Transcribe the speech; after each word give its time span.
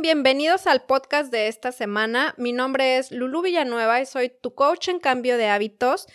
Bienvenidos 0.00 0.66
al 0.66 0.82
podcast 0.82 1.30
de 1.30 1.46
esta 1.46 1.70
semana. 1.70 2.34
Mi 2.38 2.52
nombre 2.52 2.96
es 2.96 3.12
Lulu 3.12 3.42
Villanueva 3.42 4.00
y 4.00 4.06
soy 4.06 4.30
tu 4.30 4.54
coach 4.54 4.88
en 4.88 4.98
cambio 4.98 5.36
de 5.36 5.48
hábitos. 5.48 6.06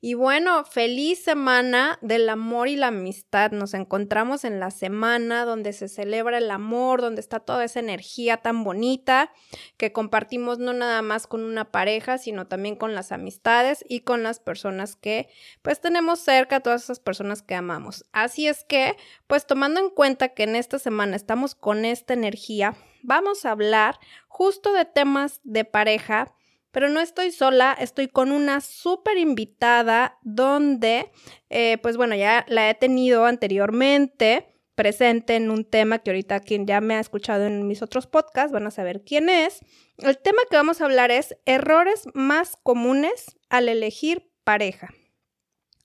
Y 0.00 0.14
bueno, 0.14 0.64
feliz 0.64 1.24
semana 1.24 1.98
del 2.00 2.28
amor 2.28 2.68
y 2.68 2.76
la 2.76 2.86
amistad. 2.88 3.50
Nos 3.50 3.74
encontramos 3.74 4.44
en 4.44 4.60
la 4.60 4.70
semana 4.70 5.44
donde 5.44 5.72
se 5.72 5.88
celebra 5.88 6.38
el 6.38 6.50
amor, 6.50 7.00
donde 7.00 7.20
está 7.20 7.40
toda 7.40 7.64
esa 7.64 7.80
energía 7.80 8.38
tan 8.38 8.64
bonita 8.64 9.32
que 9.76 9.92
compartimos 9.92 10.58
no 10.58 10.72
nada 10.72 11.02
más 11.02 11.26
con 11.26 11.42
una 11.42 11.70
pareja, 11.70 12.18
sino 12.18 12.46
también 12.46 12.76
con 12.76 12.94
las 12.94 13.12
amistades 13.12 13.84
y 13.88 14.00
con 14.00 14.22
las 14.22 14.40
personas 14.40 14.96
que 14.96 15.28
pues 15.62 15.80
tenemos 15.80 16.20
cerca, 16.20 16.60
todas 16.60 16.84
esas 16.84 17.00
personas 17.00 17.42
que 17.42 17.54
amamos. 17.54 18.04
Así 18.12 18.46
es 18.46 18.64
que, 18.64 18.96
pues 19.26 19.46
tomando 19.46 19.80
en 19.80 19.90
cuenta 19.90 20.28
que 20.28 20.44
en 20.44 20.56
esta 20.56 20.78
semana 20.78 21.16
estamos 21.16 21.54
con 21.54 21.84
esta 21.84 22.14
energía, 22.14 22.76
vamos 23.08 23.44
a 23.44 23.50
hablar 23.50 23.98
justo 24.28 24.72
de 24.72 24.84
temas 24.84 25.40
de 25.42 25.64
pareja 25.64 26.34
pero 26.70 26.90
no 26.90 27.00
estoy 27.00 27.32
sola, 27.32 27.76
estoy 27.80 28.08
con 28.08 28.30
una 28.30 28.60
súper 28.60 29.16
invitada 29.18 30.18
donde, 30.22 31.10
eh, 31.48 31.78
pues 31.78 31.96
bueno, 31.96 32.14
ya 32.14 32.44
la 32.46 32.68
he 32.68 32.74
tenido 32.74 33.24
anteriormente 33.24 34.46
presente 34.74 35.34
en 35.34 35.50
un 35.50 35.64
tema 35.64 35.98
que 35.98 36.10
ahorita 36.10 36.38
quien 36.38 36.66
ya 36.66 36.80
me 36.80 36.94
ha 36.94 37.00
escuchado 37.00 37.46
en 37.46 37.66
mis 37.66 37.82
otros 37.82 38.06
podcasts 38.06 38.52
van 38.52 38.66
a 38.66 38.70
saber 38.70 39.02
quién 39.02 39.28
es. 39.28 39.60
El 39.96 40.18
tema 40.18 40.38
que 40.48 40.56
vamos 40.56 40.80
a 40.80 40.84
hablar 40.84 41.10
es 41.10 41.36
errores 41.46 42.04
más 42.14 42.56
comunes 42.62 43.36
al 43.48 43.68
elegir 43.68 44.30
pareja, 44.44 44.94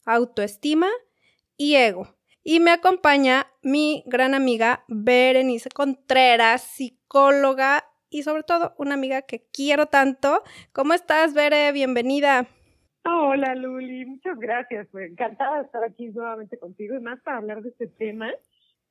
autoestima 0.06 0.90
y 1.58 1.76
ego. 1.76 2.16
Y 2.44 2.60
me 2.60 2.72
acompaña 2.72 3.48
mi 3.62 4.04
gran 4.06 4.36
amiga 4.36 4.84
Berenice 4.90 5.70
Contreras, 5.70 6.62
psicóloga 7.14 7.86
y 8.10 8.24
sobre 8.24 8.42
todo 8.44 8.74
una 8.78 8.96
amiga 8.96 9.22
que 9.22 9.46
quiero 9.54 9.86
tanto. 9.86 10.42
¿Cómo 10.72 10.94
estás, 10.94 11.36
Bere? 11.36 11.72
Bienvenida. 11.72 12.48
Hola, 13.06 13.54
Luli. 13.54 14.06
Muchas 14.06 14.38
gracias. 14.40 14.88
Pues, 14.92 15.12
encantada 15.12 15.58
de 15.60 15.66
estar 15.66 15.84
aquí 15.84 16.08
nuevamente 16.08 16.58
contigo 16.58 16.96
y 16.96 17.02
más 17.02 17.22
para 17.22 17.38
hablar 17.38 17.62
de 17.62 17.70
este 17.70 17.88
tema 17.88 18.32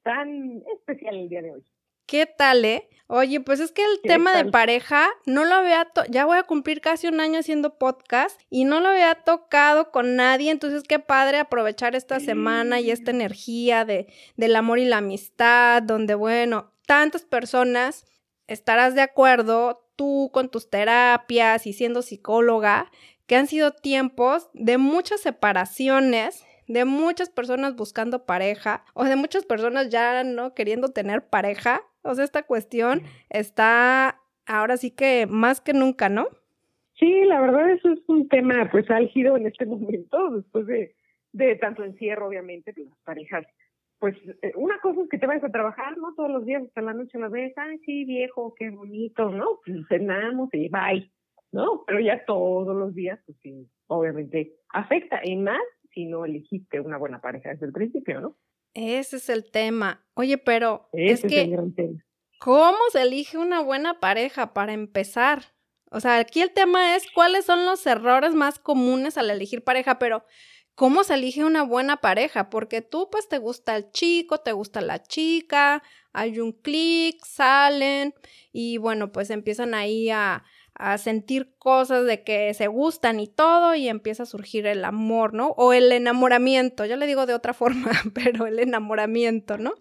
tan 0.04 0.62
especial 0.72 1.16
el 1.16 1.28
día 1.28 1.42
de 1.42 1.52
hoy. 1.52 1.64
¿Qué 2.06 2.26
tal, 2.26 2.64
eh? 2.64 2.88
Oye, 3.08 3.40
pues 3.40 3.58
es 3.58 3.72
que 3.72 3.82
el 3.82 4.00
tema 4.02 4.36
de 4.36 4.50
pareja 4.50 5.08
no 5.26 5.44
lo 5.44 5.54
había, 5.54 5.88
ya 6.08 6.24
voy 6.24 6.38
a 6.38 6.42
cumplir 6.42 6.80
casi 6.80 7.06
un 7.08 7.20
año 7.20 7.38
haciendo 7.38 7.78
podcast 7.78 8.40
y 8.50 8.64
no 8.64 8.80
lo 8.80 8.88
había 8.88 9.14
tocado 9.14 9.90
con 9.90 10.16
nadie, 10.16 10.50
entonces 10.50 10.82
qué 10.82 10.98
padre 10.98 11.38
aprovechar 11.38 11.94
esta 11.94 12.20
semana 12.20 12.80
y 12.80 12.90
esta 12.90 13.10
energía 13.10 13.84
de, 13.84 14.12
del 14.36 14.56
amor 14.56 14.78
y 14.78 14.84
la 14.84 14.98
amistad, 14.98 15.82
donde, 15.82 16.14
bueno, 16.14 16.71
tantas 16.86 17.25
personas 17.25 18.06
estarás 18.47 18.94
de 18.94 19.02
acuerdo 19.02 19.88
tú 19.97 20.30
con 20.33 20.50
tus 20.50 20.70
terapias 20.70 21.66
y 21.66 21.72
siendo 21.72 22.02
psicóloga, 22.02 22.91
que 23.27 23.36
han 23.36 23.47
sido 23.47 23.72
tiempos 23.72 24.50
de 24.52 24.78
muchas 24.78 25.20
separaciones, 25.20 26.44
de 26.69 26.84
muchas 26.84 27.30
personas 27.30 27.77
buscando 27.77 28.24
pareja 28.24 28.84
o 28.94 29.05
de 29.05 29.16
muchas 29.16 29.44
personas 29.44 29.91
ya 29.91 30.24
no 30.24 30.55
queriendo 30.55 30.89
tener 30.89 31.28
pareja. 31.28 31.83
O 32.02 32.14
sea, 32.14 32.24
esta 32.24 32.42
cuestión 32.42 33.02
está 33.30 34.20
ahora 34.46 34.77
sí 34.77 34.91
que 34.91 35.27
más 35.28 35.61
que 35.61 35.72
nunca, 35.72 36.08
¿no? 36.08 36.27
Sí, 36.98 37.24
la 37.24 37.41
verdad 37.41 37.70
eso 37.70 37.92
es 37.92 38.00
un 38.06 38.28
tema 38.28 38.69
pues 38.70 38.91
álgido 38.91 39.36
en 39.36 39.46
este 39.46 39.67
momento, 39.67 40.30
después 40.30 40.67
de, 40.67 40.94
de 41.33 41.56
tanto 41.56 41.84
encierro, 41.84 42.28
obviamente, 42.28 42.72
las 42.77 42.98
parejas 43.05 43.46
pues 44.03 44.17
eh, 44.42 44.50
una 44.56 44.81
cosa 44.81 45.00
es 45.00 45.08
que 45.08 45.17
te 45.17 45.29
vayas 45.29 45.45
a 45.45 45.52
trabajar, 45.52 45.96
¿no? 45.96 46.13
Todos 46.17 46.29
los 46.29 46.45
días 46.45 46.64
hasta 46.64 46.83
la 46.83 46.92
noche 46.92 47.20
la 47.20 47.29
ves, 47.29 47.52
ay, 47.57 47.79
sí, 47.86 48.05
viejo, 48.05 48.52
qué 48.58 48.68
bonito, 48.70 49.30
¿no? 49.30 49.61
Pues 49.64 49.79
cenamos 49.89 50.48
y 50.52 50.68
bye, 50.70 51.08
¿no? 51.52 51.85
Pero 51.86 52.01
ya 52.01 52.24
todos 52.24 52.77
los 52.77 52.96
días, 52.96 53.20
pues 53.24 53.39
sí, 53.45 53.70
obviamente 53.86 54.57
afecta, 54.70 55.20
y 55.23 55.36
más 55.36 55.61
si 55.95 56.07
no 56.07 56.24
elegiste 56.24 56.80
una 56.80 56.98
buena 56.98 57.20
pareja 57.20 57.51
desde 57.51 57.67
el 57.67 57.73
principio, 57.73 58.20
¿no? 58.20 58.36
Ese 58.74 59.18
es 59.18 59.29
el 59.29 59.48
tema. 59.48 60.05
Oye, 60.14 60.36
pero 60.36 60.89
es 60.92 61.23
que, 61.23 61.57
¿cómo 62.41 62.79
se 62.91 63.02
elige 63.02 63.39
una 63.39 63.61
buena 63.61 64.01
pareja 64.01 64.52
para 64.52 64.73
empezar? 64.73 65.42
O 65.92 66.01
sea, 66.01 66.18
aquí 66.18 66.42
el 66.42 66.52
tema 66.52 66.96
es 66.96 67.07
cuáles 67.14 67.45
son 67.45 67.67
los 67.67 67.86
errores 67.86 68.35
más 68.35 68.58
comunes 68.58 69.17
al 69.17 69.30
elegir 69.30 69.62
pareja, 69.62 70.01
pero 70.01 70.24
cómo 70.74 71.05
se 71.05 71.14
elige 71.14 71.44
una 71.44 71.62
buena 71.62 71.98
pareja, 71.98 72.50
porque 72.50 72.83
tú 72.83 73.08
pues 73.10 73.28
te 73.28 73.38
gusta 73.38 73.77
el 73.77 73.90
chico, 73.92 74.38
te 74.38 74.52
gusta 74.52 74.80
la 74.80 75.02
chica, 75.02 75.83
hay 76.12 76.40
un 76.40 76.52
clic, 76.52 77.24
salen 77.24 78.14
y 78.52 78.78
bueno, 78.78 79.12
pues 79.12 79.30
empiezan 79.30 79.74
ahí 79.74 80.11
a, 80.11 80.44
a 80.74 80.98
sentir 80.98 81.55
cosas 81.58 82.06
de 82.06 82.24
que 82.24 82.52
se 82.55 82.66
gustan 82.66 83.20
y 83.20 83.28
todo 83.28 83.74
y 83.74 83.88
empieza 83.88 84.24
a 84.24 84.27
surgir 84.27 84.66
el 84.66 84.84
amor, 84.84 85.34
¿no? 85.34 85.48
O 85.50 85.72
el 85.72 85.92
enamoramiento, 85.92 86.84
yo 86.86 86.96
le 86.96 87.06
digo 87.06 87.27
de 87.27 87.34
otra 87.34 87.55
forma, 87.55 87.90
pero 88.14 88.46
el 88.46 88.58
enamoramiento, 88.58 89.58
¿no? 89.58 89.74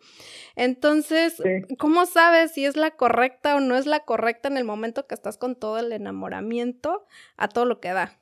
Entonces, 0.56 1.42
¿cómo 1.78 2.06
sabes 2.06 2.52
si 2.52 2.66
es 2.66 2.76
la 2.76 2.92
correcta 2.92 3.56
o 3.56 3.60
no 3.62 3.78
es 3.78 3.86
la 3.86 4.02
correcta 4.02 4.50
en 4.50 4.58
el 4.58 4.66
momento 4.66 5.08
que 5.08 5.16
estás 5.16 5.38
con 5.38 5.56
todo 5.56 5.80
el 5.80 5.92
enamoramiento 5.94 7.06
a 7.38 7.48
todo 7.48 7.66
lo 7.66 7.80
que 7.80 7.94
da? 7.94 8.21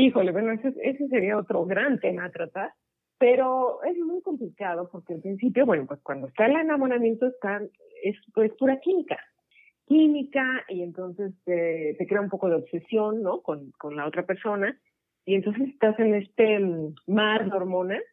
Híjole, 0.00 0.30
bueno, 0.30 0.52
ese, 0.52 0.72
ese 0.80 1.08
sería 1.08 1.36
otro 1.36 1.64
gran 1.64 1.98
tema 1.98 2.26
a 2.26 2.30
tratar, 2.30 2.70
pero 3.18 3.82
es 3.82 3.98
muy 3.98 4.22
complicado 4.22 4.88
porque 4.92 5.14
al 5.14 5.20
principio, 5.20 5.66
bueno, 5.66 5.86
pues 5.88 5.98
cuando 6.04 6.28
está 6.28 6.46
el 6.46 6.54
enamoramiento 6.54 7.26
está, 7.26 7.60
es 8.04 8.14
pues 8.32 8.52
pura 8.52 8.78
química, 8.78 9.18
química 9.86 10.64
y 10.68 10.84
entonces 10.84 11.34
te 11.44 12.06
crea 12.08 12.20
un 12.20 12.28
poco 12.28 12.48
de 12.48 12.54
obsesión, 12.54 13.24
¿no? 13.24 13.42
Con, 13.42 13.72
con 13.72 13.96
la 13.96 14.06
otra 14.06 14.24
persona 14.24 14.80
y 15.24 15.34
entonces 15.34 15.68
estás 15.70 15.98
en 15.98 16.14
este 16.14 16.60
mm, 16.60 16.94
mar 17.08 17.50
de 17.50 17.56
hormonas, 17.56 18.04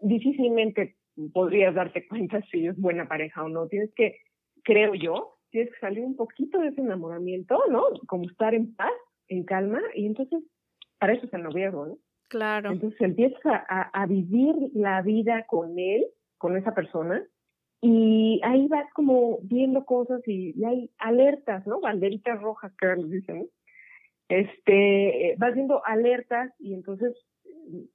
difícilmente 0.00 0.94
podrías 1.32 1.74
darte 1.74 2.06
cuenta 2.06 2.40
si 2.52 2.68
es 2.68 2.80
buena 2.80 3.08
pareja 3.08 3.42
o 3.42 3.48
no. 3.48 3.66
Tienes 3.66 3.92
que, 3.96 4.20
creo 4.62 4.94
yo, 4.94 5.38
tienes 5.50 5.74
que 5.74 5.80
salir 5.80 6.04
un 6.04 6.14
poquito 6.14 6.60
de 6.60 6.68
ese 6.68 6.82
enamoramiento, 6.82 7.64
¿no? 7.68 7.82
Como 8.06 8.30
estar 8.30 8.54
en 8.54 8.76
paz, 8.76 8.94
en 9.26 9.42
calma 9.42 9.80
y 9.96 10.06
entonces 10.06 10.44
para 10.98 11.14
eso 11.14 11.26
es 11.26 11.32
el 11.34 11.42
noviazgo, 11.42 11.86
¿no? 11.86 11.98
Claro. 12.28 12.72
Entonces 12.72 13.00
empiezas 13.00 13.40
a, 13.44 13.90
a, 13.92 14.06
vivir 14.06 14.54
la 14.74 15.00
vida 15.02 15.46
con 15.46 15.78
él, 15.78 16.06
con 16.38 16.56
esa 16.56 16.74
persona, 16.74 17.24
y 17.80 18.40
ahí 18.42 18.66
vas 18.68 18.92
como 18.94 19.38
viendo 19.42 19.84
cosas 19.84 20.20
y, 20.26 20.64
hay 20.64 20.90
alertas, 20.98 21.66
¿no? 21.66 21.80
Banderitas 21.80 22.40
rojas, 22.40 22.72
que 22.78 22.86
les 22.96 23.10
dicen, 23.10 23.48
Este, 24.28 25.36
vas 25.38 25.54
viendo 25.54 25.84
alertas 25.84 26.52
y 26.58 26.74
entonces 26.74 27.14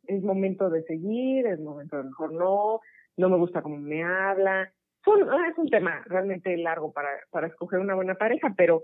es 0.07 0.23
momento 0.23 0.69
de 0.69 0.83
seguir, 0.83 1.45
es 1.47 1.59
momento 1.59 1.97
de 1.97 2.03
mejor 2.03 2.33
no, 2.33 2.79
no 3.17 3.29
me 3.29 3.37
gusta 3.37 3.61
cómo 3.61 3.77
me 3.77 4.03
habla. 4.03 4.71
Son, 5.03 5.27
ah, 5.29 5.49
es 5.51 5.57
un 5.57 5.69
tema 5.69 6.03
realmente 6.05 6.55
largo 6.57 6.93
para, 6.93 7.09
para 7.31 7.47
escoger 7.47 7.79
una 7.79 7.95
buena 7.95 8.15
pareja, 8.15 8.53
pero 8.55 8.83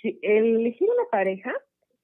si 0.00 0.18
elegir 0.22 0.88
una 0.88 1.08
pareja 1.10 1.52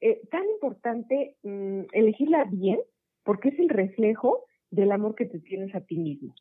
eh, 0.08 0.20
tan 0.30 0.48
importante 0.50 1.36
mm, 1.42 1.86
elegirla 1.90 2.44
bien 2.44 2.78
porque 3.24 3.48
es 3.48 3.58
el 3.58 3.68
reflejo 3.68 4.44
del 4.70 4.92
amor 4.92 5.16
que 5.16 5.26
te 5.26 5.40
tienes 5.40 5.74
a 5.74 5.80
ti 5.80 5.98
mismo. 5.98 6.32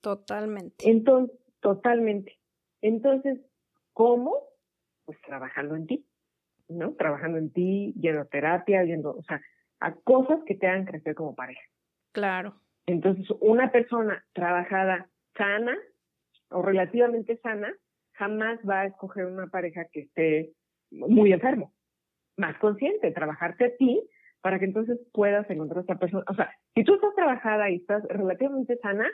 Totalmente. 0.00 0.88
Entonces, 0.88 1.38
totalmente. 1.60 2.38
Entonces, 2.80 3.38
¿cómo? 3.92 4.32
Pues 5.04 5.20
trabajando 5.26 5.76
en 5.76 5.86
ti, 5.86 6.06
¿no? 6.68 6.94
Trabajando 6.94 7.36
en 7.36 7.52
ti, 7.52 7.92
yendo 8.00 8.22
a 8.22 8.24
terapia, 8.24 8.82
yendo, 8.82 9.10
o 9.10 9.22
sea, 9.24 9.42
a 9.80 9.94
cosas 9.94 10.40
que 10.46 10.54
te 10.54 10.66
hagan 10.66 10.86
crecer 10.86 11.14
como 11.14 11.34
pareja. 11.34 11.60
Claro. 12.12 12.62
Entonces, 12.86 13.26
una 13.40 13.70
persona 13.70 14.24
trabajada 14.32 15.10
sana 15.36 15.76
o 16.48 16.62
relativamente 16.62 17.36
sana 17.42 17.74
jamás 18.12 18.58
va 18.66 18.80
a 18.80 18.86
escoger 18.86 19.26
una 19.26 19.48
pareja 19.48 19.84
que 19.92 20.00
esté 20.00 20.54
muy 20.90 21.34
enfermo 21.34 21.74
más 22.36 22.58
consciente, 22.58 23.10
trabajarte 23.10 23.64
a 23.66 23.76
ti 23.76 24.02
para 24.40 24.58
que 24.58 24.64
entonces 24.64 24.98
puedas 25.12 25.48
encontrar 25.48 25.78
a 25.78 25.80
esta 25.82 25.98
persona. 25.98 26.24
O 26.28 26.34
sea, 26.34 26.50
si 26.74 26.84
tú 26.84 26.94
estás 26.94 27.14
trabajada 27.14 27.70
y 27.70 27.76
estás 27.76 28.02
relativamente 28.08 28.76
sana, 28.78 29.08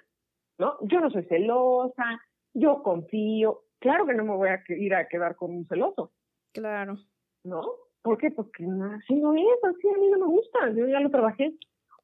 ¿no? 0.59 0.77
Yo 0.83 1.01
no 1.01 1.11
soy 1.11 1.25
celosa, 1.25 2.21
yo 2.55 2.83
confío. 2.83 3.61
Claro 3.79 4.07
que 4.07 4.15
no 4.15 4.25
me 4.25 4.35
voy 4.35 4.49
a 4.49 4.63
ir 4.69 4.95
a 4.95 5.07
quedar 5.07 5.37
con 5.37 5.55
un 5.55 5.67
celoso. 5.67 6.13
Claro. 6.53 6.97
¿No? 7.45 7.63
¿Por 8.03 8.19
qué? 8.19 8.31
Porque 8.31 8.65
así 8.65 9.15
no 9.15 9.35
es, 9.35 9.65
así 9.65 9.89
a 9.89 9.99
mí 9.99 10.09
no 10.09 10.19
me 10.19 10.27
gusta, 10.27 10.71
yo 10.71 10.87
ya 10.89 11.01
lo 11.01 11.11
trabajé. 11.11 11.53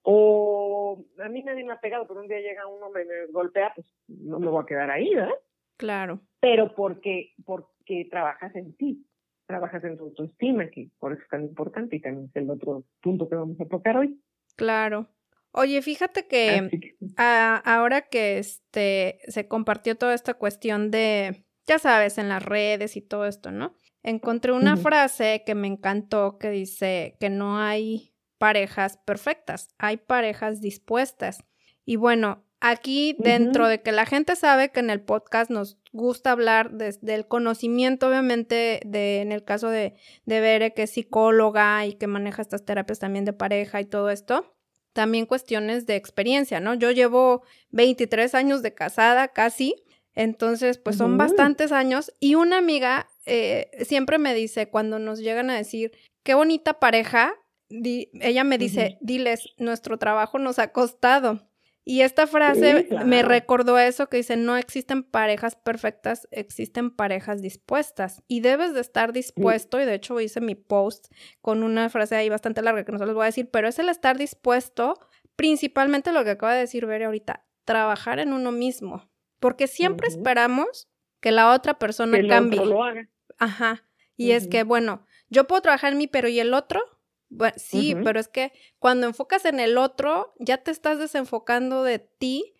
O 0.02 1.02
a 1.18 1.28
mí 1.30 1.42
nadie 1.42 1.64
me 1.64 1.72
ha 1.72 1.80
pegado, 1.80 2.06
pero 2.06 2.20
un 2.20 2.28
día 2.28 2.40
llega 2.40 2.66
un 2.66 2.82
hombre 2.82 3.04
y 3.04 3.06
me 3.06 3.26
golpea, 3.32 3.72
pues 3.74 3.86
no 4.06 4.38
me 4.38 4.48
voy 4.48 4.62
a 4.62 4.66
quedar 4.66 4.90
ahí, 4.90 5.14
¿verdad? 5.14 5.34
Claro. 5.78 6.20
Pero 6.40 6.74
porque, 6.74 7.32
porque 7.46 8.06
trabajas 8.10 8.54
en 8.54 8.76
ti 8.76 9.06
trabajas 9.46 9.84
en 9.84 9.96
tu 9.96 10.04
autoestima, 10.04 10.68
que 10.70 10.90
por 10.98 11.12
eso 11.12 11.22
es 11.22 11.28
tan 11.28 11.42
importante 11.42 11.96
y 11.96 12.00
también 12.00 12.26
es 12.26 12.36
el 12.36 12.50
otro 12.50 12.84
punto 13.02 13.28
que 13.28 13.36
vamos 13.36 13.60
a 13.60 13.66
tocar 13.66 13.96
hoy. 13.96 14.20
Claro. 14.56 15.08
Oye, 15.52 15.80
fíjate 15.82 16.26
que, 16.26 16.96
ahora 17.16 18.02
que 18.02 18.38
este 18.38 19.20
se 19.28 19.46
compartió 19.46 19.96
toda 19.96 20.14
esta 20.14 20.34
cuestión 20.34 20.90
de 20.90 21.44
ya 21.66 21.78
sabes, 21.78 22.18
en 22.18 22.28
las 22.28 22.44
redes 22.44 22.96
y 22.96 23.00
todo 23.00 23.26
esto, 23.26 23.50
¿no? 23.50 23.74
Encontré 24.02 24.52
una 24.52 24.76
frase 24.76 25.42
que 25.46 25.54
me 25.54 25.66
encantó 25.66 26.38
que 26.38 26.50
dice 26.50 27.16
que 27.20 27.30
no 27.30 27.58
hay 27.58 28.14
parejas 28.38 28.98
perfectas, 28.98 29.70
hay 29.78 29.96
parejas 29.96 30.60
dispuestas. 30.60 31.42
Y 31.86 31.96
bueno, 31.96 32.44
aquí 32.64 33.14
dentro 33.18 33.68
de 33.68 33.82
que 33.82 33.92
la 33.92 34.06
gente 34.06 34.36
sabe 34.36 34.70
que 34.70 34.80
en 34.80 34.88
el 34.88 35.02
podcast 35.02 35.50
nos 35.50 35.76
gusta 35.92 36.32
hablar 36.32 36.72
desde 36.72 37.14
el 37.14 37.28
conocimiento, 37.28 38.08
obviamente, 38.08 38.80
de, 38.86 39.20
en 39.20 39.32
el 39.32 39.44
caso 39.44 39.68
de, 39.68 39.94
de 40.24 40.40
Bere, 40.40 40.72
que 40.72 40.84
es 40.84 40.90
psicóloga 40.90 41.84
y 41.84 41.92
que 41.92 42.06
maneja 42.06 42.40
estas 42.40 42.64
terapias 42.64 42.98
también 42.98 43.26
de 43.26 43.34
pareja 43.34 43.82
y 43.82 43.84
todo 43.84 44.08
esto, 44.08 44.56
también 44.94 45.26
cuestiones 45.26 45.84
de 45.84 45.96
experiencia, 45.96 46.58
¿no? 46.58 46.72
Yo 46.72 46.90
llevo 46.90 47.42
23 47.70 48.34
años 48.34 48.62
de 48.62 48.72
casada 48.72 49.28
casi, 49.28 49.84
entonces 50.14 50.78
pues 50.78 50.96
son 50.96 51.18
bastantes 51.18 51.70
años 51.70 52.14
y 52.18 52.36
una 52.36 52.56
amiga 52.56 53.08
eh, 53.26 53.68
siempre 53.84 54.18
me 54.18 54.32
dice 54.32 54.70
cuando 54.70 54.98
nos 54.98 55.18
llegan 55.18 55.50
a 55.50 55.56
decir, 55.56 55.92
qué 56.22 56.32
bonita 56.32 56.78
pareja, 56.80 57.34
ella 57.68 58.44
me 58.44 58.56
dice, 58.56 58.96
diles, 59.00 59.50
nuestro 59.58 59.98
trabajo 59.98 60.38
nos 60.38 60.58
ha 60.58 60.72
costado. 60.72 61.46
Y 61.86 62.00
esta 62.00 62.26
frase 62.26 62.88
me 63.04 63.22
recordó 63.22 63.78
eso 63.78 64.08
que 64.08 64.16
dice, 64.16 64.36
no 64.36 64.56
existen 64.56 65.02
parejas 65.02 65.54
perfectas, 65.54 66.26
existen 66.30 66.90
parejas 66.90 67.42
dispuestas. 67.42 68.22
Y 68.26 68.40
debes 68.40 68.72
de 68.72 68.80
estar 68.80 69.12
dispuesto, 69.12 69.78
y 69.78 69.84
de 69.84 69.94
hecho 69.94 70.18
hice 70.18 70.40
mi 70.40 70.54
post 70.54 71.12
con 71.42 71.62
una 71.62 71.90
frase 71.90 72.16
ahí 72.16 72.30
bastante 72.30 72.62
larga 72.62 72.84
que 72.84 72.92
no 72.92 72.98
se 72.98 73.04
les 73.04 73.14
voy 73.14 73.24
a 73.24 73.26
decir, 73.26 73.50
pero 73.50 73.68
es 73.68 73.78
el 73.78 73.90
estar 73.90 74.16
dispuesto, 74.16 74.98
principalmente 75.36 76.10
lo 76.12 76.24
que 76.24 76.30
acaba 76.30 76.54
de 76.54 76.60
decir 76.60 76.86
Bere 76.86 77.04
ahorita, 77.04 77.44
trabajar 77.66 78.18
en 78.18 78.32
uno 78.32 78.50
mismo. 78.50 79.10
Porque 79.38 79.66
siempre 79.66 80.08
esperamos 80.08 80.88
que 81.20 81.32
la 81.32 81.52
otra 81.52 81.78
persona 81.78 82.18
cambie. 82.26 82.64
lo 82.64 82.82
haga. 82.82 83.10
Ajá. 83.38 83.84
Y 84.16 84.30
es 84.30 84.46
que, 84.46 84.62
bueno, 84.62 85.04
yo 85.28 85.46
puedo 85.46 85.60
trabajar 85.60 85.92
en 85.92 85.98
mí, 85.98 86.06
pero 86.06 86.28
¿y 86.28 86.40
el 86.40 86.54
otro? 86.54 86.80
Bueno, 87.28 87.54
sí, 87.56 87.96
pero 88.04 88.20
es 88.20 88.28
que 88.28 88.52
cuando 88.78 89.06
enfocas 89.06 89.44
en 89.44 89.60
el 89.60 89.78
otro, 89.78 90.34
ya 90.38 90.58
te 90.58 90.70
estás 90.70 90.98
desenfocando 90.98 91.82
de 91.82 91.98
ti 91.98 92.54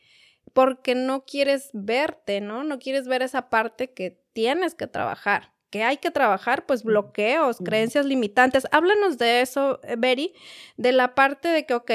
porque 0.52 0.94
no 0.94 1.24
quieres 1.24 1.70
verte, 1.72 2.40
¿no? 2.40 2.64
No 2.64 2.78
quieres 2.78 3.06
ver 3.06 3.22
esa 3.22 3.50
parte 3.50 3.92
que 3.92 4.22
tienes 4.32 4.74
que 4.74 4.86
trabajar. 4.86 5.52
que 5.70 5.82
hay 5.82 5.96
que 5.96 6.12
trabajar? 6.12 6.66
Pues 6.66 6.84
bloqueos, 6.84 7.58
creencias 7.58 8.06
limitantes. 8.06 8.64
Háblanos 8.70 9.18
de 9.18 9.40
eso, 9.40 9.80
eh, 9.82 9.96
Beri, 9.98 10.32
de 10.76 10.92
la 10.92 11.16
parte 11.16 11.48
de 11.48 11.66
que, 11.66 11.74
ok, 11.74 11.90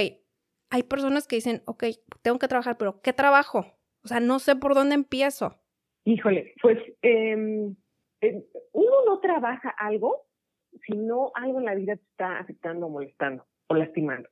hay 0.69 0.83
personas 0.83 1.27
que 1.27 1.38
dicen, 1.38 1.63
ok, 1.66 1.86
tengo 2.21 2.39
que 2.39 2.50
trabajar, 2.50 2.77
pero 2.77 3.01
¿qué 3.01 3.13
trabajo? 3.13 3.66
O 4.04 4.07
sea, 4.10 4.19
no 4.19 4.39
sé 4.39 4.57
por 4.57 4.75
dónde 4.75 4.95
empiezo. 4.95 5.62
Híjole, 6.04 6.54
pues 6.62 6.77
eh, 7.04 7.38
uno 8.74 8.95
no 9.06 9.19
trabaja 9.21 9.69
algo 9.69 10.25
si 10.90 10.98
no 10.98 11.32
algo 11.36 11.60
en 11.60 11.66
la 11.66 11.76
vida 11.76 11.96
te 11.96 12.04
está 12.04 12.40
afectando 12.40 12.88
o 12.88 12.90
molestando 12.90 13.46
o 13.68 13.76
lastimando. 13.76 14.30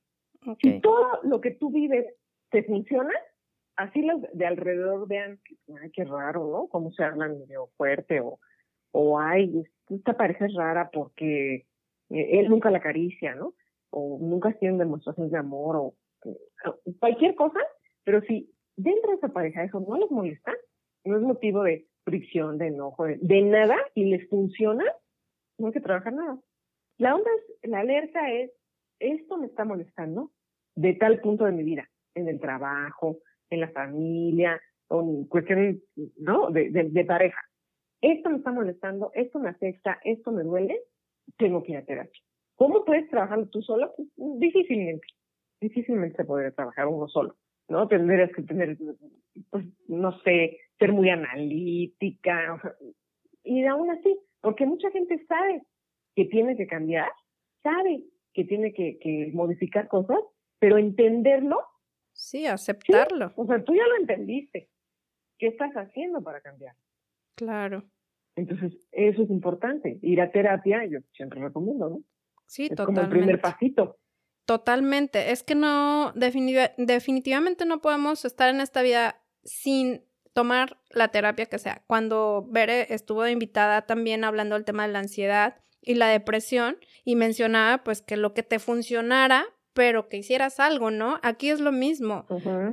Si 0.61 0.79
todo 0.81 1.19
lo 1.23 1.41
que 1.41 1.51
tú 1.51 1.71
vives 1.71 2.05
te 2.49 2.63
funciona, 2.63 3.13
así 3.75 4.01
los 4.01 4.21
de 4.33 4.45
alrededor 4.45 5.07
vean, 5.07 5.39
ay, 5.81 5.91
qué 5.91 6.05
raro, 6.05 6.47
¿no? 6.47 6.67
Cómo 6.67 6.91
se 6.91 7.03
hablan 7.03 7.39
medio 7.39 7.67
fuerte 7.77 8.21
o, 8.21 8.39
o 8.91 9.19
ay, 9.19 9.63
esta 9.89 10.13
pareja 10.13 10.45
es 10.45 10.53
rara 10.53 10.89
porque 10.91 11.65
eh, 12.09 12.39
él 12.39 12.49
nunca 12.49 12.71
la 12.71 12.77
acaricia, 12.77 13.35
¿no? 13.35 13.53
O 13.89 14.19
nunca 14.21 14.53
tienen 14.53 14.77
demostraciones 14.77 15.31
de 15.31 15.37
amor 15.37 15.75
o 15.75 15.95
cualquier 16.99 17.35
cosa, 17.35 17.59
pero 18.03 18.21
si 18.21 18.51
dentro 18.75 19.11
de 19.11 19.17
esa 19.17 19.29
pareja 19.29 19.63
eso 19.63 19.79
no 19.79 19.97
les 19.97 20.09
molesta, 20.11 20.53
no 21.05 21.17
es 21.17 21.23
motivo 21.23 21.63
de 21.63 21.87
fricción, 22.03 22.57
de 22.57 22.67
enojo, 22.67 23.05
de, 23.05 23.41
nada, 23.41 23.75
y 23.93 24.05
les 24.05 24.29
funciona, 24.29 24.83
no 25.57 25.67
hay 25.67 25.73
que 25.73 25.81
trabajar 25.81 26.13
nada. 26.13 26.39
La 26.97 27.15
onda 27.15 27.29
es, 27.37 27.69
la 27.69 27.79
alerta 27.79 28.31
es, 28.31 28.51
esto 28.99 29.37
me 29.37 29.47
está 29.47 29.65
molestando 29.65 30.31
de 30.75 30.93
tal 30.95 31.19
punto 31.21 31.45
de 31.45 31.51
mi 31.51 31.63
vida, 31.63 31.89
en 32.15 32.27
el 32.27 32.39
trabajo, 32.39 33.19
en 33.49 33.61
la 33.61 33.69
familia, 33.69 34.59
o 34.89 35.01
en 35.01 35.25
cuestiones, 35.25 35.77
¿no? 36.17 36.49
De, 36.49 36.69
de, 36.69 37.05
pareja. 37.05 37.41
Esto 38.01 38.29
me 38.29 38.37
está 38.37 38.51
molestando, 38.51 39.11
esto 39.13 39.39
me 39.39 39.49
afecta, 39.49 39.99
esto 40.03 40.31
me 40.31 40.43
duele, 40.43 40.79
tengo 41.37 41.63
que 41.63 41.73
ir 41.73 41.77
a 41.79 41.85
terapia. 41.85 42.21
¿Cómo 42.55 42.85
puedes 42.85 43.09
trabajarlo 43.09 43.47
tú 43.49 43.61
solo? 43.61 43.93
Pues, 43.95 44.39
difícilmente. 44.39 45.07
Difícilmente 45.59 46.17
se 46.17 46.25
podría 46.25 46.51
trabajar 46.51 46.87
uno 46.87 47.07
solo. 47.07 47.35
¿no? 47.67 47.87
Tendrías 47.87 48.31
que 48.31 48.43
tener, 48.43 48.77
pues, 49.49 49.65
no 49.87 50.17
sé, 50.21 50.59
ser 50.79 50.93
muy 50.93 51.09
analítica, 51.09 52.61
y 53.43 53.65
aún 53.65 53.89
así, 53.91 54.17
porque 54.41 54.65
mucha 54.65 54.91
gente 54.91 55.23
sabe 55.25 55.63
que 56.17 56.25
tiene 56.25 56.57
que 56.57 56.65
cambiar, 56.65 57.11
sabe 57.61 58.03
que 58.33 58.43
tiene 58.43 58.73
que, 58.73 58.97
que 58.97 59.29
modificar 59.35 59.87
cosas, 59.87 60.17
pero 60.57 60.79
entenderlo. 60.79 61.59
Sí, 62.11 62.47
aceptarlo. 62.47 63.33
O 63.35 63.45
sea, 63.45 63.63
tú 63.63 63.75
ya 63.75 63.85
lo 63.85 63.97
entendiste. 63.97 64.67
¿Qué 65.37 65.45
estás 65.45 65.71
haciendo 65.73 66.23
para 66.23 66.41
cambiar? 66.41 66.73
Claro. 67.35 67.83
Entonces, 68.35 68.73
eso 68.93 69.21
es 69.21 69.29
importante. 69.29 69.99
Ir 70.01 70.19
a 70.19 70.31
terapia, 70.31 70.83
yo 70.85 71.01
siempre 71.13 71.39
recomiendo, 71.39 71.87
¿no? 71.87 72.01
Sí, 72.47 72.63
es 72.63 72.69
totalmente. 72.69 73.01
como 73.01 73.13
el 73.13 73.19
primer 73.19 73.39
pasito. 73.39 73.99
Totalmente. 74.45 75.31
Es 75.31 75.43
que 75.43 75.53
no, 75.53 76.13
definitivamente 76.15 77.65
no 77.67 77.79
podemos 77.79 78.25
estar 78.25 78.49
en 78.49 78.61
esta 78.61 78.81
vida 78.81 79.21
sin 79.43 80.01
tomar 80.33 80.79
la 80.89 81.09
terapia 81.09 81.45
que 81.45 81.59
sea. 81.59 81.83
Cuando 81.85 82.47
Bere 82.49 82.91
estuvo 82.91 83.27
invitada 83.27 83.83
también 83.83 84.23
hablando 84.23 84.55
del 84.55 84.65
tema 84.65 84.87
de 84.87 84.93
la 84.93 84.99
ansiedad 84.99 85.57
y 85.87 85.95
la 85.95 86.09
depresión 86.09 86.77
y 87.03 87.15
mencionaba 87.15 87.83
pues 87.83 88.01
que 88.01 88.17
lo 88.17 88.33
que 88.33 88.43
te 88.43 88.59
funcionara, 88.59 89.45
pero 89.73 90.09
que 90.09 90.17
hicieras 90.17 90.59
algo, 90.59 90.91
¿no? 90.91 91.19
Aquí 91.23 91.49
es 91.49 91.61
lo 91.61 91.71
mismo. 91.71 92.25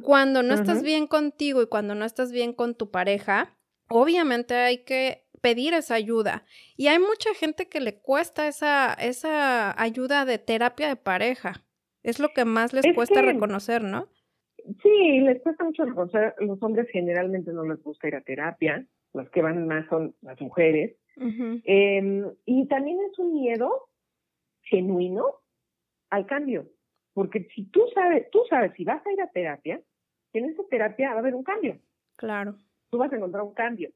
Cuando 0.02 0.43
no 0.43 0.55
estás 0.55 0.82
bien 0.82 1.06
contigo 1.06 1.62
y 1.62 1.66
cuando 1.66 1.94
no 1.94 2.05
estás 2.05 2.32
bien 2.32 2.52
con 2.52 2.75
tu 2.75 2.90
pareja, 2.90 3.56
obviamente 3.88 4.55
hay 4.55 4.78
que 4.84 5.25
pedir 5.40 5.75
esa 5.75 5.94
ayuda. 5.94 6.44
Y 6.76 6.88
hay 6.88 6.99
mucha 6.99 7.32
gente 7.34 7.69
que 7.69 7.81
le 7.81 8.00
cuesta 8.00 8.49
esa, 8.49 8.94
esa 8.94 9.81
ayuda 9.81 10.25
de 10.25 10.38
terapia 10.38 10.88
de 10.88 10.96
pareja. 10.96 11.62
Es 12.02 12.19
lo 12.19 12.31
que 12.31 12.44
más 12.44 12.72
les 12.72 12.94
cuesta 12.94 13.23
reconocer, 13.23 13.83
¿no? 13.83 14.09
Sí, 14.83 15.21
les 15.21 15.42
cuesta 15.42 15.62
mucho 15.62 15.85
reconocer. 15.85 16.35
Los 16.38 16.62
hombres 16.62 16.88
generalmente 16.90 17.52
no 17.52 17.64
les 17.64 17.83
gusta 17.83 18.09
ir 18.09 18.14
a 18.16 18.23
terapia. 18.23 18.87
Las 19.14 19.30
que 19.30 19.42
van 19.42 19.66
más 19.66 19.88
son 19.88 20.14
las 20.21 20.40
mujeres. 20.40 20.97
Em, 21.16 22.30
y 22.44 22.66
también 22.66 22.99
es 23.11 23.18
un 23.18 23.33
miedo 23.33 23.88
genuino 24.62 25.37
al 26.11 26.26
cambio. 26.26 26.66
Porque 27.14 27.49
si 27.54 27.64
tú 27.71 27.80
sabes, 27.94 28.28
tú 28.30 28.40
sabes 28.50 28.73
si 28.76 28.85
vas 28.85 29.04
a 29.06 29.12
ir 29.12 29.21
a 29.23 29.30
terapia, 29.30 29.80
en 30.33 30.44
esa 30.47 30.64
terapia 30.68 31.11
va 31.11 31.16
a 31.16 31.18
haber 31.21 31.35
un 31.35 31.44
cambio. 31.44 31.78
Claro. 32.16 32.56
Tú 32.90 32.99
vas 32.99 33.12
a 33.12 33.16
encontrar 33.16 33.44
un 33.44 33.54
cambio 33.54 33.90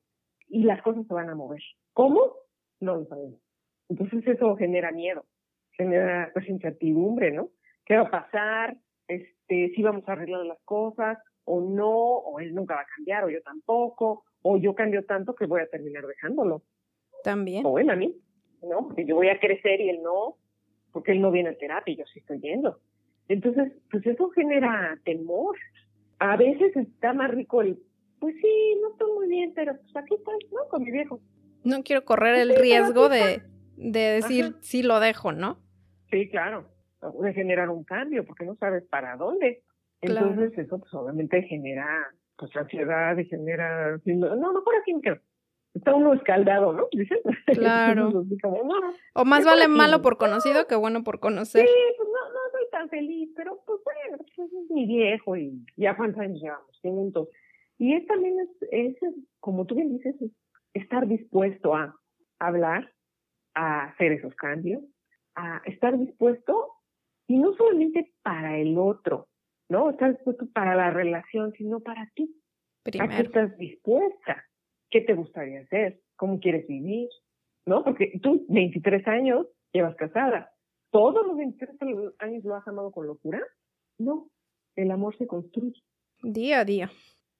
y 0.48 0.62
las 0.62 0.80
cosas 0.82 1.06
se 1.06 1.14
van 1.14 1.28
a 1.28 1.34
mover. 1.34 1.62
¿Cómo? 1.92 2.32
No 2.80 2.96
lo 2.96 3.04
sabemos. 3.06 3.40
Entonces 3.88 4.26
eso 4.26 4.56
genera 4.56 4.92
miedo, 4.92 5.24
genera 5.72 6.30
pues 6.32 6.48
incertidumbre, 6.48 7.32
¿no? 7.32 7.50
qué 7.88 7.96
va 7.96 8.02
a 8.02 8.10
pasar, 8.10 8.76
este, 9.08 9.72
si 9.74 9.82
vamos 9.82 10.06
a 10.06 10.12
arreglar 10.12 10.44
las 10.44 10.60
cosas 10.64 11.18
o 11.44 11.62
no, 11.62 11.88
o 11.88 12.38
él 12.38 12.54
nunca 12.54 12.74
va 12.74 12.82
a 12.82 12.94
cambiar, 12.94 13.24
o 13.24 13.30
yo 13.30 13.40
tampoco, 13.42 14.24
o 14.42 14.56
yo 14.56 14.74
cambio 14.74 15.04
tanto 15.04 15.34
que 15.34 15.46
voy 15.46 15.60
a 15.60 15.68
terminar 15.68 16.06
dejándolo. 16.06 16.62
También. 17.24 17.64
O 17.66 17.78
él 17.78 17.90
a 17.90 17.96
mí, 17.96 18.16
¿no? 18.62 18.88
Porque 18.88 19.04
yo 19.04 19.16
voy 19.16 19.28
a 19.28 19.40
crecer 19.40 19.80
y 19.80 19.90
él 19.90 20.00
no, 20.02 20.36
porque 20.92 21.12
él 21.12 21.20
no 21.20 21.30
viene 21.30 21.50
a 21.50 21.58
terapia 21.58 21.92
y 21.92 21.96
yo 21.96 22.04
sí 22.12 22.20
estoy 22.20 22.40
yendo. 22.40 22.80
Entonces, 23.28 23.72
pues 23.90 24.06
eso 24.06 24.30
genera 24.30 24.98
temor. 25.04 25.56
A 26.18 26.36
veces 26.36 26.74
está 26.76 27.12
más 27.12 27.30
rico 27.30 27.62
el, 27.62 27.78
pues 28.18 28.34
sí, 28.40 28.78
no 28.80 28.92
estoy 28.92 29.12
muy 29.12 29.28
bien, 29.28 29.52
pero 29.54 29.76
pues 29.76 29.96
aquí 29.96 30.14
estoy, 30.14 30.38
¿no? 30.52 30.68
Con 30.68 30.82
mi 30.82 30.90
viejo. 30.90 31.20
No 31.64 31.82
quiero 31.82 32.04
correr 32.04 32.36
el 32.36 32.56
riesgo 32.56 33.08
de, 33.08 33.42
de 33.76 34.00
decir 34.00 34.54
sí 34.60 34.82
lo 34.82 35.00
dejo, 35.00 35.32
¿no? 35.32 35.58
Sí, 36.10 36.28
claro 36.30 36.78
de 37.00 37.34
generar 37.34 37.68
un 37.70 37.84
cambio, 37.84 38.24
porque 38.24 38.44
no 38.44 38.56
sabes 38.56 38.84
para 38.84 39.16
dónde. 39.16 39.62
Entonces 40.00 40.56
eso 40.56 40.78
pues 40.78 40.92
obviamente 40.94 41.42
genera 41.42 41.86
pues 42.38 42.56
ansiedad 42.56 43.16
genera, 43.28 44.00
no, 44.04 44.52
mejor 44.52 44.76
aquí 44.80 44.94
me 44.94 45.02
quedo. 45.02 45.18
Está 45.74 45.94
uno 45.94 46.14
escaldado, 46.14 46.72
¿no? 46.72 46.88
Dicen. 46.92 47.18
Claro. 47.46 48.24
o 49.14 49.24
más 49.24 49.44
vale 49.44 49.68
malo 49.68 50.00
por 50.02 50.16
conocido 50.16 50.66
que 50.66 50.76
bueno 50.76 51.02
por 51.02 51.18
conocer. 51.18 51.66
Sí, 51.66 51.74
pues 51.96 52.08
no, 52.08 52.32
no 52.32 52.38
soy 52.52 52.70
tan 52.70 52.88
feliz, 52.88 53.30
pero 53.36 53.60
pues 53.66 53.80
bueno, 53.84 54.18
pues 54.18 54.52
es 54.52 54.70
mi 54.70 54.86
viejo 54.86 55.36
y 55.36 55.64
ya 55.76 55.96
cuántos 55.96 56.20
años 56.20 56.40
llevamos 56.40 56.78
juntos. 56.80 57.28
Y 57.78 57.94
es 57.94 58.06
también 58.06 58.36
es, 58.40 58.68
es, 58.70 59.14
como 59.40 59.66
tú 59.66 59.74
bien 59.74 59.96
dices, 59.96 60.14
estar 60.74 61.06
dispuesto 61.06 61.74
a 61.74 61.94
hablar, 62.38 62.92
a 63.54 63.84
hacer 63.86 64.12
esos 64.12 64.34
cambios, 64.34 64.82
a 65.34 65.62
estar 65.64 65.98
dispuesto 65.98 66.72
y 67.26 67.38
no 67.38 67.54
solamente 67.54 68.12
para 68.22 68.58
el 68.58 68.76
otro, 68.78 69.28
¿no? 69.68 69.90
Estás 69.90 70.14
dispuesto 70.16 70.46
para 70.52 70.74
la 70.74 70.90
relación, 70.90 71.52
sino 71.52 71.80
para 71.80 72.10
ti. 72.14 72.34
¿A 73.00 73.08
qué 73.08 73.22
estás 73.22 73.56
dispuesta? 73.58 74.44
¿Qué 74.90 75.02
te 75.02 75.14
gustaría 75.14 75.60
hacer? 75.60 76.00
cómo 76.18 76.40
quieres 76.40 76.66
vivir, 76.66 77.08
¿no? 77.64 77.82
Porque 77.82 78.18
tú, 78.22 78.44
23 78.48 79.06
años, 79.08 79.46
llevas 79.72 79.94
casada. 79.96 80.50
¿Todos 80.90 81.26
los 81.26 81.36
23 81.36 81.76
años 82.18 82.44
lo 82.44 82.56
has 82.56 82.66
amado 82.66 82.90
con 82.90 83.06
locura? 83.06 83.40
No, 83.98 84.28
el 84.76 84.90
amor 84.90 85.16
se 85.16 85.26
construye. 85.26 85.80
Día 86.22 86.60
a 86.60 86.64
día. 86.64 86.90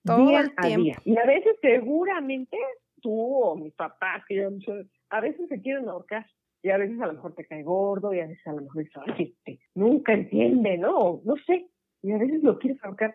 Todo 0.04 0.28
día 0.28 0.40
el 0.40 0.52
a 0.56 0.62
tiempo. 0.62 0.84
día. 0.84 0.96
Y 1.04 1.16
a 1.18 1.24
veces 1.24 1.56
seguramente 1.60 2.56
tú 3.02 3.12
o 3.12 3.56
mis 3.56 3.74
papás, 3.74 4.22
que 4.28 4.48
mucho, 4.48 4.72
a 5.10 5.20
veces 5.20 5.48
se 5.48 5.60
quieren 5.60 5.88
ahorcar. 5.88 6.24
Y 6.62 6.70
a 6.70 6.78
veces 6.78 7.00
a 7.00 7.06
lo 7.06 7.14
mejor 7.14 7.34
te 7.34 7.46
cae 7.46 7.62
gordo, 7.62 8.12
y 8.12 8.20
a 8.20 8.26
veces 8.26 8.44
a 8.46 8.52
lo 8.52 8.62
mejor 8.62 8.82
dices, 8.82 9.02
"Ay, 9.06 9.36
este, 9.36 9.60
nunca 9.74 10.12
entiende, 10.12 10.76
¿no? 10.76 11.20
No 11.24 11.36
sé. 11.46 11.68
Y 12.02 12.12
a 12.12 12.18
veces 12.18 12.42
lo 12.42 12.58
quieres 12.58 12.82
ahorcar. 12.82 13.14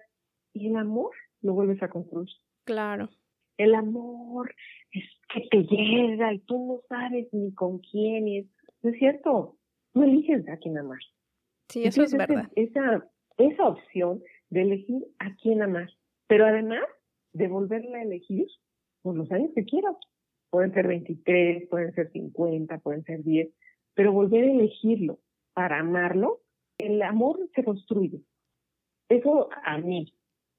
Y 0.54 0.68
el 0.68 0.78
amor 0.78 1.12
lo 1.42 1.54
vuelves 1.54 1.82
a 1.82 1.90
construir. 1.90 2.30
Claro. 2.66 3.10
El 3.58 3.76
amor 3.76 4.54
es 4.92 5.04
que 5.34 5.42
te 5.50 5.64
llega 5.64 6.34
y 6.34 6.40
tú 6.40 6.66
no 6.66 6.82
sabes 6.88 7.28
ni 7.34 7.54
con 7.54 7.80
quién. 7.80 8.28
Es, 8.28 8.46
no 8.82 8.92
es 8.92 8.98
cierto. 8.98 9.58
No 9.94 10.04
eliges 10.04 10.48
a 10.50 10.58
quién 10.58 10.78
amar. 10.78 11.00
Sí, 11.70 11.84
eso 11.84 12.04
es 12.04 12.14
Entonces, 12.14 12.36
verdad. 12.36 12.52
Esa, 12.56 13.10
esa 13.38 13.68
opción 13.68 14.22
de 14.50 14.62
elegir 14.62 15.04
a 15.20 15.36
quién 15.36 15.62
amar, 15.62 15.90
pero 16.28 16.46
además 16.46 16.84
de 17.34 17.48
volverla 17.48 17.98
a 17.98 18.04
elegir 18.04 18.48
por 19.02 19.16
los 19.16 19.32
años 19.32 19.52
que 19.56 19.66
quieras. 19.66 19.96
Pueden 20.50 20.74
ser 20.74 20.88
23, 20.88 21.68
pueden 21.68 21.94
ser 21.94 22.12
50, 22.12 22.78
pueden 22.80 23.04
ser 23.04 23.24
10, 23.24 23.50
pero 23.96 24.12
volver 24.12 24.44
a 24.44 24.52
elegirlo 24.52 25.20
para 25.54 25.80
amarlo, 25.80 26.42
el 26.78 27.02
amor 27.02 27.40
se 27.56 27.64
construye. 27.64 28.22
Eso 29.14 29.50
a 29.64 29.78
mí, 29.78 30.14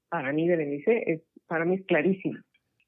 para 0.09 0.31
mí, 0.31 0.47
Berenice, 0.47 1.03
es, 1.05 1.21
para 1.47 1.65
mí 1.65 1.75
es 1.75 1.85
clarísimo. 1.85 2.39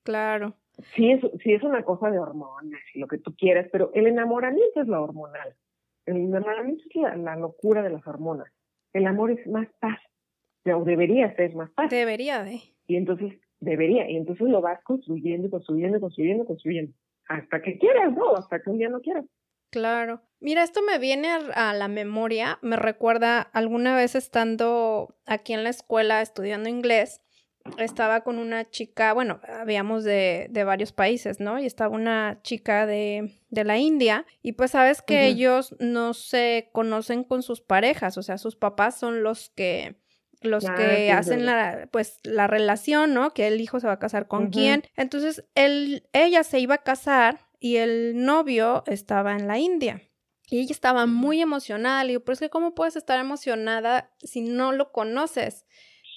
Claro. 0.03 0.55
Sí 0.95 1.12
es, 1.12 1.21
sí 1.43 1.53
es 1.53 1.63
una 1.63 1.83
cosa 1.83 2.09
de 2.09 2.19
hormonas 2.19 2.81
y 2.93 3.00
lo 3.00 3.07
que 3.07 3.17
tú 3.17 3.36
quieras, 3.36 3.67
pero 3.71 3.91
el 3.93 4.07
enamoramiento 4.07 4.81
es 4.81 4.88
lo 4.88 5.03
hormonal. 5.03 5.55
El 6.05 6.17
enamoramiento 6.17 6.83
es 6.88 6.95
la, 6.95 7.15
la 7.15 7.36
locura 7.36 7.81
de 7.81 7.89
las 7.89 8.05
hormonas. 8.07 8.47
El 8.93 9.05
amor 9.07 9.31
es 9.31 9.45
más 9.47 9.67
paz, 9.79 10.00
o 10.65 10.83
debería 10.83 11.36
ser 11.36 11.55
más 11.55 11.69
paz. 11.71 11.89
Debería 11.89 12.43
de. 12.43 12.62
Y 12.88 12.95
entonces, 12.95 13.39
debería, 13.59 14.09
y 14.09 14.15
entonces 14.15 14.47
lo 14.47 14.62
vas 14.62 14.81
construyendo, 14.83 15.47
y 15.47 15.50
construyendo, 15.50 16.00
construyendo, 16.00 16.45
construyendo. 16.45 16.93
Hasta 17.27 17.62
que 17.62 17.77
quieras, 17.77 18.15
¿no? 18.15 18.36
Hasta 18.36 18.62
que 18.62 18.69
un 18.69 18.77
día 18.77 18.89
no 18.89 19.01
quieras. 19.01 19.25
Claro. 19.69 20.21
Mira, 20.39 20.63
esto 20.63 20.81
me 20.83 21.00
viene 21.00 21.29
a, 21.31 21.74
la 21.74 21.88
memoria, 21.88 22.59
me 22.62 22.75
recuerda 22.75 23.41
alguna 23.41 23.95
vez 23.95 24.15
estando 24.15 25.17
aquí 25.25 25.53
en 25.53 25.63
la 25.63 25.69
escuela 25.69 26.21
estudiando 26.21 26.69
inglés, 26.69 27.21
estaba 27.77 28.21
con 28.24 28.38
una 28.38 28.69
chica, 28.69 29.13
bueno, 29.13 29.41
habíamos 29.47 30.03
de, 30.03 30.47
de 30.51 30.63
varios 30.63 30.93
países, 30.93 31.39
¿no? 31.39 31.59
Y 31.59 31.65
estaba 31.65 31.93
una 31.95 32.39
chica 32.43 32.86
de, 32.86 33.41
de 33.50 33.63
la 33.63 33.77
India 33.77 34.25
y 34.41 34.53
pues 34.53 34.71
sabes 34.71 35.01
que 35.01 35.25
ellos 35.25 35.75
no 35.79 36.13
se 36.13 36.69
conocen 36.71 37.24
con 37.24 37.41
sus 37.41 37.59
parejas, 37.59 38.17
o 38.17 38.24
sea, 38.24 38.38
sus 38.38 38.55
papás 38.55 39.00
son 39.00 39.24
los 39.24 39.50
que 39.50 39.97
los 40.41 40.65
Ah, 40.65 40.75
que 40.75 41.12
hacen 41.12 41.45
la 41.45 41.89
pues 41.91 42.19
la 42.24 42.45
relación, 42.45 43.13
¿no? 43.13 43.33
Que 43.33 43.47
el 43.47 43.59
hijo 43.59 43.79
se 43.79 43.88
va 43.88 43.93
a 43.93 44.00
casar 44.00 44.27
con 44.27 44.51
quién. 44.51 44.83
Entonces, 44.95 45.43
él 45.55 46.07
ella 46.13 46.43
se 46.43 46.59
iba 46.59 46.75
a 46.75 46.83
casar 46.83 47.47
y 47.59 47.77
el 47.77 48.23
novio 48.23 48.83
estaba 48.87 49.33
en 49.33 49.47
la 49.47 49.57
India. 49.57 50.01
Y 50.49 50.59
ella 50.59 50.71
estaba 50.71 51.05
muy 51.05 51.41
emocionada. 51.41 52.03
Le 52.03 52.09
digo, 52.09 52.23
pero 52.23 52.33
es 52.33 52.39
que 52.39 52.49
¿cómo 52.49 52.73
puedes 52.73 52.95
estar 52.95 53.19
emocionada 53.19 54.11
si 54.19 54.41
no 54.41 54.71
lo 54.71 54.91
conoces? 54.91 55.65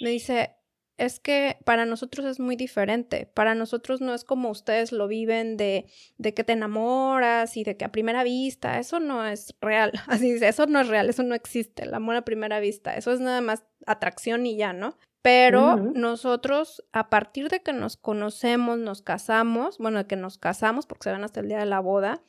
Me 0.01 0.11
dice, 0.11 0.55
es 1.01 1.19
que 1.19 1.59
para 1.65 1.87
nosotros 1.87 2.27
es 2.27 2.39
muy 2.39 2.57
diferente. 2.57 3.27
Para 3.27 3.55
nosotros 3.55 4.01
no 4.01 4.15
es 4.15 4.23
como 4.23 4.51
ustedes 4.51 4.93
lo 4.93 5.09
viven 5.09 5.57
de, 5.57 5.87
de 6.19 6.35
que 6.35 6.45
te 6.45 6.53
enamoras 6.53 7.57
y 7.57 7.65
de 7.65 7.77
que 7.77 7.85
a 7.85 7.93
primera 7.93 8.23
vista. 8.23 8.79
Eso 8.79 9.01
no 9.01 9.27
es 9.27 9.57
real. 9.61 9.93
Así 10.07 10.33
dice, 10.33 10.49
eso 10.49 10.67
no 10.67 10.81
es 10.81 10.89
real, 10.89 11.09
eso 11.09 11.23
no 11.23 11.35
existe. 11.35 11.85
El 11.85 11.95
amor 11.95 12.17
a 12.17 12.25
primera 12.25 12.61
vista. 12.61 12.95
Eso 12.95 13.13
es 13.13 13.21
nada 13.21 13.41
más 13.41 13.65
atracción 13.87 14.47
y 14.47 14.57
ya, 14.57 14.73
¿no? 14.73 14.97
Pero 15.23 15.77
nosotros, 15.77 16.83
a 16.93 17.11
partir 17.11 17.49
de 17.49 17.61
que 17.61 17.73
nos 17.73 17.97
conocemos, 17.97 18.79
nos 18.79 19.03
casamos, 19.03 19.77
bueno, 19.79 19.99
de 19.99 20.07
que 20.07 20.17
nos 20.17 20.39
casamos, 20.39 20.87
porque 20.87 21.05
se 21.05 21.13
van 21.13 21.25
hasta 21.25 21.41
el 21.41 21.49
día 21.49 21.59
de 21.59 21.67
la 21.67 21.81
boda, 21.81 22.23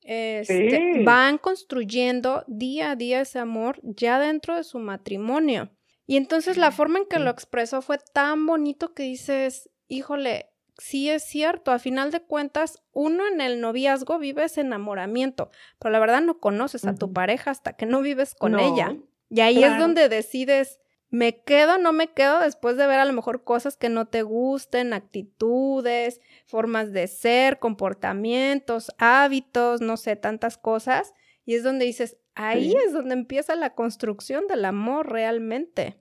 este, 0.00 0.70
Sí. 0.94 1.04
van 1.04 1.36
construyendo 1.36 2.44
día 2.46 2.92
a 2.92 2.96
día 2.96 3.20
ese 3.20 3.38
amor 3.38 3.78
ya 3.82 4.18
dentro 4.18 4.56
de 4.56 4.64
su 4.64 4.78
matrimonio. 4.78 5.70
Y 6.06 6.16
entonces 6.16 6.56
la 6.56 6.70
forma 6.70 7.00
en 7.00 7.06
que 7.06 7.18
lo 7.18 7.28
expresó 7.30 7.82
fue 7.82 7.98
tan 8.14 8.46
bonito 8.46 8.94
que 8.94 9.02
dices, 9.02 9.68
híjole, 9.88 10.46
sí 10.78 11.10
es 11.10 11.24
cierto, 11.24 11.70
a 11.72 11.78
final 11.78 12.10
de 12.10 12.22
cuentas, 12.22 12.82
uno 12.92 13.26
en 13.26 13.42
el 13.42 13.60
noviazgo 13.60 14.18
vive 14.18 14.44
ese 14.44 14.62
enamoramiento, 14.62 15.50
pero 15.78 15.92
la 15.92 15.98
verdad 15.98 16.22
no 16.22 16.38
conoces 16.38 16.86
a 16.86 16.94
tu 16.94 17.12
pareja 17.12 17.50
hasta 17.50 17.74
que 17.74 17.84
no 17.84 18.00
vives 18.00 18.34
con 18.34 18.52
No, 18.52 18.60
ella. 18.60 18.96
Y 19.28 19.40
ahí 19.40 19.62
es 19.62 19.78
donde 19.78 20.08
decides, 20.08 20.78
me 21.10 21.40
quedo 21.42 21.76
o 21.76 21.78
no 21.78 21.92
me 21.92 22.08
quedo 22.08 22.40
después 22.40 22.76
de 22.76 22.86
ver 22.86 22.98
a 23.00 23.04
lo 23.06 23.12
mejor 23.14 23.42
cosas 23.44 23.76
que 23.76 23.88
no 23.88 24.06
te 24.06 24.22
gusten, 24.22 24.92
actitudes, 24.92 26.20
formas 26.46 26.92
de 26.92 27.06
ser, 27.06 27.58
comportamientos, 27.58 28.92
hábitos, 28.98 29.80
no 29.80 29.96
sé, 29.96 30.16
tantas 30.16 30.58
cosas. 30.58 31.14
Y 31.44 31.54
es 31.54 31.62
donde 31.62 31.86
dices, 31.86 32.18
ahí 32.34 32.70
Sí. 32.72 32.76
es 32.86 32.92
donde 32.92 33.14
empieza 33.14 33.54
la 33.54 33.74
construcción 33.74 34.46
del 34.48 34.64
amor 34.64 35.10
realmente. 35.10 35.96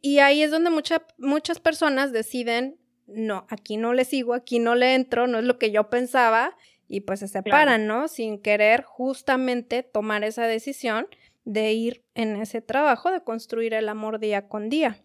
Y 0.00 0.18
ahí 0.18 0.42
es 0.42 0.50
donde 0.50 0.70
mucha- 0.70 1.06
muchas 1.16 1.60
personas 1.60 2.12
deciden, 2.12 2.76
no, 3.06 3.46
aquí 3.48 3.76
no 3.76 3.94
le 3.94 4.04
sigo, 4.04 4.34
aquí 4.34 4.58
no 4.58 4.74
le 4.74 4.94
entro, 4.94 5.26
no 5.26 5.38
es 5.38 5.44
lo 5.44 5.58
que 5.58 5.70
yo 5.70 5.88
pensaba, 5.90 6.56
y 6.88 7.00
pues 7.02 7.20
se 7.20 7.28
separan, 7.28 7.86
¿no? 7.86 8.06
Sin 8.08 8.40
querer 8.42 8.82
justamente 8.82 9.82
tomar 9.82 10.24
esa 10.24 10.46
decisión 10.46 11.06
de 11.44 11.72
ir 11.72 12.04
en 12.14 12.36
ese 12.36 12.60
trabajo 12.60 13.10
de 13.10 13.22
construir 13.22 13.74
el 13.74 13.88
amor 13.88 14.18
día 14.18 14.48
con 14.48 14.68
día. 14.68 14.98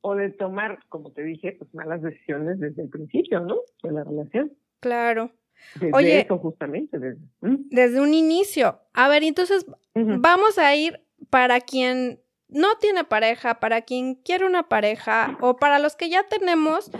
O 0.00 0.14
de 0.14 0.30
tomar, 0.30 0.80
como 0.88 1.12
te 1.12 1.22
dije, 1.22 1.52
pues 1.58 1.72
malas 1.74 2.02
decisiones 2.02 2.58
desde 2.58 2.82
el 2.82 2.88
principio, 2.88 3.40
¿no? 3.40 3.56
De 3.82 3.92
la 3.92 4.04
relación. 4.04 4.52
Claro. 4.80 5.32
Desde 5.74 5.96
Oye. 5.96 6.20
eso 6.20 6.38
justamente. 6.38 6.98
Desde, 6.98 7.20
¿Mm? 7.40 7.68
Desde 7.70 8.00
un 8.00 8.14
inicio. 8.14 8.80
A 8.94 9.08
ver, 9.08 9.22
entonces 9.22 9.64
vamos 9.94 10.58
a 10.58 10.74
ir 10.74 11.00
para 11.30 11.60
quien 11.60 12.20
no 12.48 12.76
tiene 12.80 13.04
pareja, 13.04 13.60
para 13.60 13.82
quien 13.82 14.16
quiere 14.16 14.46
una 14.46 14.68
pareja 14.68 15.38
o 15.40 15.56
para 15.56 15.78
los 15.78 15.96
que 15.96 16.10
ya 16.10 16.26
tenemos 16.28 16.90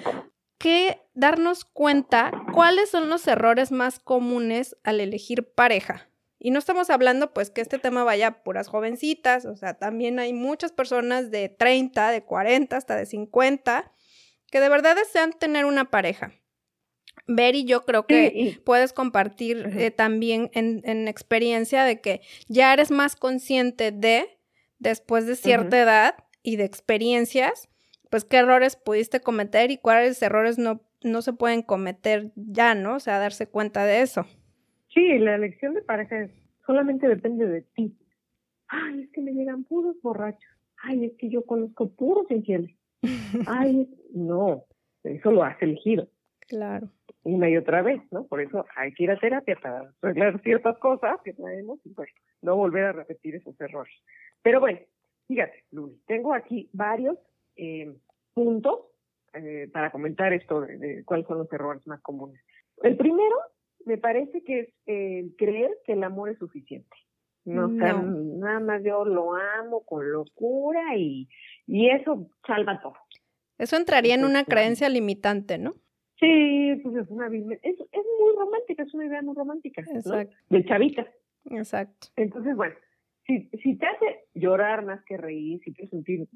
que 0.58 1.00
darnos 1.14 1.64
cuenta 1.64 2.30
cuáles 2.52 2.88
son 2.88 3.08
los 3.08 3.26
errores 3.26 3.72
más 3.72 3.98
comunes 3.98 4.76
al 4.84 5.00
elegir 5.00 5.52
pareja. 5.54 6.08
Y 6.44 6.50
no 6.50 6.58
estamos 6.58 6.90
hablando 6.90 7.32
pues 7.32 7.50
que 7.50 7.60
este 7.60 7.78
tema 7.78 8.02
vaya 8.02 8.26
a 8.26 8.42
puras 8.42 8.66
jovencitas, 8.66 9.44
o 9.44 9.54
sea, 9.54 9.74
también 9.74 10.18
hay 10.18 10.32
muchas 10.32 10.72
personas 10.72 11.30
de 11.30 11.48
30, 11.48 12.10
de 12.10 12.24
40, 12.24 12.76
hasta 12.76 12.96
de 12.96 13.06
50 13.06 13.92
que 14.50 14.58
de 14.58 14.68
verdad 14.68 14.96
desean 14.96 15.32
tener 15.32 15.66
una 15.66 15.88
pareja. 15.88 16.32
Ver 17.28 17.54
yo 17.64 17.84
creo 17.84 18.06
que 18.08 18.60
puedes 18.64 18.92
compartir 18.92 19.70
eh, 19.78 19.92
también 19.92 20.50
en, 20.52 20.82
en 20.84 21.06
experiencia 21.06 21.84
de 21.84 22.00
que 22.00 22.22
ya 22.48 22.72
eres 22.72 22.90
más 22.90 23.14
consciente 23.14 23.92
de, 23.92 24.26
después 24.80 25.26
de 25.26 25.36
cierta 25.36 25.80
edad 25.80 26.16
y 26.42 26.56
de 26.56 26.64
experiencias, 26.64 27.68
pues 28.10 28.24
qué 28.24 28.38
errores 28.38 28.74
pudiste 28.74 29.20
cometer 29.20 29.70
y 29.70 29.78
cuáles 29.78 30.20
errores 30.20 30.58
no, 30.58 30.82
no 31.02 31.22
se 31.22 31.34
pueden 31.34 31.62
cometer 31.62 32.32
ya, 32.34 32.74
¿no? 32.74 32.96
O 32.96 33.00
sea, 33.00 33.20
darse 33.20 33.46
cuenta 33.46 33.86
de 33.86 34.02
eso. 34.02 34.26
Sí, 34.94 35.18
la 35.18 35.34
elección 35.36 35.74
de 35.74 35.82
pareja 35.82 36.28
solamente 36.66 37.08
depende 37.08 37.46
de 37.46 37.62
ti. 37.62 37.96
Ay, 38.68 39.02
es 39.02 39.10
que 39.10 39.20
me 39.20 39.32
llegan 39.32 39.64
puros 39.64 39.96
borrachos. 40.02 40.50
Ay, 40.82 41.04
es 41.06 41.12
que 41.18 41.28
yo 41.28 41.44
conozco 41.44 41.90
puros 41.90 42.30
infieles. 42.30 42.74
Ay, 43.46 43.88
no, 44.14 44.64
eso 45.04 45.30
lo 45.32 45.42
has 45.42 45.60
elegido 45.62 46.08
Claro. 46.48 46.88
una 47.24 47.48
y 47.48 47.56
otra 47.56 47.82
vez, 47.82 48.00
¿no? 48.10 48.26
Por 48.26 48.40
eso 48.40 48.64
hay 48.76 48.92
que 48.92 49.04
ir 49.04 49.10
a 49.10 49.18
terapia 49.18 49.56
para 49.62 49.92
arreglar 50.02 50.40
ciertas 50.42 50.78
cosas 50.78 51.16
que 51.24 51.32
traemos 51.32 51.80
y 51.84 51.90
pues 51.90 52.10
no 52.42 52.56
volver 52.56 52.84
a 52.84 52.92
repetir 52.92 53.36
esos 53.36 53.58
errores. 53.60 53.92
Pero 54.42 54.60
bueno, 54.60 54.78
fíjate, 55.28 55.64
Luis, 55.70 55.94
tengo 56.06 56.34
aquí 56.34 56.68
varios 56.72 57.18
eh, 57.56 57.94
puntos 58.34 58.80
eh, 59.34 59.68
para 59.72 59.90
comentar 59.90 60.32
esto 60.32 60.60
de, 60.60 60.78
de 60.78 61.04
cuáles 61.04 61.26
son 61.26 61.38
los 61.38 61.52
errores 61.52 61.86
más 61.86 62.00
comunes. 62.02 62.40
El 62.82 62.96
primero, 62.96 63.36
me 63.86 63.98
parece 63.98 64.42
que 64.42 64.60
es 64.60 64.68
el 64.86 65.34
creer 65.36 65.70
que 65.84 65.92
el 65.92 66.02
amor 66.04 66.30
es 66.30 66.38
suficiente. 66.38 66.96
No, 67.44 67.66
o 67.66 67.70
sea, 67.76 67.94
No. 67.94 68.02
nada 68.38 68.60
más 68.60 68.82
yo 68.84 69.04
lo 69.04 69.34
amo 69.34 69.84
con 69.84 70.10
locura 70.12 70.96
y, 70.96 71.28
y 71.66 71.90
eso 71.90 72.28
salva 72.46 72.80
todo. 72.80 72.94
Eso 73.58 73.76
entraría 73.76 74.14
en 74.14 74.24
una 74.24 74.44
creencia 74.44 74.88
limitante, 74.88 75.58
¿no? 75.58 75.74
Sí, 76.20 76.80
pues 76.84 76.96
es 76.96 77.08
una 77.10 77.26
es, 77.26 77.80
es 77.80 78.04
muy 78.20 78.36
romántica, 78.36 78.84
es 78.84 78.94
una 78.94 79.06
idea 79.06 79.22
muy 79.22 79.34
romántica, 79.34 79.82
¿no? 79.82 79.98
Exacto. 79.98 80.36
De 80.50 80.64
chavita. 80.64 81.06
Exacto. 81.50 82.08
Entonces, 82.14 82.54
bueno, 82.54 82.74
si, 83.26 83.48
si 83.62 83.76
te 83.76 83.86
hace 83.86 84.20
llorar 84.34 84.84
más 84.84 85.04
que 85.04 85.16
reír, 85.16 85.60
si 85.64 85.72
te 85.72 85.82
hace 85.84 85.90
sentir 85.90 86.28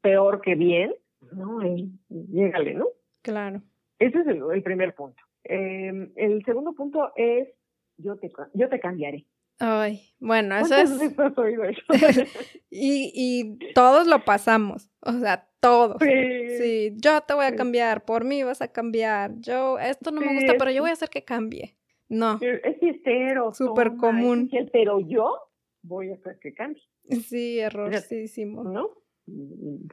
peor 0.00 0.40
que 0.40 0.54
bien, 0.54 0.94
no, 1.32 1.62
eh, 1.62 1.86
llégale, 2.08 2.74
¿no? 2.74 2.86
Claro. 3.22 3.60
Ese 3.98 4.18
es 4.20 4.26
el, 4.26 4.42
el 4.52 4.62
primer 4.62 4.94
punto. 4.94 5.22
Em, 5.44 6.12
el 6.16 6.44
segundo 6.44 6.74
punto 6.74 7.12
es, 7.16 7.48
yo 7.96 8.16
te, 8.16 8.32
yo 8.54 8.68
te 8.68 8.80
cambiaré. 8.80 9.26
Ay, 9.58 10.00
bueno, 10.18 10.56
eso 10.56 10.74
es... 10.74 10.98
Veces 10.98 11.38
oído 11.38 11.64
eso? 11.64 11.82
y, 12.70 13.12
y 13.14 13.72
todos 13.72 14.06
lo 14.06 14.24
pasamos, 14.24 14.90
o 15.00 15.12
sea, 15.12 15.48
todos. 15.60 15.96
Sí. 16.00 16.58
Sí, 16.58 16.96
yo 16.96 17.20
te 17.20 17.34
voy 17.34 17.46
a 17.46 17.54
cambiar, 17.54 18.04
por 18.04 18.24
mí 18.24 18.42
vas 18.42 18.62
a 18.62 18.72
cambiar, 18.72 19.32
yo, 19.38 19.78
esto 19.78 20.10
no 20.10 20.20
me 20.20 20.34
gusta, 20.34 20.54
pero 20.58 20.70
yo 20.70 20.82
voy 20.82 20.90
a 20.90 20.94
hacer 20.94 21.08
que 21.08 21.24
cambie. 21.24 21.76
No, 22.08 22.38
Es 22.40 22.78
fiestero. 22.80 23.54
Súper 23.54 23.96
común. 23.96 24.48
es 24.52 24.70
Pero 24.70 25.00
yo 25.00 25.38
voy 25.82 26.10
a 26.10 26.14
hacer 26.14 26.38
que 26.38 26.52
cambie, 26.52 26.82
sí, 27.08 27.58
errorcísimo. 27.60 28.64
¿no? 28.64 28.90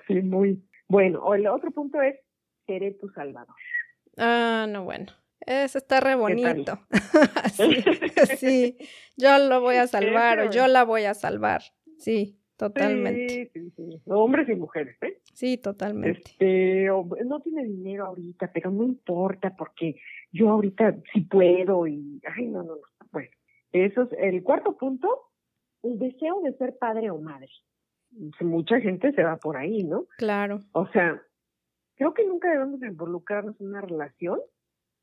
Sí, 0.08 0.22
muy. 0.22 0.62
Bueno, 0.88 1.24
o 1.24 1.36
el 1.36 1.48
otro 1.48 1.72
punto 1.72 2.01
es, 2.01 2.15
seré 2.65 2.91
tu 2.91 3.10
salvador. 3.10 3.55
Ah, 4.17 4.65
no, 4.67 4.84
bueno. 4.84 5.08
Eso 5.45 5.77
está 5.77 6.00
re 6.00 6.15
bonito. 6.15 6.79
sí, 7.53 7.83
sí, 8.38 8.77
yo 9.17 9.38
lo 9.39 9.62
voy 9.62 9.75
a 9.75 9.88
salvar 9.88 10.39
o 10.39 10.50
yo 10.50 10.67
la 10.67 10.83
voy 10.83 11.05
a 11.05 11.13
salvar. 11.13 11.62
Sí, 11.98 12.39
totalmente. 12.57 13.51
Sí, 13.53 13.71
sí, 13.71 13.74
sí. 13.75 14.01
Hombres 14.05 14.50
y 14.50 14.55
mujeres, 14.55 14.98
¿eh? 15.01 15.19
Sí, 15.33 15.57
totalmente. 15.57 16.21
Este, 16.25 16.88
no 17.25 17.39
tiene 17.41 17.63
dinero 17.63 18.05
ahorita, 18.07 18.51
pero 18.53 18.71
no 18.71 18.83
importa 18.83 19.55
porque 19.55 19.95
yo 20.31 20.50
ahorita 20.50 20.98
sí 21.13 21.21
puedo 21.21 21.88
y, 21.88 22.21
ay, 22.36 22.48
no, 22.48 22.63
no, 22.63 22.75
no. 22.75 22.81
Bueno, 23.12 23.29
eso 23.71 24.03
es 24.03 24.10
el 24.19 24.43
cuarto 24.43 24.77
punto, 24.77 25.31
el 25.83 25.98
deseo 26.00 26.41
de 26.41 26.53
ser 26.53 26.77
padre 26.77 27.10
o 27.10 27.19
madre. 27.19 27.50
Mucha 28.41 28.79
gente 28.81 29.13
se 29.13 29.24
va 29.24 29.38
por 29.38 29.57
ahí, 29.57 29.83
¿no? 29.83 30.05
Claro. 30.17 30.60
O 30.74 30.86
sea, 30.88 31.21
creo 31.95 32.13
que 32.13 32.25
nunca 32.25 32.50
debemos 32.51 32.79
de 32.79 32.88
involucrarnos 32.88 33.60
en 33.62 33.67
una 33.67 33.81
relación 33.81 34.39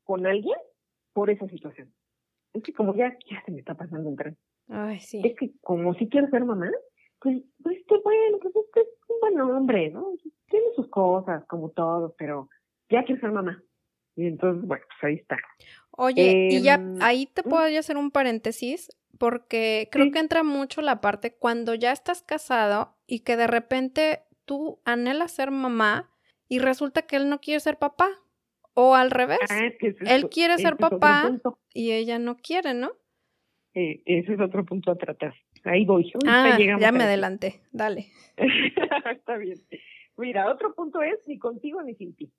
con 0.09 0.25
alguien 0.25 0.57
por 1.13 1.29
esa 1.29 1.47
situación. 1.47 1.93
Es 2.53 2.63
que 2.63 2.73
como 2.73 2.95
ya, 2.95 3.15
ya 3.29 3.43
se 3.45 3.51
me 3.51 3.59
está 3.59 3.75
pasando 3.75 4.09
el 4.09 4.15
tren. 4.15 4.35
Ay, 4.67 4.99
sí. 4.99 5.21
Es 5.23 5.35
que 5.37 5.51
como 5.61 5.93
si 5.93 6.09
quiero 6.09 6.27
ser 6.31 6.45
mamá, 6.45 6.71
pues, 7.19 7.43
pues 7.61 7.77
que 7.87 7.95
bueno, 8.03 8.39
pues 8.41 8.55
es 8.55 8.65
que 8.73 8.79
es 8.81 8.87
un 9.07 9.19
buen 9.21 9.39
hombre, 9.41 9.91
¿no? 9.91 10.07
Tiene 10.49 10.65
sus 10.75 10.89
cosas, 10.89 11.45
como 11.45 11.69
todo, 11.69 12.15
pero 12.17 12.49
ya 12.89 13.03
quiero 13.03 13.21
ser 13.21 13.31
mamá. 13.31 13.61
Y 14.15 14.25
entonces, 14.25 14.65
bueno, 14.67 14.83
pues 14.87 15.11
ahí 15.11 15.19
está. 15.21 15.37
Oye, 15.91 16.47
y 16.49 16.63
ya 16.63 16.73
Em, 16.75 16.97
ahí 17.03 17.27
te 17.27 17.43
mm. 17.43 17.49
puedo 17.49 17.79
hacer 17.79 17.95
un 17.95 18.09
paréntesis, 18.09 18.89
porque 19.19 19.89
creo 19.91 20.05
Sí. 20.05 20.11
que 20.11 20.19
entra 20.19 20.43
mucho 20.43 20.81
la 20.81 21.01
parte 21.01 21.35
cuando 21.35 21.75
ya 21.75 21.91
estás 21.91 22.23
casado 22.23 22.95
y 23.05 23.19
que 23.19 23.37
de 23.37 23.45
repente 23.45 24.23
tú 24.45 24.79
anhelas 24.85 25.33
ser 25.33 25.51
mamá 25.51 26.09
y 26.47 26.57
resulta 26.57 27.03
que 27.03 27.15
él 27.17 27.29
no 27.29 27.39
quiere 27.41 27.59
ser 27.59 27.77
papá. 27.77 28.09
O 28.81 28.95
al 28.95 29.11
revés, 29.11 29.39
Ah, 29.49 29.65
es 29.65 29.95
él 30.05 30.29
quiere 30.29 30.57
ser 30.57 30.77
papá. 30.77 31.29
y 31.73 31.91
ella 31.91 32.17
no 32.17 32.37
quiere, 32.37 32.73
¿no? 32.73 32.91
Eh, 33.73 34.01
ese 34.05 34.33
es 34.35 34.39
otro 34.39 34.63
punto 34.65 34.91
a 34.91 34.95
tratar. 34.97 35.33
Ahí 35.65 35.85
voy. 35.85 36.11
Ah, 36.25 36.55
llegamos 36.57 36.81
ya 36.81 36.91
me 36.91 37.03
adelanté. 37.03 37.61
Dale. 37.71 38.07
Está 38.37 39.37
bien. 39.37 39.57
Mira, 40.17 40.49
otro 40.51 40.73
punto 40.73 41.01
es 41.01 41.19
ni 41.27 41.37
contigo 41.37 41.81
ni 41.83 41.93
sin 41.95 42.15
ti. 42.15 42.31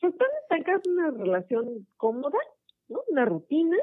Si 0.00 0.06
están 0.06 0.28
estancados 0.42 0.82
en 0.86 0.92
una 0.92 1.10
relación 1.10 1.86
cómoda, 1.96 2.38
¿no? 2.88 3.00
Una 3.08 3.24
rutina, 3.24 3.76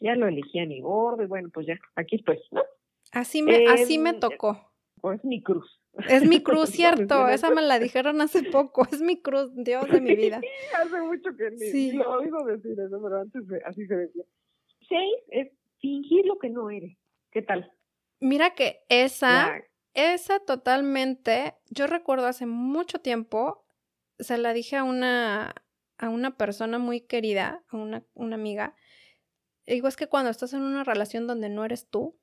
ya 0.00 0.14
lo 0.14 0.28
elegí 0.28 0.60
a 0.60 0.66
mi 0.66 0.80
gordo 0.80 1.22
y 1.24 1.26
bueno, 1.26 1.50
pues 1.52 1.66
ya, 1.66 1.78
aquí 1.96 2.16
estoy, 2.16 2.38
¿no? 2.52 2.62
Así 3.12 3.42
me, 3.42 3.66
así 3.66 3.98
me 3.98 4.10
Em, 4.10 4.20
tocó. 4.20 4.69
O 5.02 5.12
es 5.12 5.24
mi 5.24 5.42
cruz. 5.42 5.80
Es 6.08 6.24
mi 6.26 6.42
cruz, 6.42 6.70
cierto. 7.10 7.28
Esa 7.28 7.50
me 7.50 7.62
la 7.62 7.78
dijeron 7.78 8.20
hace 8.20 8.42
poco. 8.44 8.86
Es 8.90 9.00
mi 9.00 9.20
cruz, 9.20 9.50
Dios 9.54 9.88
de 9.90 10.00
mi 10.00 10.14
vida. 10.14 10.40
Hace 10.82 11.00
mucho 11.00 11.30
que 11.36 11.50
ni, 11.50 11.58
Sí. 11.70 11.92
lo 11.92 12.10
oigo 12.12 12.44
decir 12.44 12.72
eso, 12.78 13.00
pero 13.02 13.20
antes 13.20 13.46
de- 13.48 13.62
así 13.64 13.86
se 13.86 13.96
decía. 13.96 14.24
Seis 14.88 15.14
es 15.28 15.48
fingir 15.80 16.26
lo 16.26 16.38
que 16.38 16.50
no 16.50 16.70
eres. 16.70 16.96
¿Qué 17.30 17.42
tal? 17.42 17.72
Mira 18.20 18.54
que 18.54 18.84
esa, 18.88 19.62
esa 19.94 20.40
totalmente, 20.40 21.54
yo 21.70 21.86
recuerdo 21.86 22.26
hace 22.26 22.46
mucho 22.46 23.00
tiempo, 23.00 23.64
se 24.18 24.36
la 24.36 24.52
dije 24.52 24.76
a 24.76 24.84
una, 24.84 25.54
a 25.98 26.08
una 26.10 26.36
persona 26.36 26.78
muy 26.78 27.00
querida, 27.00 27.64
a 27.68 27.76
una, 27.76 28.04
una 28.14 28.34
amiga. 28.36 28.74
Digo, 29.66 29.88
es 29.88 29.96
que 29.96 30.08
cuando 30.08 30.30
estás 30.30 30.52
en 30.52 30.62
una 30.62 30.84
relación 30.84 31.26
donde 31.26 31.48
no 31.48 31.64
eres 31.64 31.88
tú, 31.88 32.18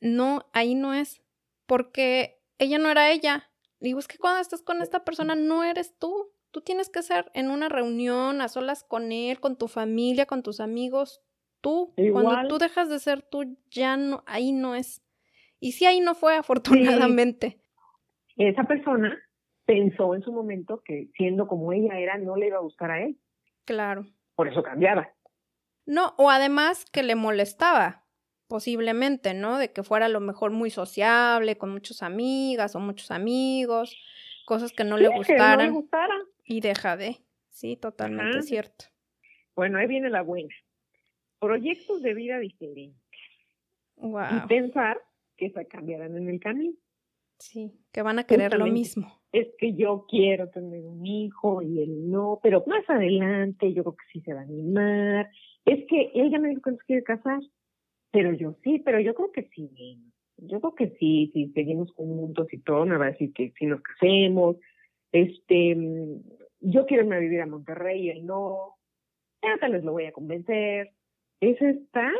no, 0.00 0.48
ahí 0.52 0.74
no 0.74 0.92
es, 0.94 1.22
porque 1.68 2.40
ella 2.58 2.78
no 2.78 2.90
era 2.90 3.12
ella. 3.12 3.50
Digo, 3.78 4.00
es 4.00 4.08
que 4.08 4.18
cuando 4.18 4.40
estás 4.40 4.62
con 4.62 4.82
esta 4.82 5.04
persona 5.04 5.36
no 5.36 5.62
eres 5.62 5.96
tú. 5.98 6.32
Tú 6.50 6.62
tienes 6.62 6.88
que 6.88 7.02
ser 7.02 7.30
en 7.34 7.50
una 7.50 7.68
reunión, 7.68 8.40
a 8.40 8.48
solas 8.48 8.82
con 8.82 9.12
él, 9.12 9.38
con 9.38 9.58
tu 9.58 9.68
familia, 9.68 10.24
con 10.24 10.42
tus 10.42 10.60
amigos, 10.60 11.22
tú. 11.60 11.92
Cuando 12.10 12.48
tú 12.48 12.56
dejas 12.56 12.88
de 12.88 12.98
ser 12.98 13.20
tú, 13.20 13.58
ya 13.70 13.98
no, 13.98 14.24
ahí 14.26 14.52
no 14.52 14.74
es. 14.74 15.04
Y 15.60 15.72
sí, 15.72 15.84
ahí 15.84 16.00
no 16.00 16.14
fue, 16.14 16.36
afortunadamente. 16.38 17.60
esa 18.36 18.64
persona 18.64 19.16
pensó 19.66 20.14
en 20.14 20.22
su 20.22 20.32
momento 20.32 20.80
que 20.82 21.10
siendo 21.18 21.46
como 21.46 21.74
ella 21.74 21.98
era, 21.98 22.16
no 22.16 22.36
le 22.36 22.46
iba 22.46 22.56
a 22.56 22.62
gustar 22.62 22.90
a 22.90 23.02
él. 23.02 23.18
Claro. 23.66 24.06
Por 24.34 24.48
eso 24.48 24.62
cambiaba. 24.62 25.12
No, 25.84 26.14
o 26.16 26.30
además 26.30 26.86
que 26.90 27.02
le 27.02 27.14
molestaba, 27.14 28.06
posiblemente, 28.48 29.34
¿no? 29.34 29.58
De 29.58 29.72
que 29.72 29.82
fuera 29.82 30.06
a 30.06 30.08
lo 30.08 30.20
mejor 30.20 30.50
muy 30.50 30.70
sociable, 30.70 31.56
con 31.58 31.70
muchas 31.70 32.02
amigas 32.02 32.74
o 32.74 32.80
muchos 32.80 33.10
amigos, 33.10 33.96
cosas 34.46 34.72
que 34.72 34.84
no 34.84 34.96
le 34.96 35.08
Sí, 35.08 35.10
que 35.10 35.16
no 35.16 35.16
le 35.16 35.18
gustaran 35.18 35.72
gustara. 35.74 36.14
y 36.44 36.60
deja 36.60 36.96
de. 36.96 37.18
Sí, 37.50 37.76
totalmente 37.76 38.38
Ajá. 38.38 38.42
cierto. 38.42 38.86
Bueno, 39.54 39.78
ahí 39.78 39.86
viene 39.86 40.10
la 40.10 40.22
buena. 40.22 40.54
Proyectos 41.40 42.02
de 42.02 42.14
vida 42.14 42.38
diferentes. 42.38 43.00
Y 43.96 44.48
pensar 44.48 45.00
que 45.36 45.50
se 45.50 45.66
cambiarán 45.66 46.16
en 46.16 46.28
el 46.28 46.40
camino. 46.40 46.74
Sí, 47.38 47.72
que 47.92 48.02
van 48.02 48.18
a 48.18 48.24
querer 48.24 48.56
lo 48.56 48.66
mismo. 48.66 49.20
Es 49.32 49.46
que 49.58 49.74
yo 49.74 50.06
quiero 50.08 50.48
tener 50.50 50.84
un 50.84 51.04
hijo 51.06 51.62
y 51.62 51.82
él 51.82 52.10
no, 52.10 52.40
pero 52.42 52.64
más 52.66 52.88
adelante 52.88 53.72
yo 53.72 53.84
creo 53.84 53.96
que 53.96 54.04
sí 54.12 54.20
se 54.22 54.32
va 54.34 54.40
a 54.40 54.44
animar. 54.44 55.30
Es 55.64 55.84
que 55.88 56.10
él 56.14 56.30
ya 56.30 56.38
me 56.38 56.48
dijo 56.48 56.62
que 56.62 56.70
no 56.72 56.76
se 56.78 56.84
quiere 56.84 57.02
casar, 57.04 57.40
pero 58.10 58.32
yo 58.32 58.56
sí, 58.62 58.78
pero 58.84 59.00
yo 59.00 59.14
creo 59.14 59.32
que 59.32 59.48
sí. 59.54 60.02
Yo 60.36 60.60
creo 60.60 60.74
que 60.74 60.96
sí, 60.98 61.30
si 61.34 61.50
seguimos 61.52 61.92
juntos 61.92 62.46
y 62.52 62.58
todo, 62.58 62.86
me 62.86 62.96
va 62.96 63.06
a 63.06 63.10
decir 63.10 63.32
que 63.32 63.52
sí 63.58 63.66
nos 63.66 63.80
casemos. 63.82 64.56
Este, 65.12 65.74
mm, 65.74 66.20
yo 66.60 66.86
quiero 66.86 67.02
irme 67.04 67.16
a 67.16 67.20
vivir 67.20 67.40
a 67.40 67.46
Monterrey 67.46 68.06
y 68.06 68.10
él 68.10 68.26
no. 68.26 68.76
Tal 69.60 69.72
vez 69.72 69.84
lo 69.84 69.92
voy 69.92 70.04
a 70.06 70.12
convencer. 70.12 70.92
Esa 71.40 71.70
está, 71.70 72.10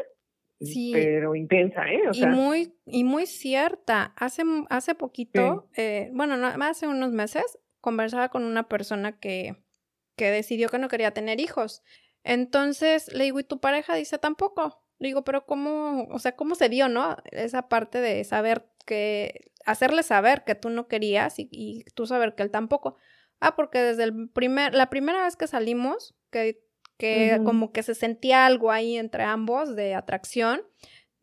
Sí. 0.61 0.91
pero 0.93 1.35
intensa, 1.35 1.89
¿eh? 1.93 2.03
O 2.09 2.11
y 2.11 2.15
sea, 2.15 2.29
muy, 2.31 2.75
y 2.87 3.05
muy 3.05 3.27
cierta. 3.27 4.13
Hace, 4.17 4.43
hace 4.71 4.95
poquito, 4.95 5.69
eh, 5.77 6.11
bueno, 6.13 6.37
no, 6.37 6.49
hace 6.65 6.89
unos 6.89 7.13
meses, 7.13 7.59
conversaba 7.81 8.29
con 8.29 8.45
una 8.45 8.69
persona 8.69 9.19
que, 9.19 9.57
que 10.17 10.31
decidió 10.31 10.69
que 10.69 10.79
no 10.79 10.89
quería 10.89 11.13
tener 11.13 11.41
hijos. 11.41 11.83
Entonces 12.25 13.13
le 13.13 13.25
digo, 13.25 13.39
¿y 13.41 13.45
tu 13.45 13.61
pareja 13.61 13.95
dice 13.95 14.19
tampoco? 14.19 14.83
Le 14.99 15.09
digo, 15.09 15.23
pero 15.23 15.47
¿cómo, 15.47 16.07
o 16.11 16.19
sea, 16.19 16.35
cómo 16.37 16.55
se 16.55 16.69
dio, 16.69 16.89
no? 16.89 17.17
Esa 17.31 17.69
parte 17.69 18.01
de 18.01 18.25
saber 18.25 18.67
que, 18.85 19.53
hacerle 19.65 20.03
saber 20.03 20.45
que 20.45 20.55
tú 20.55 20.71
no 20.71 20.89
querías 20.89 21.39
y, 21.39 21.49
y 21.51 21.85
tú 21.95 22.07
saber 22.07 22.35
que 22.35 22.43
él 22.43 22.51
tampoco. 22.51 22.97
Ah, 23.41 23.55
porque 23.55 23.79
desde 23.79 24.05
el 24.05 24.29
primer, 24.29 24.75
la 24.75 24.91
primera 24.91 25.25
vez 25.25 25.37
que 25.37 25.47
salimos, 25.47 26.17
que, 26.31 26.61
que 26.97 27.41
como 27.45 27.73
que 27.73 27.83
se 27.83 27.95
sentía 27.95 28.47
algo 28.47 28.73
ahí 28.73 28.97
entre 28.97 29.23
ambos 29.23 29.77
de 29.77 29.95
atracción, 29.95 30.63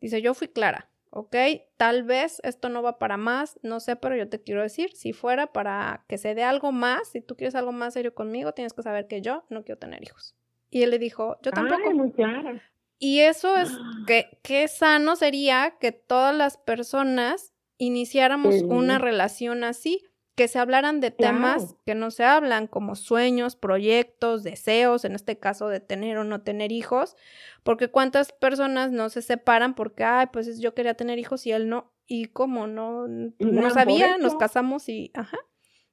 dice, 0.00 0.22
yo 0.22 0.32
fui 0.32 0.48
clara, 0.48 0.88
¿ok? 1.10 1.36
Tal 1.76 2.02
vez 2.02 2.40
esto 2.42 2.70
no 2.70 2.82
va 2.82 2.98
para 2.98 3.18
más, 3.18 3.60
no 3.62 3.80
sé, 3.80 3.96
pero 3.96 4.16
yo 4.16 4.28
te 4.28 4.42
quiero 4.42 4.62
decir, 4.62 4.92
si 4.94 5.12
fuera 5.12 5.52
para 5.52 6.04
que 6.08 6.16
se 6.16 6.34
dé 6.34 6.44
algo 6.44 6.72
más, 6.72 7.08
si 7.08 7.20
tú 7.20 7.36
quieres 7.36 7.54
algo 7.54 7.72
más 7.72 7.92
serio 7.92 8.14
conmigo, 8.14 8.52
tienes 8.52 8.72
que 8.72 8.82
saber 8.82 9.06
que 9.06 9.20
yo 9.20 9.44
no 9.50 9.64
quiero 9.64 9.78
tener 9.78 10.02
hijos. 10.02 10.34
Y 10.70 10.82
él 10.82 10.90
le 10.90 10.98
dijo, 10.98 11.38
yo 11.42 11.52
tampoco. 11.52 11.82
Ay, 11.88 11.94
muy 11.94 12.10
clara. 12.12 12.62
Y 12.98 13.20
eso 13.20 13.56
es 13.56 13.70
que 14.06 14.38
qué 14.42 14.68
sano 14.68 15.16
sería 15.16 15.76
que 15.80 15.92
todas 15.92 16.34
las 16.34 16.56
personas 16.56 17.52
iniciáramos 17.78 18.62
una 18.62 18.98
relación 18.98 19.64
así, 19.64 20.02
que 20.34 20.48
se 20.48 20.58
hablaran 20.58 21.00
de 21.00 21.10
temas 21.10 21.76
que 21.86 21.94
no 21.94 22.10
se 22.10 22.24
hablan, 22.24 22.66
como 22.66 22.94
sueños, 22.94 23.56
proyectos, 23.56 24.42
deseos, 24.42 25.06
en 25.06 25.14
este 25.14 25.38
caso 25.38 25.68
de 25.68 25.80
tener 25.80 26.18
o 26.18 26.24
no 26.24 26.42
tener 26.42 26.72
hijos, 26.72 27.16
porque 27.62 27.88
cuántas 27.88 28.32
personas 28.32 28.92
no 28.92 29.08
se 29.08 29.22
separan 29.22 29.74
porque, 29.74 30.04
ay, 30.04 30.26
pues 30.30 30.60
yo 30.60 30.74
quería 30.74 30.94
tener 30.94 31.18
hijos 31.18 31.46
y 31.46 31.52
él 31.52 31.70
no, 31.70 31.94
y 32.06 32.26
cómo 32.26 32.66
no, 32.66 33.08
no 33.08 33.70
sabía, 33.70 34.18
nos 34.18 34.36
casamos 34.36 34.90
y, 34.90 35.10
ajá, 35.14 35.38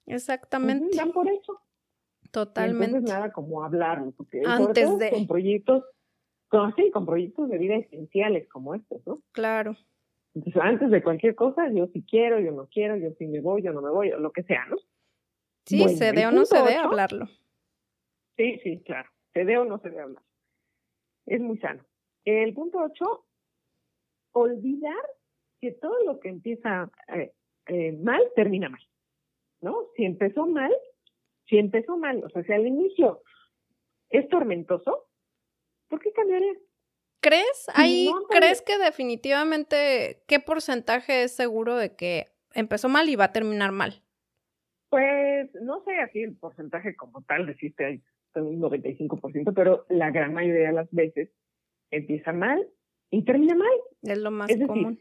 exactamente, 0.05 0.97
por 1.13 1.29
eso. 1.29 1.61
totalmente. 2.31 2.97
Entonces 2.97 3.09
nada 3.09 3.31
como 3.31 3.63
hablarlo, 3.63 4.11
porque 4.11 4.41
sobre 4.43 4.65
Antes 4.65 4.85
todo 4.85 4.97
de. 4.97 5.09
con 5.09 5.27
proyectos, 5.27 5.85
con, 6.53 6.75
sí, 6.75 6.91
con 6.91 7.07
proyectos 7.07 7.49
de 7.49 7.57
vida 7.57 7.75
esenciales 7.77 8.47
como 8.47 8.75
estos, 8.75 9.01
¿no? 9.07 9.23
Claro, 9.31 9.75
Entonces 10.35 10.61
antes 10.61 10.91
de 10.91 11.01
cualquier 11.01 11.33
cosa, 11.33 11.67
yo 11.71 11.87
sí 11.87 12.05
quiero, 12.07 12.39
yo 12.39 12.51
no 12.51 12.67
quiero, 12.67 12.95
yo 12.95 13.09
sí 13.17 13.25
me 13.25 13.39
voy, 13.41 13.63
yo 13.63 13.73
no 13.73 13.81
me 13.81 13.89
voy, 13.89 14.11
o 14.11 14.19
lo 14.19 14.31
que 14.31 14.43
sea, 14.43 14.63
¿no? 14.67 14.77
sí, 15.65 15.79
Bueno, 15.81 15.97
se 15.97 16.11
dé 16.11 16.27
o 16.27 16.31
no 16.31 16.45
se 16.45 16.61
dé, 16.61 16.75
hablarlo. 16.75 17.25
Sí, 18.37 18.59
sí, 18.63 18.83
claro, 18.85 19.09
se 19.33 19.45
dé 19.45 19.57
o 19.57 19.65
no 19.65 19.79
se 19.79 19.89
dé 19.89 19.99
hablar. 19.99 20.21
es 21.25 21.41
muy 21.41 21.57
sano. 21.57 21.83
El 22.23 22.53
punto 22.53 22.77
ocho, 22.83 23.25
olvidar 24.33 25.03
que 25.59 25.71
todo 25.71 26.03
lo 26.05 26.19
que 26.19 26.29
empieza 26.29 26.91
eh, 27.15 27.33
eh, 27.65 27.93
mal 27.93 28.21
termina 28.35 28.69
mal, 28.69 28.81
¿no? 29.61 29.87
Si 29.95 30.05
empezó 30.05 30.45
mal, 30.45 30.71
si 31.47 31.57
empezó 31.57 31.97
mal, 31.97 32.23
o 32.23 32.29
sea, 32.29 32.43
si 32.43 32.51
al 32.53 32.67
inicio 32.67 33.23
es 34.11 34.29
tormentoso, 34.29 35.07
¿por 35.93 36.01
qué 36.01 36.11
cambiaría? 36.11 36.53
¿Crees? 37.21 37.67
Ahí, 37.75 38.09
¿crees 38.31 38.63
que 38.63 38.79
definitivamente 38.79 40.23
qué 40.27 40.39
porcentaje 40.39 41.21
es 41.21 41.35
seguro 41.35 41.75
de 41.75 41.95
que 41.95 42.31
empezó 42.55 42.89
mal 42.89 43.09
y 43.09 43.15
va 43.15 43.25
a 43.25 43.31
terminar 43.31 43.71
mal? 43.71 44.01
Pues 44.89 45.53
no 45.61 45.83
sé 45.83 45.99
así 45.99 46.23
el 46.23 46.35
porcentaje 46.35 46.95
como 46.95 47.21
tal, 47.21 47.45
deciste 47.45 47.85
ahí 47.85 48.03
un 48.33 48.59
95%, 48.59 49.53
pero 49.53 49.85
la 49.89 50.09
gran 50.09 50.33
mayoría 50.33 50.69
de 50.69 50.73
las 50.73 50.91
veces 50.91 51.29
empieza 51.91 52.33
mal 52.33 52.67
y 53.11 53.23
termina 53.23 53.53
mal. 53.53 53.77
Es 54.01 54.17
lo 54.17 54.31
más 54.31 54.49
común. 54.65 54.99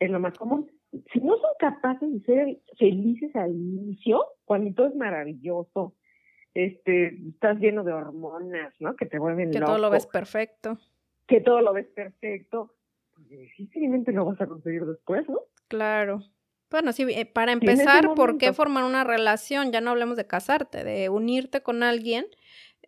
Es 0.00 0.10
lo 0.10 0.18
más 0.18 0.36
común. 0.36 0.68
Si 1.12 1.20
no 1.20 1.36
son 1.36 1.50
capaces 1.60 2.12
de 2.12 2.20
ser 2.26 2.60
felices 2.76 3.34
al 3.36 3.52
inicio, 3.52 4.24
cuando 4.44 4.74
todo 4.74 4.88
es 4.88 4.96
maravilloso, 4.96 5.94
este, 6.54 7.18
estás 7.28 7.58
lleno 7.58 7.84
de 7.84 7.92
hormonas, 7.92 8.74
¿no? 8.80 8.96
Que 8.96 9.06
te 9.06 9.18
vuelven 9.18 9.50
Que 9.50 9.60
todo 9.60 9.78
lo 9.78 9.90
ves 9.90 10.06
perfecto. 10.06 10.78
Que 11.26 11.40
todo 11.40 11.60
lo 11.60 11.72
ves 11.72 11.88
perfecto. 11.88 12.74
Pues 13.14 13.28
difícilmente 13.28 14.12
lo 14.12 14.24
vas 14.24 14.40
a 14.40 14.46
conseguir 14.46 14.84
después, 14.84 15.28
¿no? 15.28 15.40
Claro. 15.68 16.20
Bueno, 16.70 16.92
sí, 16.92 17.04
eh, 17.08 17.26
para 17.26 17.52
empezar, 17.52 18.14
¿por 18.14 18.38
qué 18.38 18.52
formar 18.52 18.84
una 18.84 19.04
relación? 19.04 19.70
Ya 19.70 19.80
no 19.80 19.90
hablemos 19.90 20.16
de 20.16 20.26
casarte, 20.26 20.82
de 20.82 21.08
unirte 21.08 21.62
con 21.62 21.82
alguien 21.82 22.26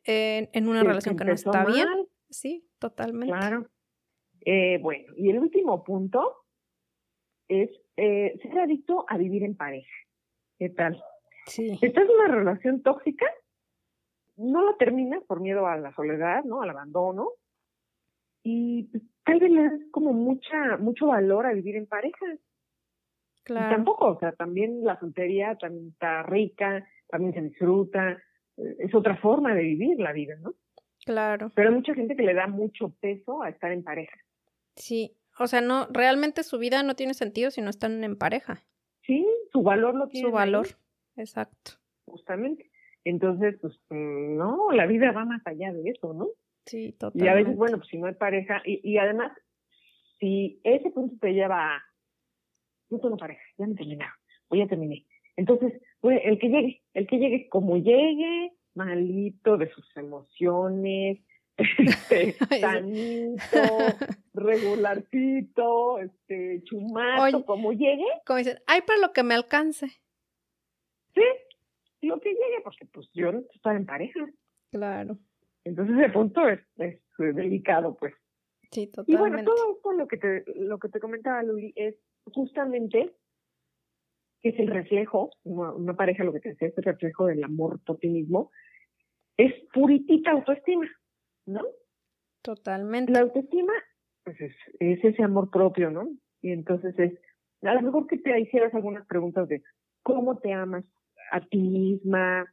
en 0.04 0.68
una 0.68 0.82
relación 0.82 1.16
que, 1.16 1.24
no 1.24 1.32
está 1.32 1.64
bien. 1.64 1.88
Sí, 2.30 2.68
totalmente. 2.78 3.34
Claro. 3.36 3.68
Eh, 4.44 4.78
bueno, 4.80 5.12
y 5.16 5.30
el 5.30 5.38
último 5.38 5.82
punto 5.82 6.44
es 7.48 7.70
eh, 7.96 8.38
ser 8.40 8.58
adicto 8.58 9.04
a 9.08 9.18
vivir 9.18 9.42
en 9.42 9.56
pareja. 9.56 9.90
¿Qué 10.58 10.68
tal? 10.68 11.02
Sí. 11.46 11.78
¿Estás 11.82 12.04
en 12.04 12.10
una 12.10 12.28
relación 12.28 12.82
tóxica? 12.82 13.26
No 14.36 14.64
la 14.64 14.76
terminas 14.76 15.22
por 15.24 15.40
miedo 15.40 15.66
a 15.66 15.76
la 15.76 15.94
soledad, 15.94 16.44
¿no? 16.44 16.62
Al 16.62 16.70
abandono. 16.70 17.30
Y 18.42 18.84
pues, 18.84 19.02
tal 19.24 19.40
vez 19.40 19.50
le 19.50 19.62
das 19.62 19.80
como 19.90 20.12
mucha, 20.12 20.76
mucho 20.78 21.06
valor 21.06 21.46
a 21.46 21.52
vivir 21.52 21.76
en 21.76 21.86
pareja. 21.86 22.26
Claro. 23.44 23.76
tampoco, 23.76 24.06
o 24.06 24.18
sea, 24.18 24.32
también 24.32 24.84
la 24.84 24.98
soltería 24.98 25.54
también 25.54 25.90
está 25.90 26.24
rica, 26.24 26.84
también 27.08 27.32
se 27.32 27.42
disfruta, 27.42 28.20
eh, 28.56 28.76
es 28.80 28.92
otra 28.92 29.16
forma 29.18 29.54
de 29.54 29.62
vivir 29.62 30.00
la 30.00 30.12
vida, 30.12 30.34
¿no? 30.40 30.54
Claro. 31.04 31.52
Pero 31.54 31.68
hay 31.68 31.74
mucha 31.76 31.94
gente 31.94 32.16
que 32.16 32.24
le 32.24 32.34
da 32.34 32.48
mucho 32.48 32.90
peso 33.00 33.42
a 33.42 33.48
estar 33.48 33.70
en 33.70 33.84
pareja. 33.84 34.18
Sí, 34.74 35.16
o 35.38 35.46
sea, 35.46 35.60
no, 35.60 35.86
realmente 35.92 36.42
su 36.42 36.58
vida 36.58 36.82
no 36.82 36.96
tiene 36.96 37.14
sentido 37.14 37.52
si 37.52 37.60
no 37.60 37.70
están 37.70 38.02
en 38.02 38.16
pareja. 38.16 38.64
Sí, 39.02 39.24
su 39.52 39.62
valor 39.62 39.94
lo 39.94 40.08
tiene. 40.08 40.28
Su 40.28 40.32
valor, 40.32 40.66
exacto. 41.16 41.72
Justamente. 42.06 42.70
Entonces, 43.06 43.56
pues, 43.60 43.72
mm, 43.90 44.36
no, 44.36 44.72
la 44.72 44.84
vida 44.86 45.12
va 45.12 45.24
más 45.24 45.40
allá 45.46 45.72
de 45.72 45.90
eso, 45.90 46.12
¿no? 46.12 46.26
Sí, 46.64 46.90
totalmente. 46.98 47.24
Y 47.24 47.28
a 47.28 47.34
veces, 47.34 47.56
bueno, 47.56 47.76
pues 47.78 47.88
si 47.88 47.98
no 47.98 48.08
hay 48.08 48.14
pareja, 48.14 48.60
y, 48.64 48.80
y 48.82 48.98
además, 48.98 49.30
si 50.18 50.60
ese 50.64 50.90
punto 50.90 51.14
te 51.20 51.32
lleva 51.32 51.76
a, 51.76 51.82
no 52.90 52.98
tengo 52.98 53.16
pareja, 53.16 53.40
ya 53.58 53.66
me 53.68 53.76
terminé, 53.76 54.06
o 54.48 54.56
ya 54.56 54.66
terminé. 54.66 55.06
Entonces, 55.36 55.80
el 56.02 56.38
que 56.40 56.48
llegue, 56.48 56.82
el 56.94 57.06
que 57.06 57.18
llegue 57.18 57.48
como 57.48 57.76
llegue, 57.76 58.50
malito 58.74 59.56
de 59.56 59.70
sus 59.70 59.96
emociones, 59.96 61.20
este, 61.78 62.32
sanito, 62.60 63.38
regularcito, 64.34 66.00
este, 66.00 66.60
chumato, 66.64 67.46
como 67.46 67.72
llegue. 67.72 68.08
Como 68.26 68.38
dicen, 68.38 68.58
ay, 68.66 68.80
para 68.80 68.98
lo 68.98 69.12
que 69.12 69.22
me 69.22 69.34
alcance. 69.34 69.86
Sí, 71.14 71.22
lo 72.06 72.20
que 72.20 72.30
llegue, 72.30 72.60
porque 72.64 72.86
pues 72.86 73.10
yo 73.12 73.32
no 73.32 73.40
estoy 73.52 73.76
en 73.76 73.86
pareja. 73.86 74.20
Claro. 74.70 75.18
Entonces 75.64 75.96
ese 75.98 76.10
punto 76.10 76.48
es, 76.48 76.60
es 76.78 77.00
delicado, 77.16 77.96
pues. 77.96 78.14
Sí, 78.70 78.86
totalmente. 78.88 79.12
Y 79.12 79.16
bueno, 79.16 79.44
todo 79.44 79.76
esto 79.76 79.92
lo 79.92 80.08
que 80.08 80.16
te, 80.16 80.44
lo 80.54 80.78
que 80.78 80.88
te 80.88 81.00
comentaba 81.00 81.42
Luli 81.42 81.72
es 81.76 81.96
justamente 82.24 83.14
que 84.42 84.50
es 84.50 84.58
el 84.58 84.68
reflejo, 84.68 85.30
una, 85.44 85.94
pareja 85.94 86.24
lo 86.24 86.32
que 86.32 86.40
te 86.40 86.50
decía 86.50 86.68
es 86.68 86.78
el 86.78 86.84
reflejo 86.84 87.26
del 87.26 87.42
amor 87.42 87.80
por 87.84 87.98
ti 87.98 88.08
mismo, 88.08 88.50
es 89.36 89.52
puritita 89.72 90.30
autoestima, 90.30 90.86
¿no? 91.46 91.62
Totalmente. 92.42 93.12
La 93.12 93.20
autoestima, 93.20 93.72
pues 94.24 94.40
es, 94.40 94.54
es 94.78 95.04
ese 95.04 95.22
amor 95.22 95.50
propio, 95.50 95.90
¿no? 95.90 96.08
Y 96.42 96.52
entonces 96.52 96.98
es, 96.98 97.18
a 97.62 97.74
lo 97.74 97.82
mejor 97.82 98.06
que 98.06 98.18
te 98.18 98.38
hicieras 98.38 98.74
algunas 98.74 99.06
preguntas 99.06 99.48
de 99.48 99.62
cómo 100.02 100.38
te 100.38 100.52
amas 100.52 100.84
a 101.32 101.40
ti 101.40 101.58
misma, 101.58 102.46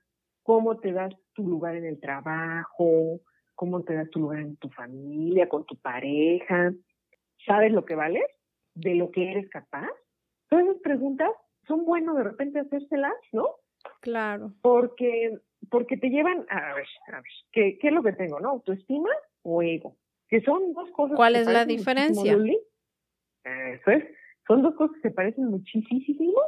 cómo 0.44 0.80
te 0.80 0.92
das 0.92 1.14
tu 1.34 1.48
lugar 1.48 1.76
en 1.76 1.86
el 1.86 2.00
trabajo, 2.00 3.22
cómo 3.56 3.84
te 3.84 3.96
das 3.96 4.10
tu 4.10 4.20
lugar 4.20 4.40
en 4.40 4.58
tu 4.58 4.70
familia, 4.70 5.50
con 5.50 5.66
tu 5.66 5.76
pareja, 5.78 6.74
¿sabes 7.46 7.72
lo 7.72 7.86
que 7.86 7.96
vales? 7.96 8.24
¿De 8.76 8.96
lo 8.96 9.12
que 9.12 9.32
eres 9.32 9.50
capaz? 9.50 9.90
Todas 10.50 10.66
esas 10.66 10.82
preguntas 10.82 11.30
son 11.68 11.86
buenas 11.86 12.16
de 12.16 12.24
repente 12.24 12.60
hacérselas, 12.60 13.14
¿no? 13.32 13.48
Claro. 14.02 14.54
Porque 14.62 15.40
porque 15.70 15.98
te 15.98 16.10
llevan 16.10 16.46
a 16.50 16.74
ver, 16.76 16.88
a 17.08 17.16
ver, 17.16 17.24
¿qué, 17.52 17.78
qué 17.80 17.88
es 17.88 17.94
lo 17.94 18.04
que 18.04 18.14
tengo, 18.14 18.40
no? 18.40 18.50
¿Autoestima 18.50 19.10
o 19.44 19.62
ego? 19.62 19.96
Que 20.28 20.42
son 20.42 20.74
dos 20.74 20.90
cosas. 20.92 21.16
¿Cuál 21.16 21.36
es 21.36 21.48
la 21.48 21.66
diferencia? 21.66 22.34
Eso 23.44 23.92
es. 23.92 24.04
Son 24.48 24.62
dos 24.62 24.76
cosas 24.76 24.96
que 24.98 25.10
se 25.10 25.16
parecen 25.16 25.46
muchísimo. 25.46 26.42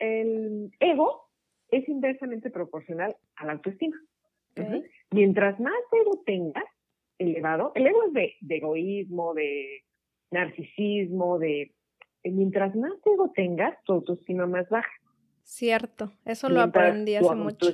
El 0.00 0.72
ego 0.80 1.28
es 1.68 1.88
inversamente 1.88 2.50
proporcional 2.50 3.14
a 3.36 3.46
la 3.46 3.52
autoestima. 3.52 3.96
Mientras 5.12 5.58
más 5.60 5.74
ego 5.92 6.22
tengas 6.26 6.64
elevado, 7.18 7.72
el 7.74 7.86
ego 7.86 8.04
es 8.08 8.12
de, 8.12 8.34
de 8.40 8.56
egoísmo, 8.56 9.34
de 9.34 9.84
narcisismo, 10.30 11.38
de 11.38 11.72
mientras 12.24 12.74
más 12.74 12.92
ego 13.04 13.30
tengas, 13.34 13.76
tu 13.84 13.92
autoestima 13.94 14.46
más 14.46 14.68
baja. 14.68 14.90
Cierto, 15.44 16.12
eso 16.24 16.48
lo 16.48 16.60
aprendí 16.60 17.16
hace 17.16 17.34
mucho. 17.34 17.66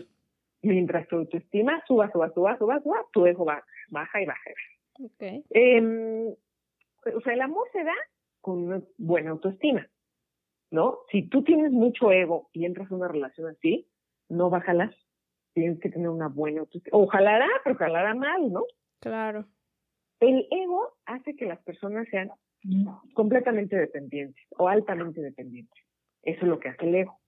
mientras 0.62 1.06
tu 1.08 1.16
autoestima 1.16 1.82
suba, 1.86 2.10
suba, 2.10 2.32
suba, 2.32 2.56
suba, 2.58 2.80
suba, 2.80 3.04
tu 3.12 3.26
ego 3.26 3.44
va, 3.44 3.64
baja 3.90 4.22
y 4.22 4.26
baja. 4.26 4.50
Okay. 4.98 5.44
Eh, 5.50 6.34
o 7.14 7.20
sea, 7.20 7.34
el 7.34 7.40
amor 7.40 7.68
se 7.72 7.84
da 7.84 7.94
con 8.40 8.62
una 8.62 8.82
buena 8.96 9.30
autoestima, 9.30 9.86
¿no? 10.70 10.98
Si 11.10 11.28
tú 11.28 11.42
tienes 11.42 11.72
mucho 11.72 12.12
ego 12.12 12.48
y 12.52 12.64
entras 12.64 12.90
en 12.90 12.98
una 12.98 13.08
relación 13.08 13.48
así, 13.48 13.88
no 14.28 14.50
va 14.50 14.58
a 14.58 14.62
jalar. 14.62 14.94
Tienes 15.54 15.80
que 15.80 15.88
tener 15.88 16.08
una 16.08 16.28
buena 16.28 16.60
autoestima. 16.60 16.96
O 16.96 17.06
jalará, 17.06 17.48
pero 17.64 17.76
jalará 17.76 18.14
mal, 18.14 18.52
¿no? 18.52 18.64
Claro. 19.00 19.46
El 20.20 20.46
ego 20.50 20.96
hace 21.06 21.34
que 21.36 21.46
las 21.46 21.62
personas 21.62 22.08
sean 22.10 22.30
completamente 23.14 23.76
dependientes 23.76 24.44
o 24.56 24.68
altamente 24.68 25.20
dependientes. 25.20 25.78
Eso 26.22 26.40
es 26.42 26.48
lo 26.48 26.58
que 26.58 26.70
hace 26.70 26.86
el 26.86 26.94
ego. 26.94 27.18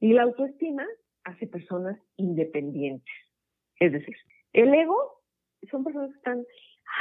Y 0.00 0.12
la 0.12 0.22
autoestima 0.22 0.86
hace 1.24 1.46
personas 1.46 1.98
independientes. 2.16 3.14
Es 3.78 3.92
decir, 3.92 4.16
el 4.52 4.72
ego 4.72 5.20
son 5.70 5.84
personas 5.84 6.10
que 6.10 6.16
están, 6.16 6.44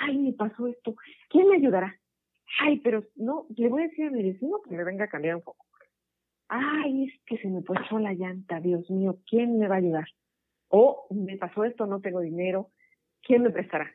ay, 0.02 0.18
me 0.18 0.34
pasó 0.34 0.68
esto, 0.68 0.96
¿quién 1.30 1.48
me 1.48 1.56
ayudará? 1.56 2.00
Ay, 2.60 2.80
pero 2.80 3.04
no, 3.16 3.46
le 3.56 3.70
voy 3.70 3.84
a 3.84 3.88
decir 3.88 4.08
a 4.08 4.12
mi 4.12 4.24
vecino 4.24 4.62
que 4.62 4.76
me 4.76 4.84
venga 4.84 5.06
a 5.06 5.10
cambiar 5.10 5.36
un 5.36 5.42
poco. 5.42 5.66
Ay, 6.58 7.06
es 7.06 7.22
que 7.26 7.38
se 7.38 7.50
me 7.50 7.62
puso 7.62 8.00
la 8.00 8.14
llanta, 8.14 8.62
Dios 8.62 8.90
mío, 8.90 9.18
¿quién 9.30 9.60
me 9.60 9.68
va 9.68 9.76
a 9.76 9.80
ayudar? 9.80 10.08
O 10.70 11.08
me 11.10 11.38
pasó 11.38 11.66
esto, 11.66 11.86
no 11.86 12.00
tengo 12.00 12.22
dinero, 12.22 12.72
¿quién 13.22 13.44
me 13.44 13.50
prestará? 13.50 13.92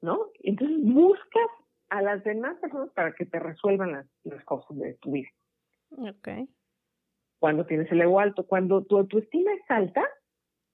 ¿No? 0.00 0.30
Entonces 0.40 0.78
buscas 0.82 1.48
a 1.88 2.02
las 2.02 2.22
demás 2.22 2.56
personas 2.60 2.90
para 2.90 3.12
que 3.12 3.26
te 3.26 3.40
resuelvan 3.40 3.92
las, 3.92 4.06
las 4.22 4.44
cosas 4.44 4.76
de 4.78 4.94
tu 4.94 5.12
vida. 5.12 5.28
Ok. 5.90 6.28
Cuando 7.40 7.66
tienes 7.66 7.90
el 7.90 8.00
ego 8.00 8.20
alto, 8.20 8.46
cuando 8.46 8.84
tu 8.84 8.98
autoestima 8.98 9.52
es 9.52 9.68
alta, 9.68 10.04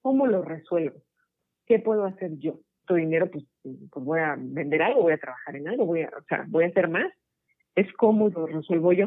¿cómo 0.03 0.27
lo 0.27 0.43
resuelvo? 0.43 1.01
¿Qué 1.67 1.79
puedo 1.79 2.05
hacer 2.05 2.39
yo? 2.39 2.61
Tu 2.87 2.95
dinero, 2.95 3.31
pues, 3.31 3.45
pues 3.63 4.05
voy 4.05 4.21
a 4.21 4.37
vender 4.39 4.83
algo, 4.83 5.03
voy 5.03 5.15
a 5.15 5.19
trabajar 5.19 5.57
en 5.57 5.69
algo, 5.69 5.87
voy 5.87 6.03
a, 6.03 6.09
o 6.09 6.25
sea, 6.29 6.45
voy 6.49 6.65
a 6.65 6.69
hacer 6.69 6.89
más. 6.89 7.11
Es 7.75 7.91
cómo 7.95 8.29
lo 8.29 8.47
resuelvo 8.47 8.93
yo. 8.93 9.07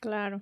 Claro. 0.00 0.40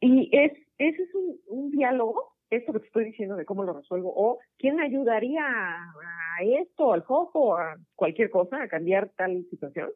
Y 0.00 0.28
es, 0.32 0.52
ese 0.78 1.02
es 1.02 1.14
un, 1.14 1.40
un 1.48 1.70
diálogo, 1.70 2.34
esto 2.50 2.72
que 2.72 2.80
te 2.80 2.86
estoy 2.86 3.04
diciendo 3.06 3.36
de 3.36 3.44
cómo 3.44 3.64
lo 3.64 3.72
resuelvo, 3.72 4.12
o 4.14 4.38
quién 4.58 4.80
ayudaría 4.80 5.44
a, 5.44 5.92
a 6.38 6.44
esto, 6.44 6.92
al 6.92 7.02
foco, 7.02 7.56
a 7.56 7.76
cualquier 7.94 8.30
cosa, 8.30 8.62
a 8.62 8.68
cambiar 8.68 9.10
tal 9.16 9.44
situación 9.50 9.90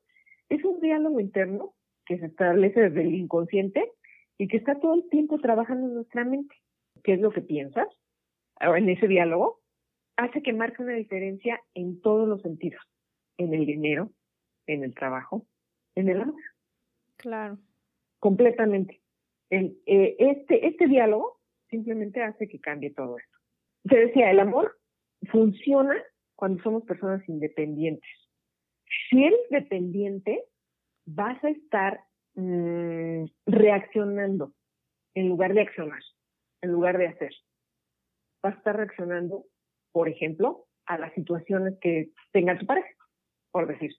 es 0.51 0.65
un 0.65 0.81
diálogo 0.81 1.21
interno 1.21 1.75
que 2.05 2.19
se 2.19 2.27
establece 2.27 2.81
desde 2.81 3.03
el 3.03 3.15
inconsciente 3.15 3.91
y 4.37 4.49
que 4.49 4.57
está 4.59 4.79
todo 4.79 4.95
el 4.95 5.09
tiempo 5.09 5.39
trabajando 5.39 5.87
en 5.87 5.95
nuestra 5.95 6.25
mente. 6.25 6.55
¿Qué 7.03 7.15
es 7.15 7.21
lo 7.21 7.31
que 7.31 7.41
piensas? 7.41 7.87
En 8.61 8.89
ese 8.89 9.07
diálogo 9.07 9.61
hace 10.17 10.43
que 10.43 10.53
marque 10.53 10.83
una 10.83 10.95
diferencia 10.95 11.61
en 11.73 12.01
todos 12.03 12.29
los 12.29 12.43
sentidos. 12.43 12.83
en 13.39 13.55
el 13.55 13.65
dinero, 13.65 14.11
en 14.67 14.85
el 14.85 14.95
trabajo, 14.95 15.47
en 15.95 16.11
el 16.11 16.21
amor. 16.21 16.43
Claro. 17.17 17.57
Completamente. 18.19 19.00
El, 19.51 19.79
eh, 19.87 20.17
este, 20.19 20.67
este 20.67 20.87
diálogo 20.87 21.41
simplemente 21.69 22.23
hace 22.23 22.49
que 22.49 22.61
cambie 22.61 22.93
todo 22.95 23.19
esto. 23.19 23.39
Te 23.85 24.07
decía, 24.07 24.31
el 24.31 24.41
amor 24.41 24.79
funciona 25.31 25.95
cuando 26.37 26.63
somos 26.63 26.85
personas 26.85 27.27
independientes. 27.29 28.09
Si 29.09 29.25
eres 29.25 29.41
dependiente, 29.51 30.45
vas 31.07 31.43
a 31.45 31.51
estar 31.51 32.01
mm, 32.35 33.25
reaccionando 33.47 34.53
en 35.15 35.29
lugar 35.29 35.55
de 35.55 35.63
accionar, 35.63 36.01
en 36.63 36.73
lugar 36.73 36.99
de 36.99 37.09
hacer. 37.09 37.33
Vas 38.43 38.55
a 38.55 38.59
estar 38.59 38.77
reaccionando, 38.77 39.45
por 39.93 40.09
ejemplo, 40.09 40.67
a 40.87 40.99
las 40.99 41.13
situaciones 41.15 41.79
que 41.81 42.11
tenga 42.33 42.59
tu 42.59 42.67
pareja. 42.67 42.89
Por 43.53 43.67
decir, 43.67 43.93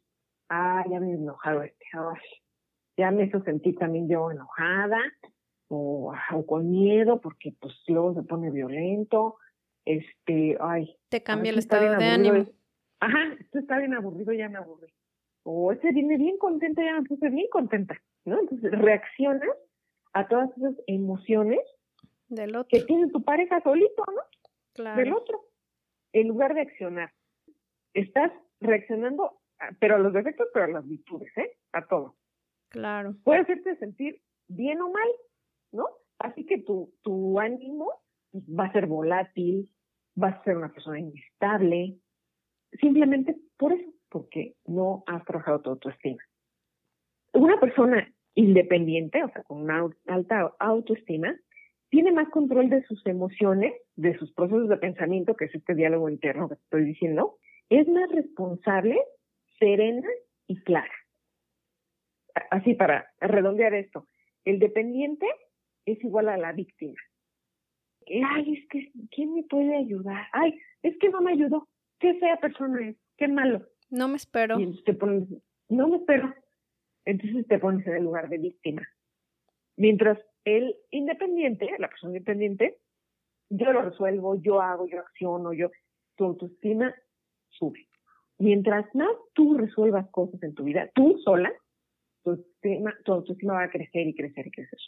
ah, 0.50 0.84
ya 0.90 1.00
me 1.00 1.12
he 1.12 1.16
enojado 1.16 1.64
este, 1.64 1.86
ya 2.98 3.12
me 3.12 3.26
hizo 3.26 3.42
sentir 3.44 3.76
también 3.78 4.10
yo 4.10 4.32
enojada 4.32 5.00
o, 5.72 6.14
o, 6.32 6.46
con 6.46 6.70
miedo 6.70 7.22
porque 7.22 7.54
pues 7.60 7.74
luego 7.88 8.14
se 8.14 8.24
pone 8.24 8.52
violento, 8.52 9.38
este, 9.86 10.58
ay. 10.60 10.98
Te 11.10 11.24
cambia 11.24 11.52
el 11.52 11.60
estado 11.60 11.98
de 11.98 12.06
ánimo. 12.06 12.46
Ajá, 13.00 13.34
esto 13.40 13.60
está 13.60 13.78
bien 13.80 13.94
aburrido, 13.94 14.34
ya 14.34 14.50
me 14.50 14.58
aburrí. 14.58 14.94
O 15.44 15.72
ese 15.72 15.92
viene 15.92 16.18
bien 16.18 16.38
contenta, 16.38 16.84
ya 16.84 17.00
me 17.00 17.08
puse 17.08 17.30
bien 17.30 17.48
contenta, 17.50 18.00
¿no? 18.26 18.40
Entonces 18.40 18.72
reaccionas 18.72 19.50
a 20.14 20.28
todas 20.28 20.56
esas 20.58 20.76
emociones 20.88 21.62
del 22.28 22.56
otro. 22.56 22.68
que 22.70 22.86
tiene 22.86 23.10
tu 23.10 23.24
pareja 23.24 23.62
solito, 23.62 24.04
¿no? 24.08 24.22
Claro. 24.74 25.00
Del 25.00 25.14
otro. 25.14 25.46
En 26.14 26.28
lugar 26.28 26.54
de 26.54 26.62
accionar. 26.62 27.14
Estás 27.94 28.32
reaccionando, 28.60 29.40
pero 29.80 29.96
a 29.96 30.00
los 30.00 30.14
defectos, 30.14 30.48
pero 30.54 30.66
a 30.66 30.68
las 30.68 30.88
virtudes, 30.88 31.36
¿eh? 31.38 31.58
A 31.72 31.88
todo. 31.88 32.16
Claro. 32.70 33.16
Puede 33.24 33.42
hacerte 33.42 33.78
sentir 33.78 34.22
bien 34.48 34.82
o 34.82 34.92
mal, 34.92 35.10
¿no? 35.72 35.88
Así 36.20 36.46
que 36.46 36.60
tu, 36.60 36.94
tu 37.02 37.40
ánimo 37.40 37.92
va 38.34 38.66
a 38.66 38.72
ser 38.72 38.88
volátil, 38.88 39.70
vas 40.16 40.40
a 40.40 40.44
ser 40.44 40.58
una 40.58 40.72
persona 40.72 41.00
inestable, 41.00 41.98
simplemente 42.80 43.36
por 43.58 43.74
eso, 43.74 43.92
porque 44.10 44.56
no 44.66 45.04
has 45.08 45.24
trabajado 45.26 45.62
tu 45.62 45.70
autoestima. 45.72 46.22
Una 47.34 47.60
persona 47.60 48.14
independiente, 48.36 49.24
o 49.24 49.30
sea, 49.30 49.44
con 49.44 49.62
una 49.62 49.90
alta 50.08 50.54
autoestima, 50.60 51.36
tiene 51.90 52.12
más 52.12 52.30
control 52.30 52.70
de 52.70 52.84
sus 52.84 53.06
emociones, 53.06 53.74
de 53.96 54.18
sus 54.18 54.32
procesos 54.34 54.70
de 54.70 54.78
pensamiento, 54.78 55.36
que 55.36 55.46
es 55.46 55.56
este 55.56 55.76
diálogo 55.76 56.10
interno 56.10 56.48
que 56.48 56.56
estoy 56.56 56.86
diciendo, 56.86 57.38
es 57.70 57.88
más 57.88 58.10
responsable, 58.12 58.98
serena 59.60 60.08
y 60.48 60.62
clara. 60.62 60.94
Así 62.50 62.74
para 62.76 63.12
redondear 63.20 63.74
esto, 63.74 64.08
el 64.46 64.60
dependiente 64.60 65.26
es 65.86 66.04
igual 66.04 66.30
a 66.30 66.38
la 66.38 66.52
víctima 66.54 67.00
ay, 68.08 68.54
es 68.54 68.68
que, 68.70 68.92
¿quién 69.12 69.34
me 69.34 69.44
puede 69.44 69.76
ayudar? 69.76 70.28
Ay, 70.34 70.60
es 70.84 70.98
que 71.00 71.10
no 71.10 71.22
me 71.22 71.32
ayudó. 71.32 71.68
Qué 72.00 72.16
fea 72.16 72.38
persona 72.38 72.90
es, 72.90 72.98
qué 73.18 73.28
malo. 73.28 73.66
No 73.90 74.08
me 74.08 74.16
espero. 74.16 74.60
Y 74.60 74.84
te 74.84 74.94
pones, 74.94 75.28
no 75.70 75.88
me 75.88 75.98
espero. 75.98 76.34
Entonces 77.06 77.48
te 77.48 77.60
pones 77.60 77.86
en 77.88 77.96
el 77.96 78.04
lugar 78.04 78.30
de 78.30 78.38
víctima. 78.38 78.88
Mientras 79.78 80.20
el 80.46 80.76
independiente, 80.92 81.70
la 81.78 81.88
persona 81.88 82.14
independiente, 82.14 82.78
yo 83.50 83.72
lo 83.72 83.82
resuelvo, 83.82 84.36
yo 84.42 84.62
hago, 84.62 84.88
yo 84.88 85.00
acciono, 85.00 85.54
yo, 85.54 85.72
tu 86.16 86.26
autoestima 86.26 86.94
sube. 87.50 87.88
Mientras 88.38 88.94
más 88.96 89.12
tú 89.34 89.56
resuelvas 89.56 90.10
cosas 90.10 90.42
en 90.42 90.56
tu 90.56 90.64
vida, 90.64 90.90
tú 90.96 91.20
sola, 91.24 91.52
tu, 92.24 92.32
autoestima, 92.32 92.94
tu 93.04 93.14
autoestima 93.14 93.54
va 93.54 93.64
a 93.64 93.70
crecer 93.70 94.08
y 94.08 94.16
crecer 94.16 94.48
y 94.48 94.52
crecer. 94.52 94.80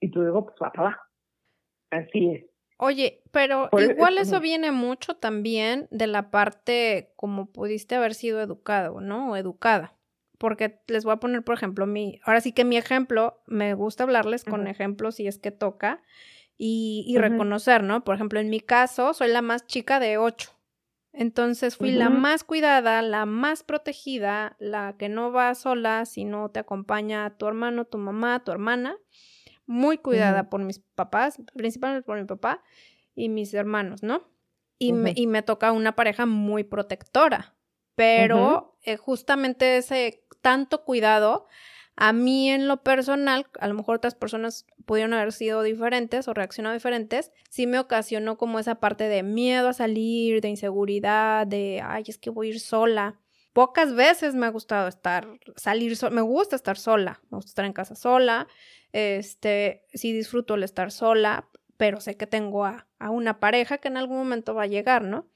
Y 0.00 0.10
tu 0.10 0.22
ego 0.22 0.46
pues 0.46 0.56
va 0.62 0.72
para 0.72 0.88
abajo. 0.88 1.02
Así 1.90 2.30
es. 2.30 2.50
Oye, 2.82 3.22
pero 3.30 3.68
igual 3.78 4.16
eso 4.16 4.40
viene 4.40 4.72
mucho 4.72 5.14
también 5.14 5.86
de 5.90 6.06
la 6.06 6.30
parte 6.30 7.12
como 7.14 7.52
pudiste 7.52 7.94
haber 7.94 8.14
sido 8.14 8.40
educado, 8.40 9.02
¿no? 9.02 9.30
O 9.32 9.36
educada. 9.36 9.98
Porque 10.38 10.80
les 10.86 11.04
voy 11.04 11.12
a 11.12 11.16
poner, 11.18 11.44
por 11.44 11.54
ejemplo, 11.54 11.86
mi, 11.86 12.18
ahora 12.24 12.40
sí 12.40 12.52
que 12.52 12.64
mi 12.64 12.78
ejemplo, 12.78 13.42
me 13.46 13.74
gusta 13.74 14.04
hablarles 14.04 14.44
con 14.44 14.66
ejemplos 14.66 15.16
si 15.16 15.26
es 15.26 15.38
que 15.38 15.50
toca 15.50 16.02
y, 16.56 17.04
y 17.06 17.18
reconocer, 17.18 17.82
¿no? 17.82 18.02
Por 18.02 18.14
ejemplo, 18.14 18.40
en 18.40 18.48
mi 18.48 18.60
caso, 18.60 19.12
soy 19.12 19.28
la 19.28 19.42
más 19.42 19.66
chica 19.66 20.00
de 20.00 20.16
ocho. 20.16 20.50
Entonces 21.12 21.76
fui 21.76 21.90
la 21.90 22.08
más 22.08 22.44
cuidada, 22.44 23.02
la 23.02 23.26
más 23.26 23.62
protegida, 23.62 24.56
la 24.58 24.96
que 24.96 25.10
no 25.10 25.32
va 25.32 25.54
sola, 25.54 26.06
si 26.06 26.24
no 26.24 26.48
te 26.50 26.60
acompaña 26.60 27.36
tu 27.36 27.46
hermano, 27.46 27.84
tu 27.84 27.98
mamá, 27.98 28.42
tu 28.42 28.52
hermana 28.52 28.96
muy 29.70 29.98
cuidada 29.98 30.50
por 30.50 30.60
mis 30.62 30.80
papás, 30.80 31.40
principalmente 31.54 32.04
por 32.04 32.18
mi 32.18 32.26
papá 32.26 32.60
y 33.14 33.28
mis 33.28 33.54
hermanos, 33.54 34.02
¿no? 34.02 34.28
Y, 34.80 34.92
me, 34.92 35.12
y 35.14 35.28
me 35.28 35.42
toca 35.42 35.70
una 35.70 35.94
pareja 35.94 36.26
muy 36.26 36.64
protectora, 36.64 37.54
pero 37.94 38.76
eh, 38.82 38.96
justamente 38.96 39.76
ese 39.76 40.24
tanto 40.40 40.84
cuidado, 40.84 41.46
a 41.94 42.12
mí 42.12 42.50
en 42.50 42.66
lo 42.66 42.82
personal, 42.82 43.46
a 43.60 43.68
lo 43.68 43.74
mejor 43.74 43.98
otras 43.98 44.16
personas 44.16 44.66
pudieron 44.86 45.14
haber 45.14 45.32
sido 45.32 45.62
diferentes 45.62 46.26
o 46.26 46.34
reaccionado 46.34 46.74
diferentes, 46.74 47.30
sí 47.48 47.68
me 47.68 47.78
ocasionó 47.78 48.38
como 48.38 48.58
esa 48.58 48.80
parte 48.80 49.04
de 49.04 49.22
miedo 49.22 49.68
a 49.68 49.72
salir, 49.72 50.40
de 50.40 50.48
inseguridad, 50.48 51.46
de, 51.46 51.80
ay, 51.84 52.02
es 52.08 52.18
que 52.18 52.30
voy 52.30 52.48
a 52.48 52.50
ir 52.50 52.60
sola. 52.60 53.20
Pocas 53.52 53.94
veces 53.94 54.34
me 54.34 54.46
ha 54.46 54.50
gustado 54.50 54.88
estar, 54.88 55.26
salir, 55.56 55.96
me 56.12 56.20
gusta 56.20 56.54
estar 56.54 56.78
sola, 56.78 57.20
me 57.30 57.36
gusta 57.36 57.50
estar 57.50 57.64
en 57.64 57.72
casa 57.72 57.96
sola, 57.96 58.46
este, 58.92 59.84
sí 59.92 60.12
disfruto 60.12 60.54
el 60.54 60.62
estar 60.62 60.92
sola, 60.92 61.48
pero 61.76 62.00
sé 62.00 62.16
que 62.16 62.26
tengo 62.26 62.64
a, 62.64 62.86
una 63.00 63.40
pareja 63.40 63.78
que 63.78 63.88
en 63.88 63.96
algún 63.96 64.18
momento 64.18 64.54
va 64.54 64.64
a 64.64 64.68
llegar, 64.68 65.02
¿no? 65.02 65.26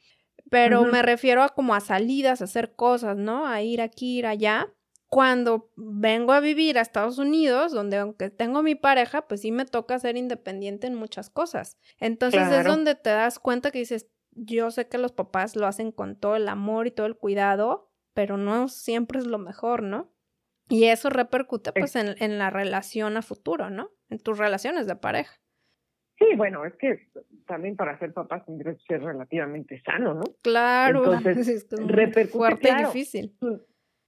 Pero 0.51 0.85
me 0.85 1.03
refiero 1.03 1.43
a 1.43 1.49
como 1.49 1.75
a 1.75 1.81
salidas, 1.81 2.41
a 2.41 2.45
hacer 2.45 2.75
cosas, 2.75 3.17
¿no? 3.17 3.47
A 3.47 3.63
ir 3.63 3.81
aquí, 3.81 4.19
ir 4.19 4.27
allá. 4.27 4.73
Cuando 5.09 5.71
vengo 5.75 6.33
a 6.33 6.41
vivir 6.41 6.77
a 6.77 6.83
Estados 6.83 7.19
Unidos, 7.19 7.73
donde 7.73 7.97
aunque 7.97 8.31
tengo 8.31 8.63
mi 8.63 8.75
pareja, 8.75 9.27
pues 9.27 9.41
sí 9.41 9.53
me 9.53 9.65
toca 9.65 9.99
ser 9.99 10.17
independiente 10.17 10.87
en 10.87 10.95
muchas 10.95 11.31
cosas. 11.31 11.79
Entonces 11.99 12.47
es 12.53 12.67
donde 12.67 12.95
te 12.95 13.11
das 13.11 13.39
cuenta 13.39 13.71
que 13.71 13.79
dices, 13.79 14.09
yo 14.33 14.71
sé 14.71 14.87
que 14.87 14.99
los 14.99 15.13
papás 15.13 15.57
lo 15.57 15.67
hacen 15.67 15.93
con 15.93 16.17
todo 16.17 16.37
el 16.37 16.49
amor 16.49 16.87
y 16.87 16.91
todo 16.91 17.07
el 17.07 17.17
cuidado, 17.17 17.91
pero 18.15 18.37
no 18.37 18.69
siempre 18.69 19.19
es 19.19 19.27
lo 19.27 19.39
mejor, 19.39 19.83
¿no? 19.83 20.11
Y 20.69 20.85
eso 20.85 21.11
repercute 21.11 21.73
pues 21.73 21.95
en, 21.95 22.15
en, 22.19 22.39
la 22.39 22.49
relación 22.49 23.19
a 23.19 23.23
futuro, 23.23 23.69
¿no? 23.69 23.91
En 24.09 24.19
tus 24.19 24.39
relaciones 24.39 24.87
de 24.87 24.97
pareja. 24.97 25.35
Sí, 26.19 26.27
bueno, 26.37 26.65
es 26.65 26.75
que 26.77 27.09
también 27.47 27.77
para 27.77 27.99
ser 27.99 28.13
papá 28.13 28.45
tendrías 28.45 28.77
que 28.79 28.95
ser 28.95 29.03
relativamente 29.03 29.81
sano, 29.83 30.15
¿no? 30.15 30.25
Claro, 30.43 31.05
Entonces, 31.13 31.49
es 31.49 31.69
repercute, 31.87 32.39
fuerte 32.39 32.69
y 32.71 32.85
difícil. 32.85 33.37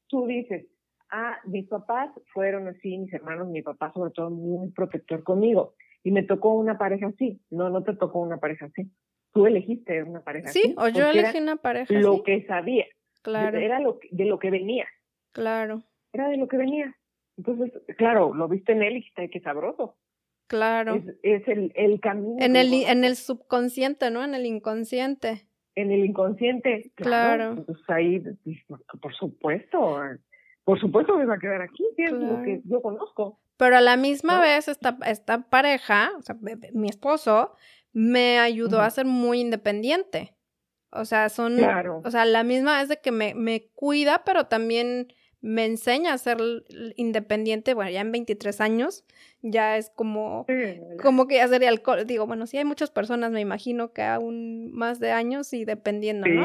Tú, 0.09 0.27
dices, 0.27 0.66
ah, 1.11 1.37
mis 1.45 1.66
papás 1.69 2.11
fueron 2.33 2.69
así, 2.69 2.97
mis 2.97 3.12
hermanos, 3.12 3.49
mi 3.49 3.62
papá 3.62 3.92
sobre 3.92 4.12
todo 4.12 4.31
muy 4.31 4.71
protector 4.71 5.25
conmigo. 5.25 5.75
Y 6.05 6.12
me 6.12 6.23
tocó 6.23 6.55
una 6.55 6.79
pareja 6.79 7.09
así. 7.09 7.42
No, 7.51 7.69
no 7.69 7.83
te 7.83 7.97
tocó 7.97 8.21
una 8.21 8.38
pareja 8.38 8.66
así. 8.66 8.88
Tú 9.33 9.47
elegiste 9.47 10.05
una 10.05 10.23
pareja 10.23 10.51
así. 10.51 10.61
Sí, 10.62 10.75
o 10.79 10.88
yo 10.88 11.09
elegí 11.09 11.38
una 11.38 11.57
pareja 11.57 11.92
lo 11.92 11.99
así. 11.99 12.19
Lo 12.19 12.23
que 12.23 12.47
sabía. 12.47 12.87
Claro. 13.27 13.59
Era 13.59 13.81
lo 13.81 13.99
de 14.11 14.25
lo 14.25 14.39
que 14.39 14.51
venía. 14.51 14.87
Claro 15.33 15.83
era 16.17 16.29
de 16.29 16.37
lo 16.37 16.49
que 16.49 16.57
venía. 16.57 16.97
Entonces, 17.37 17.73
claro, 17.97 18.35
lo 18.35 18.49
viste 18.49 18.73
en 18.73 18.83
él 18.83 18.93
y 18.93 18.97
dijiste, 18.97 19.31
qué 19.31 19.41
sabroso. 19.41 19.97
Claro. 20.49 21.03
Es, 21.23 21.47
el, 21.49 21.73
el, 21.75 22.01
camino. 22.01 22.37
En 22.39 22.57
el, 22.57 22.73
en 22.73 23.05
el 23.05 23.17
subconsciente, 23.17 24.11
¿no? 24.11 24.25
En 24.25 24.35
el 24.35 24.47
inconsciente. 24.47 25.47
En 25.75 25.91
el 25.91 26.05
inconsciente. 26.05 26.93
Claro. 26.95 27.53
Entonces 27.53 27.85
ahí, 27.89 28.21
pues, 28.21 28.81
por 29.01 29.15
supuesto, 29.15 30.01
por 30.65 30.81
supuesto 30.81 31.17
me 31.17 31.27
va 31.27 31.35
a 31.35 31.39
quedar 31.39 31.62
aquí, 31.62 31.85
es 31.99 32.12
lo 32.12 32.43
que 32.43 32.62
yo 32.65 32.81
conozco. 32.81 33.41
Pero 33.59 33.77
a 33.77 33.81
la 33.81 33.97
misma 33.97 34.41
vez 34.41 34.69
esta, 34.69 34.97
esta 35.07 35.49
pareja, 35.49 36.12
o 36.19 36.23
sea, 36.23 36.37
mi 36.73 36.89
esposo, 36.89 37.55
me 37.93 38.39
ayudó 38.39 38.81
a 38.81 38.91
ser 38.91 39.07
muy 39.07 39.41
independiente. 39.41 40.36
O 40.90 41.05
sea, 41.05 41.29
son, 41.29 41.57
claro. 41.57 42.01
o 42.05 42.11
sea, 42.11 42.25
la 42.25 42.42
misma 42.42 42.81
es 42.81 42.88
de 42.88 42.99
que 42.99 43.11
me, 43.11 43.35
me 43.35 43.66
cuida, 43.75 44.22
pero 44.25 44.46
también 44.46 45.09
me 45.46 45.64
enseña 45.64 46.12
a 46.12 46.18
ser 46.18 46.38
independiente, 46.96 47.75
bueno, 47.75 47.90
ya 47.90 48.01
en 48.01 48.11
23 48.11 48.61
años, 48.61 49.05
ya 49.42 49.77
es 49.77 49.90
como, 49.90 50.44
como 51.01 51.29
que 51.29 51.37
ya 51.37 51.46
sería 51.46 51.68
alcohol. 51.68 52.05
Digo, 52.05 52.27
bueno, 52.27 52.49
sí 52.49 52.59
hay 52.59 52.64
muchas 52.64 52.90
personas, 52.90 53.31
me 53.31 53.40
imagino 53.40 53.92
que 53.92 54.03
aún 54.03 54.72
más 54.72 54.99
de 54.99 55.12
años 55.12 55.53
y 55.53 55.64
dependiendo, 55.64 56.27
¿no? 56.27 56.44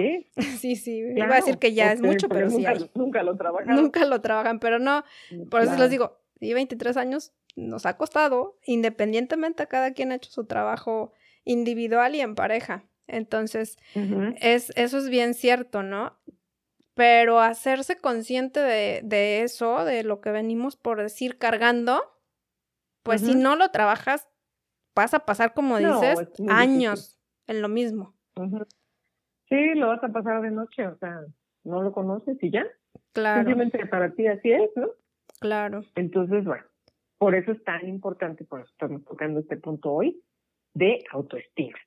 Sí, 0.59 0.75
sí, 0.75 1.03
iba 1.15 1.33
a 1.33 1.37
decir 1.37 1.57
que 1.57 1.73
ya 1.73 1.91
es 1.93 2.01
mucho, 2.01 2.29
pero 2.29 2.47
nunca, 2.49 2.75
sí 2.75 2.91
Nunca 2.93 3.23
lo 3.23 3.35
trabajan. 3.35 3.75
Nunca 3.75 4.05
lo 4.05 4.21
trabajan, 4.21 4.59
pero 4.59 4.77
no, 4.77 5.03
por 5.49 5.61
eso 5.61 5.75
les 5.77 5.89
digo, 5.89 6.19
y 6.39 6.53
23 6.53 6.95
años 6.97 7.33
nos 7.55 7.85
ha 7.87 7.97
costado, 7.97 8.59
independientemente, 8.65 9.65
cada 9.67 9.93
quien 9.93 10.11
ha 10.11 10.15
hecho 10.15 10.29
su 10.29 10.45
trabajo 10.45 11.11
individual 11.43 12.13
y 12.15 12.21
en 12.21 12.35
pareja. 12.35 12.85
Entonces, 13.11 13.77
es, 14.39 14.71
eso 14.75 14.97
es 14.97 15.09
bien 15.09 15.33
cierto, 15.33 15.83
¿no? 15.83 16.17
pero 16.93 17.39
hacerse 17.39 17.97
consciente 17.97 18.59
de, 18.59 19.01
de 19.03 19.43
eso, 19.43 19.85
de 19.85 20.03
lo 20.03 20.21
que 20.21 20.31
venimos 20.31 20.75
por 20.75 21.01
decir 21.01 21.37
cargando, 21.37 22.01
pues 23.03 23.21
si 23.21 23.33
no 23.33 23.55
lo 23.55 23.69
trabajas, 23.71 24.29
vas 24.95 25.13
a 25.13 25.25
pasar, 25.25 25.53
como 25.53 25.77
dices, 25.77 26.27
años 26.49 27.19
en 27.47 27.61
lo 27.61 27.69
mismo. 27.69 28.13
Sí, 29.49 29.75
lo 29.75 29.87
vas 29.87 30.03
a 30.03 30.09
pasar 30.09 30.41
de 30.41 30.51
noche, 30.51 30.85
o 30.87 30.97
sea, 30.97 31.21
no 31.63 31.81
lo 31.81 31.91
conoces 31.91 32.37
y 32.41 32.51
ya. 32.51 32.65
Claro. 33.13 33.41
Simplemente 33.41 33.85
para 33.87 34.11
ti 34.11 34.27
así 34.27 34.51
es, 34.51 34.69
¿no? 34.75 34.89
Claro. 35.39 35.81
Entonces, 35.95 36.45
bueno, 36.45 36.63
por 37.17 37.35
eso 37.35 37.51
es 37.51 37.63
tan 37.63 37.87
importante, 37.87 38.45
por 38.45 38.61
eso 38.61 38.69
estamos 38.71 39.03
tocando 39.05 39.39
este 39.39 39.57
punto 39.57 39.91
hoy, 39.91 40.21
de 40.73 41.03
autoestima. 41.11 41.77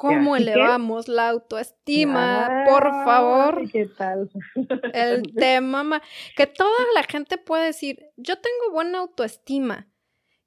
¿Cómo 0.00 0.34
elevamos 0.34 1.08
la 1.08 1.28
autoestima? 1.28 2.64
por 2.66 2.84
favor. 3.04 3.70
¿Qué 3.70 3.86
tal? 3.86 4.30
El 4.94 5.34
tema 5.34 6.00
que 6.36 6.46
toda 6.46 6.78
la 6.94 7.02
gente 7.02 7.36
puede 7.36 7.66
decir, 7.66 7.98
yo 8.16 8.36
tengo 8.36 8.72
buena 8.72 9.00
autoestima. 9.00 9.88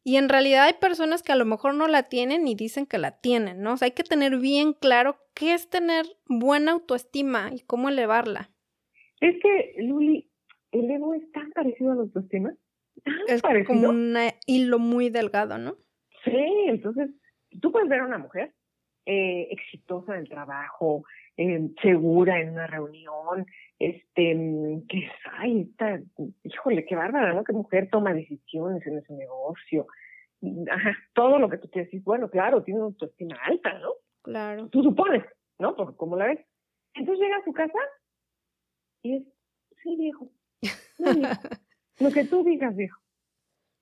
Y 0.04 0.18
en 0.18 0.28
realidad 0.28 0.66
hay 0.66 0.74
personas 0.74 1.22
que 1.22 1.34
a 1.34 1.36
lo 1.36 1.46
mejor 1.46 1.76
no 1.76 1.88
la 1.88 2.10
tienen 2.10 2.48
y 2.48 2.56
dicen 2.56 2.88
que 2.88 2.98
la 2.98 3.20
tienen, 3.22 3.62
¿no? 3.62 3.74
O 3.74 3.78
sea, 3.78 3.86
hay 3.86 3.92
que 3.92 4.04
tener 4.04 4.38
bien 4.38 4.74
claro 4.74 5.18
qué 5.36 5.54
es 5.54 5.70
tener 5.70 6.06
buena 6.26 6.72
autoestima 6.72 7.52
y 7.54 7.62
cómo 7.62 7.90
elevarla. 7.90 8.50
Es 9.22 9.36
que, 9.42 9.76
Luli, 9.84 10.32
el 10.72 10.90
ego 10.90 11.14
es 11.14 11.32
tan 11.32 11.52
parecido 11.52 11.92
a 11.92 11.96
la 11.96 12.02
autoestima. 12.02 12.56
es 13.28 13.42
como 13.68 13.90
un 13.90 14.18
hilo 14.48 14.80
muy 14.80 15.12
delgado, 15.12 15.60
¿no? 15.60 15.78
Sí, 16.26 16.44
entonces 16.68 17.12
tú 17.62 17.72
puedes 17.72 17.88
ver 17.88 18.00
a 18.00 18.06
una 18.08 18.18
mujer 18.18 18.52
eh, 19.06 19.48
exitosa 19.52 20.14
en 20.14 20.22
el 20.22 20.30
trabajo, 20.30 21.04
eh, 21.38 21.70
segura 21.82 22.40
en 22.40 22.52
una 22.52 22.68
reunión, 22.68 23.46
este, 23.80 24.82
que 24.88 25.10
ay, 25.40 25.62
está, 25.62 26.00
híjole, 26.44 26.86
qué 26.86 26.96
bárbara, 26.96 27.34
¿no? 27.34 27.44
Que 27.44 27.54
mujer 27.54 27.90
toma 27.92 28.14
decisiones 28.14 28.86
en 28.88 29.00
ese 29.00 29.14
negocio. 29.14 29.88
Ajá, 30.72 30.96
todo 31.14 31.40
lo 31.40 31.50
que 31.50 31.58
tú 31.58 31.68
te 31.68 31.80
decís, 31.82 32.04
bueno, 32.04 32.30
claro, 32.30 32.64
tiene 32.64 32.80
una 32.80 32.88
autoestima 32.88 33.36
alta, 33.44 33.78
¿no? 33.80 33.90
Claro. 34.22 34.70
Tú 34.70 34.84
supones, 34.84 35.24
¿no? 35.60 35.76
Porque 35.76 35.98
como 35.98 36.16
la 36.16 36.28
ves. 36.28 36.40
Entonces 36.96 37.24
llega 37.24 37.38
a 37.38 37.44
su 37.44 37.54
casa 37.54 37.80
y 39.02 39.18
es, 39.18 39.24
sí, 39.82 39.96
viejo. 39.98 40.30
lo 42.00 42.12
que 42.12 42.24
tú 42.26 42.44
digas, 42.44 42.76
viejo. 42.76 43.00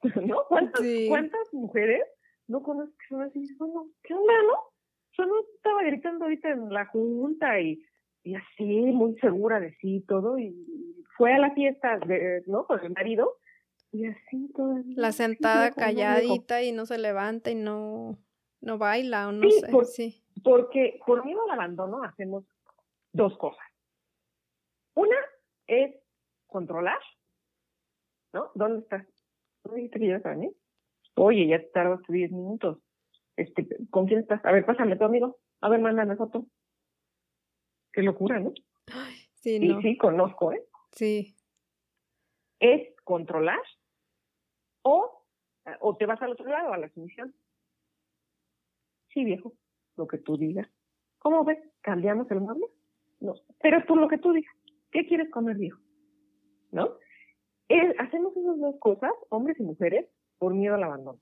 ¿No? 0.26 0.46
¿Cuántas, 0.48 0.82
¿Cuántas 1.08 1.54
mujeres 1.54 2.02
no 2.48 2.64
conoces 2.64 2.96
que 2.98 3.08
son 3.10 3.22
así? 3.22 3.56
Bueno, 3.58 3.88
¿qué 4.04 4.14
onda, 4.14 4.34
no? 4.48 4.71
Yo 5.22 5.28
no 5.28 5.40
estaba 5.56 5.84
gritando 5.84 6.26
ahorita 6.26 6.50
en 6.50 6.74
la 6.74 6.88
junta 6.88 7.60
y, 7.60 7.80
y 8.24 8.34
así, 8.34 8.64
muy 8.64 9.16
segura 9.20 9.60
de 9.60 9.72
sí 9.76 9.98
y 9.98 10.02
todo, 10.02 10.40
y 10.40 10.56
fue 11.16 11.34
a 11.34 11.38
la 11.38 11.52
fiesta, 11.54 12.00
de, 12.00 12.42
¿no? 12.48 12.66
Con 12.66 12.84
el 12.84 12.92
marido, 12.92 13.38
y 13.92 14.08
así 14.08 14.52
todo. 14.56 14.82
La 14.96 15.12
sentada 15.12 15.72
calladita 15.72 16.64
y 16.64 16.72
no 16.72 16.88
se 16.88 16.98
levanta 16.98 17.52
y 17.52 17.56
no, 17.56 18.18
no 18.62 18.80
baila 18.80 19.28
o 19.28 19.32
no 19.32 19.48
sé. 19.52 19.86
sí. 19.86 20.24
Porque 20.44 21.00
por 21.06 21.24
miedo 21.24 21.40
al 21.44 21.52
abandono 21.52 22.04
hacemos 22.04 22.44
dos 23.14 23.38
cosas. 23.38 23.66
Una 24.96 25.18
es 25.68 25.94
controlar, 26.48 27.00
¿no? 28.34 28.50
¿Dónde 28.56 28.80
estás? 28.80 29.06
¿Dónde 29.64 29.82
dijiste 29.82 30.00
que 30.00 30.08
ya 30.08 30.22
Oye, 31.16 31.48
ya 31.48 31.62
tardaste 31.72 32.12
10 32.12 32.32
minutos. 32.32 32.80
Este, 33.36 33.68
¿Con 33.90 34.08
quién 34.08 34.20
estás? 34.20 34.44
A 34.46 34.52
ver, 34.52 34.66
pásame 34.66 34.98
tu 34.98 35.06
amigo. 35.06 35.40
A 35.62 35.70
ver, 35.70 35.80
mándame 35.80 36.16
foto. 36.16 36.46
Qué 37.94 38.02
locura, 38.02 38.40
¿no? 38.40 38.54
Sí, 39.34 39.60
no. 39.60 39.80
Y 39.80 39.82
sí, 39.82 39.98
conozco, 39.98 40.52
¿eh? 40.52 40.64
Sí. 40.92 41.36
Es 42.60 42.96
controlar 43.04 43.62
o, 44.84 45.26
o 45.80 45.98
te 45.98 46.06
vas 46.06 46.22
al 46.22 46.32
otro 46.32 46.46
lado, 46.46 46.74
a 46.74 46.78
la 46.78 46.90
sumisión. 46.90 47.34
Sí, 49.10 49.24
viejo, 49.24 49.54
lo 49.98 50.08
que 50.08 50.18
tú 50.18 50.38
digas. 50.38 50.68
¿Cómo 51.20 51.44
ves? 51.44 51.60
¿Cambiamos 51.82 52.30
el 52.32 52.42
mueble? 52.42 52.68
No, 53.20 53.34
pero 53.60 53.78
es 53.78 53.86
por 53.86 54.00
lo 54.00 54.08
que 54.08 54.18
tú 54.18 54.32
digas. 54.32 54.54
¿Qué 54.92 55.06
quieres 55.08 55.30
comer, 55.30 55.58
viejo? 55.58 55.80
¿No? 56.72 56.98
hacemos 58.00 58.36
esas 58.36 58.60
dos 58.60 58.76
cosas, 58.80 59.12
hombres 59.30 59.58
y 59.58 59.64
mujeres, 59.64 60.06
por 60.38 60.54
miedo 60.54 60.76
al 60.76 60.84
abandono 60.84 61.22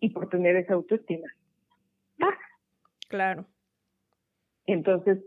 y 0.00 0.10
por 0.10 0.28
tener 0.28 0.56
esa 0.56 0.74
autoestima. 0.74 1.28
Claro. 3.08 3.44
Entonces, 4.66 5.18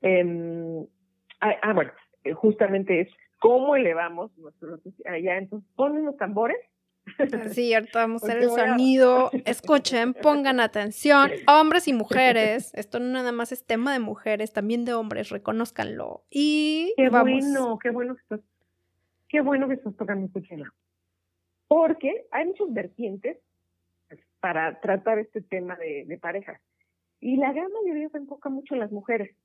eh, 0.00 0.86
ah, 1.40 1.72
bueno, 1.74 1.90
eh, 2.22 2.32
justamente 2.34 3.00
es 3.00 3.08
cómo 3.40 3.74
elevamos 3.74 4.36
nuestro 4.38 4.78
allá. 5.06 5.38
Entonces, 5.38 5.68
ponen 5.74 6.04
los 6.06 6.16
tambores. 6.16 6.58
Sí, 7.52 7.74
ahorita 7.74 7.98
vamos 7.98 8.22
a 8.22 8.26
hacer 8.26 8.42
el 8.44 8.50
sonido. 8.50 9.30
Escuchen, 9.44 10.14
pongan 10.14 10.60
atención. 10.60 11.32
Hombres 11.48 11.88
y 11.88 11.92
mujeres. 11.92 12.72
Esto 12.74 13.00
no 13.00 13.06
nada 13.06 13.32
más 13.32 13.50
es 13.50 13.66
tema 13.66 13.92
de 13.92 13.98
mujeres, 13.98 14.52
también 14.52 14.84
de 14.84 14.94
hombres. 14.94 15.30
Reconózcanlo. 15.30 16.22
Y 16.30 16.94
qué 16.96 17.08
bueno, 17.08 17.78
qué 17.82 17.90
bueno 17.90 18.14
que 18.14 18.20
estás, 18.20 18.40
qué 19.28 19.40
bueno 19.40 19.66
que 19.66 19.74
estás 19.74 19.96
tocando 19.96 20.26
este 20.26 20.42
tema. 20.42 20.72
Porque 21.66 22.26
hay 22.30 22.46
muchas 22.46 22.72
vertientes 22.72 23.38
para 24.40 24.80
tratar 24.80 25.18
este 25.18 25.42
tema 25.42 25.76
de, 25.76 26.04
de 26.06 26.18
parejas. 26.18 26.60
Y 27.20 27.36
la 27.36 27.52
gran 27.52 27.70
mayoría 27.72 28.08
se 28.08 28.18
enfoca 28.18 28.48
mucho 28.48 28.74
en 28.74 28.80
las 28.80 28.90
mujeres. 28.90 29.36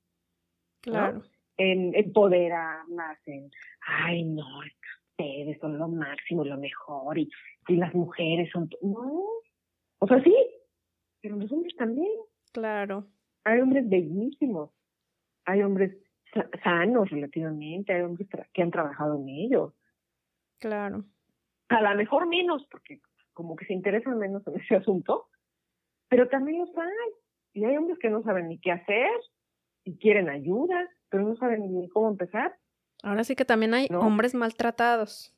Claro. 0.80 1.22
En 1.58 1.94
empoderarlas, 1.94 3.18
en, 3.26 3.50
ay, 3.80 4.24
no, 4.24 4.46
ustedes 5.10 5.58
son 5.58 5.78
lo 5.78 5.88
máximo, 5.88 6.44
lo 6.44 6.58
mejor, 6.58 7.18
y, 7.18 7.30
y 7.68 7.76
las 7.76 7.94
mujeres 7.94 8.50
son. 8.50 8.68
No. 8.82 9.24
O 9.98 10.06
sea, 10.06 10.22
sí, 10.22 10.34
pero 11.20 11.36
los 11.36 11.50
hombres 11.50 11.74
también. 11.76 12.12
Claro. 12.52 13.06
Hay 13.44 13.60
hombres 13.60 13.88
bellísimos, 13.88 14.70
hay 15.44 15.62
hombres 15.62 15.96
sanos 16.62 17.08
relativamente, 17.10 17.92
hay 17.92 18.02
hombres 18.02 18.28
que 18.52 18.62
han 18.62 18.70
trabajado 18.70 19.16
en 19.16 19.28
ellos. 19.28 19.72
Claro. 20.58 21.04
A 21.68 21.80
lo 21.80 21.94
mejor 21.96 22.26
menos, 22.26 22.66
porque 22.70 23.00
como 23.36 23.54
que 23.54 23.66
se 23.66 23.74
interesan 23.74 24.18
menos 24.18 24.44
en 24.46 24.58
ese 24.58 24.76
asunto, 24.82 25.28
pero 26.08 26.28
también 26.28 26.58
los 26.58 26.70
hay. 26.76 27.12
Y 27.52 27.64
hay 27.64 27.76
hombres 27.76 27.98
que 27.98 28.10
no 28.10 28.22
saben 28.22 28.48
ni 28.48 28.58
qué 28.58 28.72
hacer 28.72 29.10
y 29.84 29.96
quieren 29.98 30.28
ayuda, 30.28 30.88
pero 31.10 31.22
no 31.22 31.36
saben 31.36 31.72
ni 31.72 31.88
cómo 31.88 32.08
empezar. 32.08 32.56
Ahora 33.02 33.24
sí 33.24 33.36
que 33.36 33.44
también 33.44 33.74
hay 33.74 33.88
hombres 33.92 34.34
maltratados. 34.34 35.32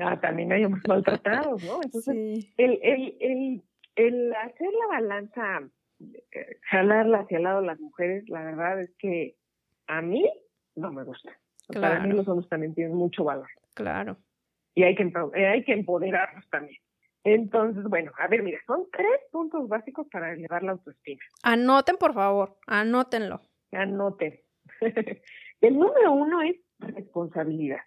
Ah, 0.00 0.18
también 0.20 0.52
hay 0.52 0.64
hombres 0.64 0.84
maltratados, 0.88 1.62
¿no? 1.64 1.80
Entonces, 1.82 2.14
el, 2.56 2.78
el, 2.82 3.16
el, 3.20 3.62
el 3.96 4.34
hacer 4.34 4.68
la 4.80 4.86
balanza, 4.86 5.68
eh, 6.00 6.56
jalarla 6.70 7.20
hacia 7.20 7.36
el 7.36 7.42
lado 7.42 7.60
de 7.60 7.66
las 7.66 7.80
mujeres, 7.80 8.28
la 8.28 8.42
verdad 8.44 8.80
es 8.80 8.94
que 8.98 9.36
a 9.86 10.00
mí 10.00 10.24
no 10.76 10.92
me 10.92 11.04
gusta. 11.04 11.32
Para 11.68 12.00
mí 12.00 12.14
los 12.14 12.26
hombres 12.26 12.48
también 12.48 12.74
tienen 12.74 12.96
mucho 12.96 13.24
valor. 13.24 13.48
Claro. 13.74 14.16
Y 14.74 14.84
hay 14.84 14.94
que, 14.94 15.12
eh, 15.34 15.46
hay 15.46 15.64
que 15.64 15.72
empoderarlos 15.72 16.48
también. 16.48 16.80
Entonces, 17.24 17.84
bueno, 17.84 18.12
a 18.18 18.28
ver, 18.28 18.42
mira, 18.42 18.58
son 18.66 18.88
tres 18.92 19.20
puntos 19.30 19.68
básicos 19.68 20.06
para 20.10 20.32
elevar 20.32 20.62
la 20.62 20.72
autoestima. 20.72 21.20
Anoten, 21.42 21.96
por 21.96 22.14
favor, 22.14 22.56
anótenlo. 22.66 23.40
Anoten. 23.72 24.40
El 25.60 25.78
número 25.78 26.12
uno 26.12 26.42
es 26.42 26.56
responsabilidad. 26.78 27.80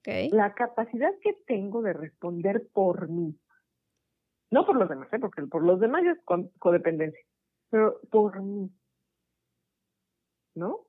Okay. 0.00 0.30
La 0.30 0.54
capacidad 0.54 1.12
que 1.22 1.34
tengo 1.46 1.80
de 1.82 1.92
responder 1.92 2.66
por 2.72 3.08
mí. 3.08 3.38
No 4.50 4.66
por 4.66 4.76
los 4.76 4.88
demás, 4.88 5.08
¿eh? 5.12 5.18
porque 5.18 5.42
por 5.42 5.64
los 5.64 5.80
demás 5.80 6.04
es 6.04 6.18
codependencia, 6.58 7.20
pero 7.70 8.00
por 8.10 8.40
mí. 8.42 8.70
¿No? 10.54 10.86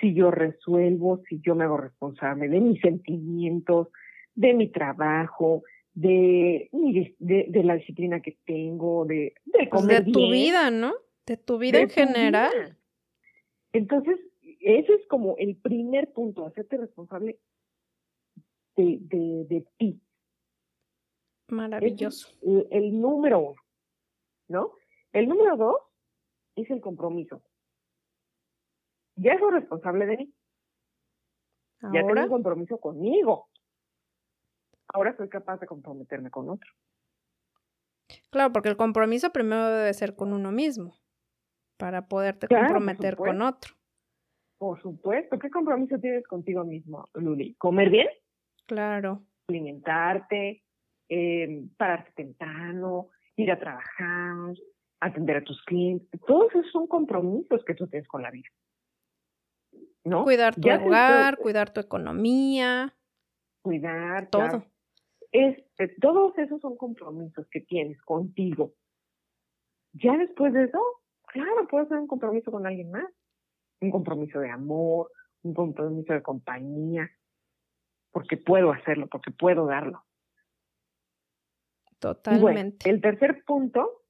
Si 0.00 0.14
yo 0.14 0.30
resuelvo, 0.30 1.22
si 1.28 1.40
yo 1.40 1.54
me 1.54 1.64
hago 1.64 1.76
responsable 1.76 2.48
de 2.48 2.60
mis 2.60 2.80
sentimientos, 2.80 3.88
de 4.34 4.54
mi 4.54 4.70
trabajo, 4.70 5.64
de, 5.94 6.70
de, 7.18 7.46
de, 7.48 7.64
la 7.64 7.74
disciplina 7.74 8.20
que 8.20 8.38
tengo, 8.44 9.04
de, 9.04 9.34
de 9.44 9.68
pues 9.68 9.68
comer 9.68 10.04
De 10.04 10.12
tu 10.12 10.30
vida, 10.30 10.70
¿no? 10.70 10.94
De 11.26 11.36
tu 11.36 11.58
vida 11.58 11.80
en 11.80 11.90
general. 11.90 12.78
Entonces, 13.72 14.18
ese 14.60 14.94
es 14.94 15.06
como 15.06 15.36
el 15.38 15.56
primer 15.56 16.12
punto, 16.12 16.46
hacerte 16.46 16.78
responsable 16.78 17.38
de, 18.76 18.98
de, 19.00 19.44
de 19.48 19.66
ti. 19.76 20.00
Maravilloso. 21.48 22.28
El, 22.42 22.66
el, 22.70 23.00
número 23.00 23.40
uno, 23.40 23.60
¿no? 24.48 24.72
El 25.12 25.28
número 25.28 25.56
dos 25.56 25.76
es 26.56 26.70
el 26.70 26.80
compromiso. 26.80 27.42
Ya 29.16 29.38
soy 29.38 29.50
responsable 29.52 30.06
de 30.06 30.16
mí. 30.16 30.34
Ya 31.92 32.06
tengo 32.06 32.22
un 32.22 32.28
compromiso 32.28 32.78
conmigo 32.78 33.48
ahora 34.92 35.16
soy 35.16 35.28
capaz 35.28 35.58
de 35.60 35.66
comprometerme 35.66 36.30
con 36.30 36.50
otro. 36.50 36.70
Claro, 38.30 38.52
porque 38.52 38.68
el 38.68 38.76
compromiso 38.76 39.30
primero 39.30 39.68
debe 39.68 39.92
ser 39.94 40.14
con 40.14 40.32
uno 40.32 40.52
mismo 40.52 40.94
para 41.76 42.08
poderte 42.08 42.46
comprometer 42.48 43.16
con 43.16 43.42
otro. 43.42 43.74
Por 44.58 44.80
supuesto. 44.80 45.38
¿Qué 45.38 45.50
compromiso 45.50 45.98
tienes 45.98 46.26
contigo 46.26 46.64
mismo, 46.64 47.08
Luli? 47.14 47.54
¿Comer 47.56 47.90
bien? 47.90 48.06
Claro. 48.66 49.24
Alimentarte, 49.48 50.62
eh, 51.08 51.64
pararte 51.76 52.12
temprano, 52.12 53.08
ir 53.36 53.50
a 53.50 53.58
trabajar, 53.58 54.54
atender 55.00 55.38
a 55.38 55.42
tus 55.42 55.62
clientes. 55.64 56.20
Todos 56.26 56.54
esos 56.54 56.70
son 56.70 56.86
compromisos 56.86 57.64
que 57.64 57.74
tú 57.74 57.88
tienes 57.88 58.08
con 58.08 58.22
la 58.22 58.30
vida. 58.30 58.48
¿No? 60.04 60.24
Cuidar 60.24 60.54
tu 60.54 60.68
hogar, 60.68 61.38
cuidar 61.38 61.72
tu 61.72 61.80
economía. 61.80 62.94
Cuidar. 63.62 64.28
Todo. 64.30 64.64
Es, 65.32 65.58
eh, 65.78 65.96
todos 66.00 66.36
esos 66.38 66.60
son 66.60 66.76
compromisos 66.76 67.46
que 67.48 67.60
tienes 67.60 68.00
contigo. 68.02 68.74
Ya 69.94 70.16
después 70.16 70.52
de 70.52 70.64
eso, 70.64 70.80
claro, 71.26 71.66
puedes 71.68 71.86
hacer 71.86 71.98
un 71.98 72.06
compromiso 72.06 72.50
con 72.50 72.66
alguien 72.66 72.90
más 72.90 73.10
un 73.82 73.90
compromiso 73.90 74.40
de 74.40 74.50
amor, 74.50 75.10
un 75.42 75.54
compromiso 75.54 76.12
de 76.12 76.22
compañía, 76.22 77.10
porque 78.10 78.36
puedo 78.36 78.72
hacerlo, 78.72 79.08
porque 79.08 79.30
puedo 79.30 79.66
darlo. 79.66 80.04
Totalmente. 81.98 82.90
el 82.90 83.00
tercer 83.00 83.44
punto 83.44 84.04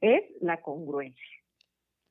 es 0.00 0.22
la 0.40 0.60
congruencia. 0.60 1.36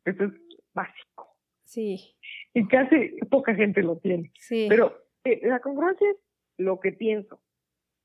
Eso 0.04 0.26
es 0.26 0.34
básico. 0.74 1.38
Sí. 1.64 2.18
Y 2.54 2.68
casi 2.68 3.18
poca 3.30 3.54
gente 3.56 3.84
lo 3.84 3.98
tiene. 4.00 4.32
Sí. 4.38 4.68
Pero 4.70 4.98
eh, 5.24 5.40
la 5.44 5.60
congruencia 5.62 6.10
es 6.10 6.18
lo 6.58 6.80
que 6.80 6.92
pienso, 6.92 7.42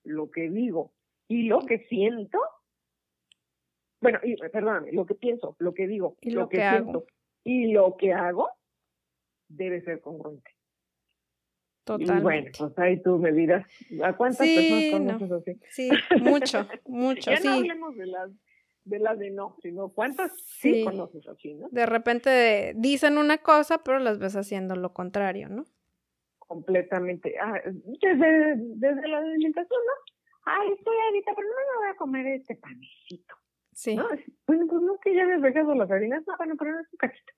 lo 0.05 0.31
que 0.31 0.51
digo 0.51 0.93
y 1.29 1.45
lo 1.45 1.61
que 1.61 1.79
siento. 1.89 2.39
Bueno, 4.01 4.19
y, 4.23 4.37
perdóname, 4.37 4.93
lo 4.93 5.07
que 5.07 5.15
pienso, 5.15 5.57
lo 5.59 5.75
que 5.75 5.87
digo, 5.87 6.17
y 6.21 6.31
lo, 6.31 6.49
que, 6.49 6.57
siento 6.57 7.07
y 7.45 7.73
lo 7.73 7.97
que 7.97 8.13
hago 8.13 8.51
debe 9.49 9.81
ser 9.83 10.01
congruente. 10.01 10.51
Totalmente. 11.85 12.21
Y 12.21 12.23
bueno, 12.23 12.51
pues 12.59 12.79
ahí 12.79 13.03
tú 13.03 13.19
me 13.19 13.33
dirás, 13.33 13.67
¿a 14.05 14.17
cuántas 14.17 14.47
personas 14.47 15.19
conoces 15.19 15.33
así? 15.33 15.61
Sí, 15.71 15.91
mucho, 16.23 16.69
mucho, 16.87 17.31
ya 17.31 17.39
sí. 17.39 17.49
no 17.49 17.55
hablemos 17.55 17.97
de 17.97 18.07
las 18.07 18.31
de 18.85 18.99
las 18.99 19.19
de 19.19 19.31
no, 19.31 19.57
sino 19.63 19.91
cuántas 19.91 20.33
sí, 20.41 20.85
conoces 20.85 21.27
así, 21.29 21.55
¿no? 21.55 21.69
De 21.71 21.87
repente 21.87 22.73
dicen 22.77 23.17
una 23.19 23.39
cosa, 23.39 23.83
pero 23.85 23.99
las 23.99 24.19
ves 24.19 24.37
haciendo 24.37 24.75
lo 24.75 24.93
contrario, 24.93 25.49
¿no? 25.49 25.65
Completamente. 26.53 27.35
Ah, 27.41 27.61
desde, 27.65 28.57
desde 28.57 29.09
la 29.09 29.19
alimentación, 29.19 29.81
¿no? 29.87 30.13
Ay, 30.45 30.73
estoy 30.77 30.97
ahorita, 31.07 31.33
pero 31.35 31.49
no 31.49 31.55
me 31.55 31.79
voy 31.79 31.89
a 31.89 31.97
comer 31.97 32.27
este 32.27 32.57
panecito. 32.57 33.35
Sí. 33.73 33.97
¿no? 33.97 34.07
Bueno, 34.47 34.67
pues 34.69 34.83
no, 34.83 34.99
que 35.01 35.15
ya 35.15 35.25
me 35.25 35.41
dejado 35.41 35.75
las 35.75 35.91
harinas, 35.91 36.23
no, 36.27 36.37
bueno, 36.37 36.57
pero 36.59 36.73
no 36.73 36.81
es 36.81 36.93
un 36.93 36.99
cachito. 36.99 37.33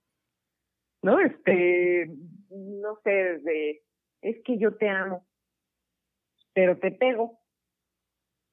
¿no? 1.03 1.21
Este, 1.21 2.11
no 2.51 2.97
sé, 3.05 3.11
de, 3.11 3.85
es 4.21 4.43
que 4.43 4.59
yo 4.59 4.75
te 4.77 4.89
amo, 4.89 5.25
pero 6.55 6.77
te 6.81 6.91
pego, 6.91 7.39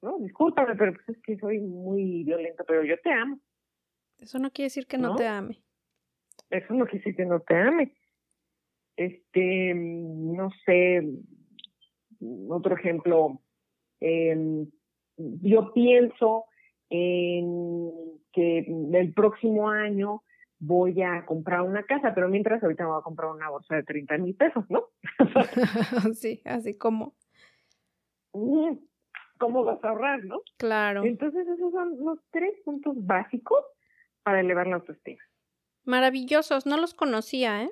¿no? 0.04 0.20
Discúlpame, 0.20 0.76
pero 0.76 0.94
pues 0.94 1.18
es 1.18 1.24
que 1.24 1.40
soy 1.40 1.60
muy 1.60 2.24
violento, 2.24 2.64
pero 2.68 2.84
yo 2.84 3.00
te 3.00 3.12
amo. 3.12 3.40
Eso 4.20 4.38
no 4.38 4.52
quiere 4.52 4.68
decir 4.68 4.86
que 4.86 5.00
no, 5.00 5.16
te 5.16 5.26
ame. 5.26 5.64
Eso 6.52 6.76
no 6.76 6.86
quiere 6.86 7.00
decir 7.00 7.16
que 7.16 7.26
no 7.26 7.40
te 7.40 7.56
ame. 7.56 7.96
Este, 9.06 9.74
no 9.74 10.50
sé, 10.66 11.02
otro 12.50 12.76
ejemplo, 12.76 13.42
eh, 14.00 14.66
yo 15.18 15.74
pienso 15.74 16.46
en 16.90 17.92
que 18.32 18.60
el 18.60 19.14
próximo 19.14 19.70
año 19.70 20.24
voy 20.60 21.02
a 21.02 21.26
comprar 21.26 21.62
una 21.62 21.84
casa, 21.84 22.14
pero 22.14 22.30
mientras 22.30 22.62
ahorita 22.62 22.84
me 22.84 22.92
voy 22.92 23.00
a 23.00 23.04
comprar 23.04 23.32
una 23.32 23.50
bolsa 23.50 23.76
de 23.76 23.84
30 23.84 24.18
mil 24.20 24.36
pesos, 24.36 24.66
¿no? 24.70 24.90
sí, 26.14 26.42
así 26.46 26.78
como. 26.78 27.16
¿Cómo 28.32 29.64
vas 29.64 29.84
a 29.84 29.90
ahorrar, 29.90 30.24
no? 30.26 30.42
Claro. 30.58 31.04
Entonces 31.04 31.48
esos 31.48 31.72
son 31.72 31.98
los 31.98 32.20
tres 32.30 32.54
puntos 32.64 32.96
básicos 33.04 33.64
para 34.22 34.42
elevar 34.42 34.68
la 34.68 34.76
autoestima. 34.76 35.22
Maravillosos, 35.86 36.68
no 36.68 36.78
los 36.78 36.94
conocía, 36.94 37.64
¿eh? 37.64 37.72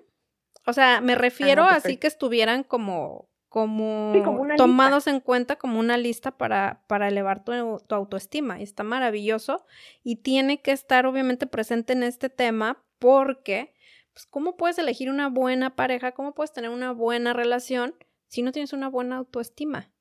O 0.65 0.73
sea, 0.73 1.01
me 1.01 1.15
refiero 1.15 1.63
Ah, 1.63 1.75
así 1.75 1.97
que 1.97 2.07
estuvieran 2.07 2.63
como, 2.63 3.29
como, 3.47 4.13
sí, 4.13 4.21
como 4.23 4.45
tomados 4.55 5.07
en 5.07 5.19
cuenta 5.19 5.57
como 5.57 5.79
una 5.79 5.97
lista 5.97 6.37
para, 6.37 6.83
para 6.87 7.07
elevar 7.07 7.43
tu, 7.43 7.51
tu, 7.87 7.95
autoestima. 7.95 8.59
Y 8.59 8.63
está 8.63 8.83
maravilloso. 8.83 9.65
Y 10.03 10.17
tiene 10.17 10.61
que 10.61 10.71
estar 10.71 11.05
obviamente 11.05 11.47
presente 11.47 11.93
en 11.93 12.03
este 12.03 12.29
tema 12.29 12.83
porque, 12.99 13.73
pues, 14.13 14.25
¿cómo 14.27 14.57
puedes 14.57 14.77
elegir 14.77 15.09
una 15.09 15.29
buena 15.29 15.75
pareja? 15.75 16.11
¿Cómo 16.11 16.33
puedes 16.33 16.53
tener 16.53 16.69
una 16.69 16.91
buena 16.91 17.33
relación 17.33 17.95
si 18.27 18.43
no 18.43 18.51
tienes 18.51 18.73
una 18.73 18.89
buena 18.89 19.17
autoestima? 19.17 19.91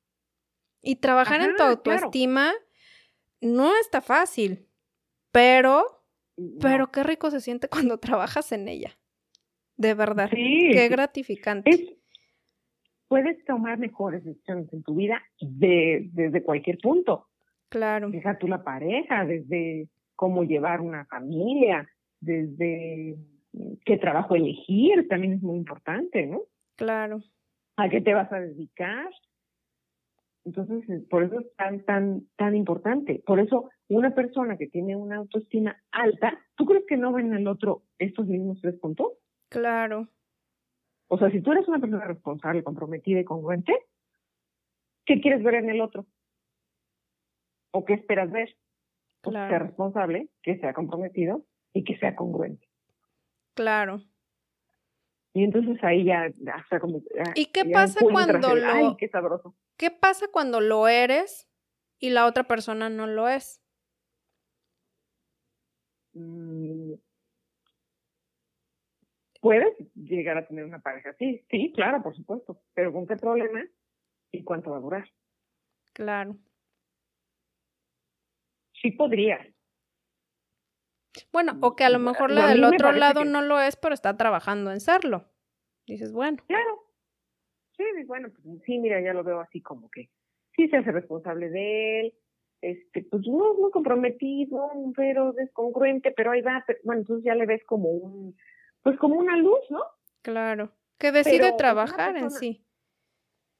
Y 0.81 0.97
trabajar 0.97 1.41
Ajá, 1.41 1.49
en 1.49 1.55
tu 1.55 1.63
autoestima 1.63 2.53
no 3.41 3.75
está 3.77 4.01
fácil, 4.01 4.67
pero, 5.31 6.05
no. 6.37 6.59
pero 6.61 6.91
qué 6.91 7.03
rico 7.03 7.31
se 7.31 7.41
siente 7.41 7.69
cuando 7.69 7.97
trabajas 7.97 8.51
en 8.51 8.67
ella. 8.67 8.97
De 9.79 9.93
verdad. 9.93 10.29
Sí. 10.29 10.71
Qué 10.73 10.89
gratificante. 10.89 11.69
Es, 11.69 11.93
puedes 13.07 13.43
tomar 13.45 13.79
mejores 13.79 14.25
decisiones 14.25 14.71
en 14.73 14.83
tu 14.83 14.93
vida 14.95 15.21
de, 15.39 16.09
desde 16.11 16.43
cualquier 16.43 16.79
punto. 16.79 17.27
Claro. 17.69 18.09
Deja 18.09 18.37
tú 18.37 18.49
la 18.49 18.61
pareja, 18.61 19.25
desde 19.25 19.87
cómo 20.17 20.43
llevar 20.43 20.81
una 20.81 21.05
familia, 21.05 21.87
desde 22.19 23.15
qué 23.85 23.97
trabajo 23.97 24.35
elegir, 24.35 25.07
también 25.07 25.33
es 25.33 25.41
muy 25.41 25.55
importante, 25.55 26.25
¿no? 26.27 26.41
Claro. 26.75 27.21
¿A 27.77 27.87
qué 27.87 28.01
te 28.01 28.13
vas 28.13 28.29
a 28.33 28.41
dedicar? 28.41 29.09
Entonces, 30.43 30.83
por 31.09 31.23
eso 31.23 31.39
es 31.39 31.55
tan, 31.55 31.85
tan, 31.85 32.27
tan 32.35 32.53
importante. 32.53 33.23
Por 33.25 33.39
eso, 33.39 33.69
una 33.87 34.13
persona 34.13 34.57
que 34.57 34.67
tiene 34.67 34.97
una 34.97 35.17
autoestima 35.17 35.81
alta, 35.91 36.37
¿tú 36.55 36.65
crees 36.65 36.83
que 36.85 36.97
no 36.97 37.13
ven 37.13 37.33
al 37.33 37.47
otro 37.47 37.83
estos 37.97 38.27
mismos 38.27 38.59
tres 38.59 38.75
puntos? 38.75 39.13
Claro. 39.49 40.07
O 41.07 41.17
sea, 41.17 41.29
si 41.31 41.41
tú 41.41 41.51
eres 41.51 41.67
una 41.67 41.79
persona 41.79 42.05
responsable, 42.05 42.63
comprometida 42.63 43.19
y 43.19 43.25
congruente, 43.25 43.73
¿qué 45.05 45.19
quieres 45.19 45.43
ver 45.43 45.55
en 45.55 45.69
el 45.69 45.81
otro? 45.81 46.05
¿O 47.71 47.83
qué 47.83 47.93
esperas 47.93 48.31
ver? 48.31 48.55
Pues 49.21 49.33
claro. 49.33 49.47
que 49.47 49.57
sea 49.57 49.67
responsable, 49.67 50.29
que 50.43 50.59
sea 50.59 50.73
comprometido 50.73 51.43
y 51.73 51.83
que 51.83 51.97
sea 51.97 52.15
congruente. 52.15 52.67
Claro. 53.55 54.01
Y 55.33 55.43
entonces 55.43 55.83
ahí 55.83 56.05
ya, 56.05 56.31
hasta 56.53 56.79
como... 56.79 57.01
¿Y 57.35 57.47
qué 57.47 57.65
pasa 57.65 57.99
cuando 58.01 58.51
el, 58.53 58.61
lo... 58.61 58.67
Ay, 58.67 58.95
qué 58.97 59.07
sabroso. 59.09 59.55
¿Qué 59.77 59.91
pasa 59.91 60.27
cuando 60.31 60.59
lo 60.59 60.87
eres 60.87 61.47
y 61.99 62.09
la 62.09 62.25
otra 62.25 62.45
persona 62.45 62.89
no 62.89 63.07
lo 63.07 63.27
es? 63.27 63.61
Mm, 66.13 66.93
Puedes 69.39 69.77
llegar 69.95 70.37
a 70.37 70.45
tener 70.47 70.65
una 70.65 70.79
pareja 70.79 71.11
así, 71.11 71.45
sí, 71.49 71.71
claro, 71.73 72.03
por 72.03 72.15
supuesto, 72.15 72.61
pero 72.73 72.91
¿con 72.91 73.07
qué 73.07 73.15
problema 73.15 73.65
y 74.31 74.43
cuánto 74.43 74.71
va 74.71 74.77
a 74.77 74.81
durar? 74.81 75.09
Claro. 75.93 76.35
Sí 78.81 78.91
podrías. 78.91 79.45
Bueno, 81.31 81.57
o 81.61 81.75
que 81.75 81.83
a 81.83 81.89
lo 81.89 81.99
mejor 81.99 82.31
la 82.31 82.47
del 82.47 82.63
otro 82.63 82.91
lado 82.91 83.21
que- 83.21 83.29
no 83.29 83.41
lo 83.41 83.59
es, 83.59 83.75
pero 83.75 83.93
está 83.93 84.15
trabajando 84.15 84.71
en 84.71 84.79
serlo. 84.79 85.25
Dices, 85.87 86.11
bueno, 86.11 86.37
Claro. 86.47 86.83
Sí, 87.75 87.83
bueno, 88.07 88.27
pues 88.29 88.61
sí, 88.65 88.77
mira, 88.77 88.99
ya 89.01 89.13
lo 89.13 89.23
veo 89.23 89.39
así 89.39 89.61
como 89.61 89.89
que 89.89 90.09
sí 90.55 90.67
se 90.67 90.77
hace 90.77 90.91
responsable 90.91 91.49
de 91.49 91.99
él, 92.01 92.13
este, 92.61 93.03
pues 93.03 93.25
no 93.25 93.53
es 93.53 93.57
muy 93.59 93.71
comprometido, 93.71 94.69
pero 94.97 95.31
descongruente, 95.31 96.11
pero 96.11 96.31
ahí 96.31 96.41
va, 96.41 96.61
pero, 96.67 96.79
bueno, 96.83 97.01
entonces 97.01 97.23
ya 97.23 97.35
le 97.35 97.45
ves 97.45 97.63
como 97.65 97.89
un, 97.89 98.35
pues 98.89 98.99
como 98.99 99.15
una 99.19 99.35
luz, 99.37 99.59
¿no? 99.69 99.81
claro. 100.21 100.71
Que 100.97 101.11
decide 101.13 101.37
Pero, 101.37 101.47
pues, 101.51 101.57
trabajar 101.57 102.17
en 102.17 102.29
sí. 102.29 102.65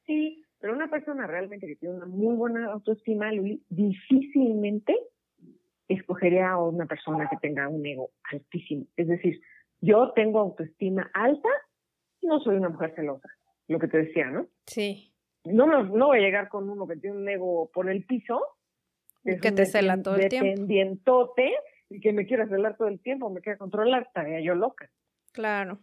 Sí, 0.06 0.44
pero 0.60 0.74
una 0.74 0.90
persona 0.90 1.26
realmente 1.26 1.68
que 1.68 1.78
tiene 1.78 1.96
una 1.96 2.06
muy 2.06 2.36
buena 2.36 2.66
autoestima, 2.74 3.32
Luli, 3.32 3.64
difícilmente 3.70 4.98
escogería 5.88 6.52
a 6.52 6.62
una 6.62 6.86
persona 6.86 7.28
que 7.30 7.38
tenga 7.38 7.68
un 7.70 7.86
ego 7.86 8.12
altísimo. 8.32 8.86
Es 8.98 9.08
decir, 9.08 9.42
yo 9.82 10.12
tengo 10.14 10.40
autoestima 10.40 11.10
alta, 11.14 11.50
no 12.22 12.40
soy 12.42 12.58
una 12.58 12.70
mujer 12.70 12.94
celosa, 12.96 13.30
lo 13.68 13.80
que 13.80 13.88
te 13.88 13.98
decía, 14.00 14.26
¿no? 14.30 14.48
Sí. 14.66 15.14
No, 15.46 15.66
me- 15.66 15.84
no 15.98 16.08
voy 16.08 16.18
a 16.20 16.22
llegar 16.22 16.50
con 16.50 16.70
uno 16.70 16.86
que 16.88 16.98
tiene 16.98 17.16
un 17.18 17.30
ego 17.30 17.72
por 17.74 17.90
el 17.90 18.04
piso. 18.06 18.42
Que 19.24 19.34
un 19.50 19.56
te 19.56 19.66
cela 19.66 19.96
depend- 19.96 20.04
todo 20.04 20.16
el 20.16 20.30
tiempo. 20.30 20.50
dependientote 20.50 21.54
y 21.90 22.00
que 22.02 22.14
me 22.14 22.26
quiera 22.26 22.48
celar 22.48 22.76
todo 22.78 22.88
el 22.90 23.00
tiempo, 23.00 23.30
me 23.30 23.42
quiera 23.42 23.58
controlar, 23.58 24.04
estaría 24.04 24.42
yo 24.42 24.56
loca. 24.56 24.90
Claro. 25.32 25.80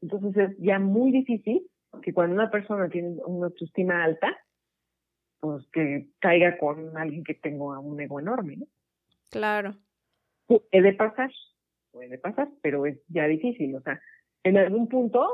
Entonces 0.00 0.50
es 0.50 0.56
ya 0.58 0.78
muy 0.78 1.12
difícil 1.12 1.68
que 2.02 2.12
cuando 2.12 2.34
una 2.34 2.50
persona 2.50 2.88
tiene 2.88 3.16
una 3.24 3.46
autoestima 3.46 4.04
alta, 4.04 4.36
pues 5.40 5.66
que 5.72 6.08
caiga 6.18 6.58
con 6.58 6.96
alguien 6.96 7.24
que 7.24 7.34
tenga 7.34 7.78
un 7.78 8.00
ego 8.00 8.20
enorme. 8.20 8.56
¿no? 8.56 8.66
Claro. 9.30 9.76
Puede 10.46 10.92
pasar, 10.94 11.30
puede 11.90 12.18
pasar, 12.18 12.48
pero 12.62 12.86
es 12.86 13.00
ya 13.08 13.26
difícil. 13.26 13.74
O 13.76 13.80
sea, 13.80 14.00
en 14.42 14.58
algún 14.58 14.88
punto 14.88 15.28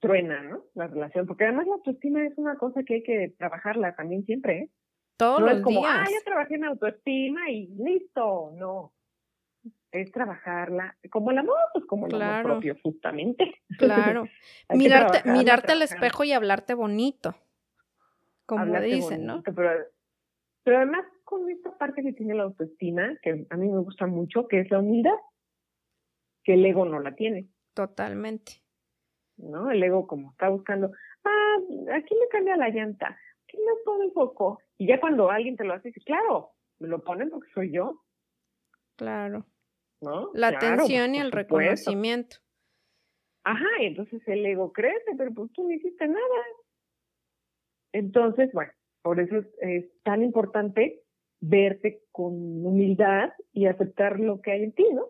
truena, 0.00 0.42
¿no? 0.42 0.64
La 0.74 0.86
relación, 0.86 1.26
porque 1.26 1.44
además 1.44 1.66
la 1.66 1.74
autoestima 1.74 2.26
es 2.26 2.36
una 2.36 2.56
cosa 2.56 2.82
que 2.82 2.94
hay 2.94 3.02
que 3.02 3.34
trabajarla 3.38 3.94
también 3.94 4.24
siempre, 4.26 4.58
¿eh? 4.58 4.70
Todos 5.16 5.40
no 5.40 5.46
los 5.46 5.56
es 5.58 5.62
como, 5.62 5.80
días. 5.80 5.92
ah, 5.94 6.04
ya 6.10 6.24
trabajé 6.24 6.56
en 6.56 6.64
autoestima 6.64 7.50
y 7.50 7.68
listo, 7.68 8.52
no. 8.56 8.92
Es 9.94 10.10
trabajarla, 10.10 10.96
como 11.08 11.30
el 11.30 11.38
amor, 11.38 11.56
pues 11.72 11.84
como 11.86 12.06
el 12.06 12.12
Claro. 12.12 12.32
amor 12.40 12.42
propio, 12.54 12.76
justamente. 12.82 13.62
Claro. 13.78 14.24
Mirarte, 14.70 14.88
trabajarla, 15.20 15.32
mirarte 15.32 15.72
al 15.72 15.82
espejo 15.82 16.24
y 16.24 16.32
hablarte 16.32 16.74
bonito. 16.74 17.36
Como 18.44 18.62
hablarte 18.62 18.88
dicen, 18.88 19.24
¿no? 19.24 19.42
pero 20.64 20.78
además 20.78 21.04
con 21.22 21.48
esta 21.48 21.76
parte 21.78 22.02
que 22.02 22.12
tiene 22.12 22.34
la 22.34 22.42
autoestima, 22.42 23.16
que 23.22 23.46
a 23.48 23.56
mí 23.56 23.68
me 23.68 23.78
gusta 23.78 24.06
mucho, 24.06 24.48
que 24.48 24.60
es 24.60 24.70
la 24.70 24.80
humildad, 24.80 25.14
que 26.42 26.54
el 26.54 26.64
ego 26.66 26.84
no 26.86 26.98
la 26.98 27.14
tiene, 27.14 27.48
Totalmente. 27.74 28.62
¿no? 29.36 29.70
El 29.70 29.82
ego 29.82 30.06
como 30.08 30.32
está 30.32 30.48
buscando, 30.48 30.90
ah, 31.24 31.56
aquí 31.94 32.14
me 32.14 32.28
cambia 32.32 32.56
la 32.56 32.68
llanta, 32.70 33.16
aquí 33.46 33.58
me 33.58 33.72
pone 33.84 34.06
el 34.06 34.12
foco. 34.12 34.58
Y 34.76 34.88
ya 34.88 34.98
cuando 35.00 35.30
alguien 35.30 35.56
te 35.56 35.64
lo 35.64 35.74
hace, 35.74 35.88
dices, 35.88 36.04
claro, 36.04 36.50
me 36.80 36.88
lo 36.88 37.04
ponen 37.04 37.30
porque 37.30 37.50
soy 37.54 37.70
yo, 37.72 38.00
Claro. 38.96 39.44
¿No? 40.04 40.30
La 40.34 40.50
Claro, 40.50 40.74
atención 40.74 41.10
pues, 41.10 41.18
y 41.18 41.24
el 41.24 41.32
reconocimiento. 41.32 42.36
Ajá, 43.44 43.66
y 43.80 43.86
entonces 43.86 44.22
el 44.26 44.46
ego 44.46 44.72
crece, 44.72 45.12
pero 45.18 45.32
pues 45.34 45.52
tú 45.52 45.64
no 45.64 45.72
hiciste 45.72 46.06
nada. 46.06 46.44
Entonces, 47.92 48.50
bueno, 48.52 48.72
por 49.02 49.20
eso 49.20 49.36
es, 49.36 49.46
es 49.60 50.02
tan 50.02 50.22
importante 50.22 51.02
verte 51.40 52.02
con 52.10 52.32
humildad 52.64 53.32
y 53.52 53.66
aceptar 53.66 54.18
lo 54.18 54.40
que 54.40 54.52
hay 54.52 54.64
en 54.64 54.72
ti, 54.72 54.86
¿no? 54.92 55.08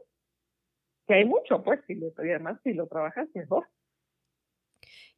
Que 1.06 1.14
hay 1.14 1.24
mucho, 1.24 1.62
pues, 1.62 1.80
si 1.86 1.94
lo, 1.94 2.08
y 2.08 2.30
además 2.30 2.58
si 2.64 2.72
lo 2.72 2.88
trabajas 2.88 3.28
mejor. 3.34 3.68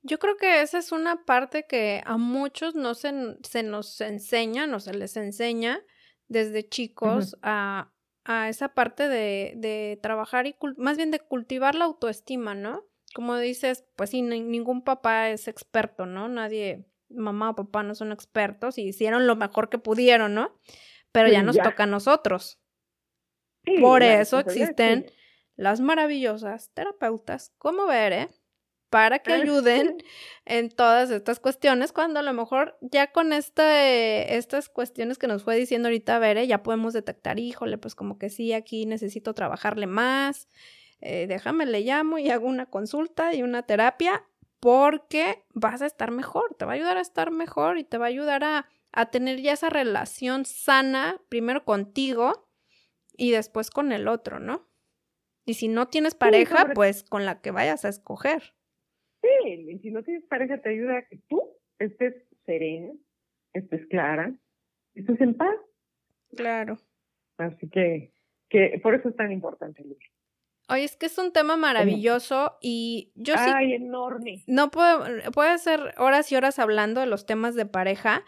Yo 0.03 0.19
creo 0.19 0.37
que 0.37 0.61
esa 0.61 0.79
es 0.79 0.93
una 0.93 1.25
parte 1.25 1.67
que 1.67 2.03
a 2.05 2.17
muchos 2.17 2.75
no 2.75 2.95
se, 2.95 3.13
se 3.43 3.63
nos 3.63 4.01
enseña, 4.01 4.67
no 4.67 4.79
se 4.79 4.95
les 4.95 5.17
enseña 5.17 5.83
desde 6.29 6.69
chicos 6.69 7.37
a, 7.43 7.93
a 8.29 8.49
esa 8.49 8.69
parte 8.75 9.09
de, 9.09 9.53
de 9.57 9.99
trabajar 10.03 10.47
y 10.47 10.57
más 10.77 10.97
bien 10.97 11.11
de 11.11 11.21
cultivar 11.21 11.75
la 11.77 11.85
autoestima, 11.85 12.55
¿no? 12.55 12.85
Como 13.15 13.37
dices, 13.37 13.85
pues 13.97 14.11
sí, 14.11 14.23
ni- 14.23 14.41
ningún 14.41 14.83
papá 14.83 15.31
es 15.31 15.47
experto, 15.49 16.07
¿no? 16.07 16.29
Nadie, 16.29 16.87
mamá 17.09 17.51
o 17.51 17.55
papá 17.55 17.83
no 17.85 17.95
son 17.95 18.11
expertos 18.13 18.79
y 18.79 18.83
hicieron 18.89 19.27
lo 19.27 19.37
mejor 19.37 19.69
que 19.69 19.79
pudieron, 19.79 20.35
¿no? 20.35 20.59
Pero 21.13 21.29
ya 21.29 21.43
nos 21.43 21.57
ya. 21.57 21.63
toca 21.63 21.85
a 21.85 21.87
nosotros. 21.87 22.59
Sí, 23.65 23.77
Por 23.81 24.03
eso 24.03 24.39
existen 24.39 25.07
las 25.57 25.81
maravillosas 25.81 26.71
terapeutas 26.75 27.53
como 27.59 27.87
Bere 27.87 28.29
para 28.91 29.19
que 29.19 29.33
ayuden 29.43 29.97
en 30.45 30.69
todas 30.71 31.11
estas 31.11 31.41
cuestiones 31.41 31.93
cuando 31.93 32.21
a 32.21 32.23
lo 32.23 32.33
mejor 32.33 32.79
ya 32.81 33.11
con 33.13 33.33
este, 33.33 34.37
estas 34.37 34.69
cuestiones 34.69 35.19
que 35.19 35.27
nos 35.27 35.43
fue 35.43 35.57
diciendo 35.57 35.89
ahorita 35.89 36.19
Bere 36.19 36.47
ya 36.47 36.63
podemos 36.63 36.93
detectar, 36.93 37.39
híjole, 37.39 37.79
pues 37.79 37.95
como 37.95 38.19
que 38.19 38.31
sí, 38.31 38.53
aquí 38.53 38.87
necesito 38.87 39.35
trabajarle 39.35 39.87
más, 39.87 40.49
eh, 41.01 41.27
déjame, 41.27 41.67
le 41.67 41.81
llamo 41.81 42.19
y 42.19 42.31
hago 42.31 42.47
una 42.47 42.67
consulta 42.67 43.35
y 43.35 43.43
una 43.43 43.65
terapia 43.65 44.25
porque 44.61 45.45
vas 45.53 45.83
a 45.83 45.87
estar 45.87 46.11
mejor, 46.11 46.55
te 46.59 46.65
va 46.65 46.73
a 46.73 46.75
ayudar 46.77 46.97
a 46.97 47.01
estar 47.03 47.31
mejor 47.31 47.79
y 47.79 47.85
te 47.85 47.99
va 47.99 48.07
a 48.07 48.09
ayudar 48.09 48.45
a, 48.45 48.69
a 48.93 49.11
tener 49.11 49.41
ya 49.41 49.53
esa 49.53 49.69
relación 49.69 50.45
sana, 50.47 51.21
primero 51.29 51.65
contigo 51.65 52.49
y 53.17 53.33
después 53.33 53.71
con 53.71 53.93
el 53.93 54.09
otro, 54.09 54.41
¿no? 54.41 54.69
Y 55.45 55.55
si 55.55 55.69
no 55.69 55.87
tienes 55.89 56.15
pareja, 56.15 56.63
sobre- 56.63 56.75
pues 56.75 57.05
con 57.05 57.25
la 57.27 57.41
que 57.41 57.51
vayas 57.51 57.85
a 57.85 57.89
escoger. 57.89 58.56
Sí, 59.45 59.67
y 59.71 59.79
si 59.81 59.91
no 59.91 60.03
tienes 60.03 60.25
pareja 60.25 60.59
te 60.59 60.71
ayuda 60.71 60.99
a 60.99 61.07
que 61.07 61.17
tú 61.29 61.43
estés 61.79 62.15
serena, 62.45 62.93
estés 63.53 63.87
clara, 63.89 64.35
estés 64.95 65.21
en 65.21 65.35
paz. 65.37 65.55
Claro. 66.37 66.79
Así 67.39 67.69
que, 67.69 68.13
que 68.49 68.81
por 68.83 68.95
eso 68.95 69.09
es 69.09 69.17
tan 69.17 69.33
importante, 69.33 69.83
Luli. 69.83 69.99
Oye, 70.69 70.85
es 70.85 70.97
que 70.97 71.07
es 71.07 71.17
un 71.19 71.33
tema 71.33 71.57
maravilloso 71.57 72.57
y 72.61 73.13
yo 73.15 73.35
sí 73.35 73.51
Ay, 73.55 73.75
enorme. 73.75 74.43
no 74.49 74.71
puedo, 74.73 75.05
puede 75.33 75.59
ser 75.59 75.95
horas 75.97 76.33
y 76.33 76.37
horas 76.37 76.59
hablando 76.59 77.01
de 77.01 77.07
los 77.07 77.25
temas 77.25 77.55
de 77.55 77.67
pareja. 77.67 78.25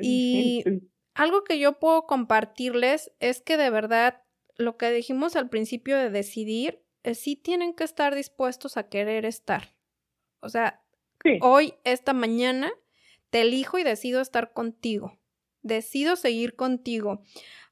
Y- 0.00 0.64
Algo 1.14 1.44
que 1.44 1.58
yo 1.58 1.78
puedo 1.78 2.06
compartirles 2.06 3.12
es 3.20 3.42
que 3.42 3.58
de 3.58 3.68
verdad 3.68 4.22
lo 4.56 4.78
que 4.78 4.90
dijimos 4.90 5.36
al 5.36 5.50
principio 5.50 5.98
de 5.98 6.08
decidir, 6.08 6.80
es 7.02 7.18
sí 7.18 7.36
tienen 7.36 7.74
que 7.74 7.84
estar 7.84 8.14
dispuestos 8.14 8.78
a 8.78 8.88
querer 8.88 9.26
estar. 9.26 9.74
O 10.42 10.48
sea, 10.48 10.82
Sí. 11.24 11.38
hoy, 11.40 11.74
esta 11.84 12.12
mañana, 12.12 12.70
te 13.30 13.40
elijo 13.42 13.78
y 13.78 13.84
decido 13.84 14.20
estar 14.20 14.52
contigo. 14.52 15.18
Decido 15.62 16.16
seguir 16.16 16.56
contigo. 16.56 17.22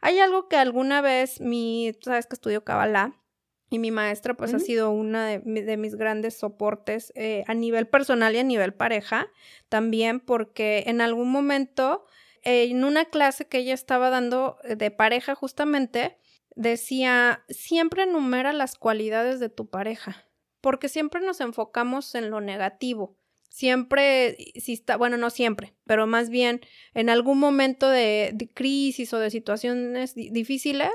Hay 0.01 0.21
algo 0.21 0.49
que 0.49 0.57
alguna 0.57 1.01
vez 1.03 1.41
mi, 1.41 1.93
tú 2.01 2.11
sabes 2.11 2.27
que 2.27 2.35
estudio 2.35 2.65
Kabbalah 2.65 3.21
y 3.69 3.79
mi 3.81 3.91
maestra 3.91 4.35
pues 4.35 4.55
ha 4.55 4.59
sido 4.61 4.91
una 4.91 5.27
de, 5.27 5.41
mi- 5.41 5.61
de 5.63 5.77
mis 5.77 5.97
grandes 5.97 6.39
soportes 6.39 7.13
eh, 7.17 7.45
a 7.49 7.55
nivel 7.55 7.87
personal 7.89 8.35
y 8.35 8.39
a 8.39 8.45
nivel 8.45 8.73
pareja 8.75 9.29
también 9.69 10.21
porque 10.21 10.85
en 10.87 11.01
algún 11.01 11.31
momento 11.31 12.05
eh, 12.43 12.65
en 12.71 12.85
una 12.85 13.05
clase 13.05 13.47
que 13.47 13.59
ella 13.59 13.75
estaba 13.75 14.11
dando 14.11 14.57
eh, 14.65 14.75
de 14.77 14.91
pareja 14.91 15.35
justamente 15.37 16.17
decía 16.57 17.45
siempre 17.49 18.05
enumera 18.05 18.53
las 18.53 18.77
cualidades 18.77 19.39
de 19.41 19.49
tu 19.51 19.69
pareja 19.69 20.27
porque 20.61 20.89
siempre 20.89 21.21
nos 21.21 21.41
enfocamos 21.41 22.15
en 22.15 22.31
lo 22.31 22.41
negativo. 22.41 23.17
Siempre, 23.49 24.37
si 24.61 24.75
está, 24.75 24.97
bueno, 24.97 25.17
no 25.17 25.29
siempre, 25.31 25.75
pero 25.85 26.07
más 26.07 26.31
bien 26.31 26.61
en 26.95 27.11
algún 27.11 27.39
momento 27.39 27.89
de, 27.89 28.31
de 28.33 28.49
crisis 28.49 29.13
o 29.13 29.19
de 29.19 29.31
situaciones 29.31 30.15
di- 30.15 30.31
difíciles, 30.31 30.91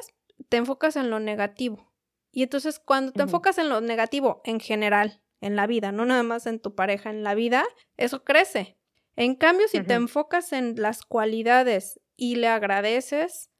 te 0.49 0.57
enfocas 0.57 0.95
en 0.95 1.09
lo 1.09 1.19
negativo. 1.19 1.91
Y 2.31 2.43
entonces 2.43 2.79
cuando 2.79 3.11
te 3.11 3.21
enfocas 3.23 3.57
en 3.57 3.69
lo 3.69 3.81
negativo 3.81 4.41
en 4.45 4.59
general, 4.59 5.21
en 5.41 5.55
la 5.57 5.67
vida, 5.67 5.91
no 5.91 6.05
nada 6.05 6.23
más 6.23 6.47
en 6.47 6.59
tu 6.59 6.75
pareja, 6.75 7.09
en 7.09 7.23
la 7.23 7.35
vida, 7.35 7.65
eso 7.97 8.23
crece. 8.23 8.77
En 9.17 9.35
cambio, 9.35 9.67
si 9.67 9.77
te 9.87 9.93
enfocas 9.95 10.51
en 10.53 10.75
las 10.81 11.03
cualidades 11.03 11.99
y 12.15 12.35
le 12.35 12.47
agradeces 12.47 13.51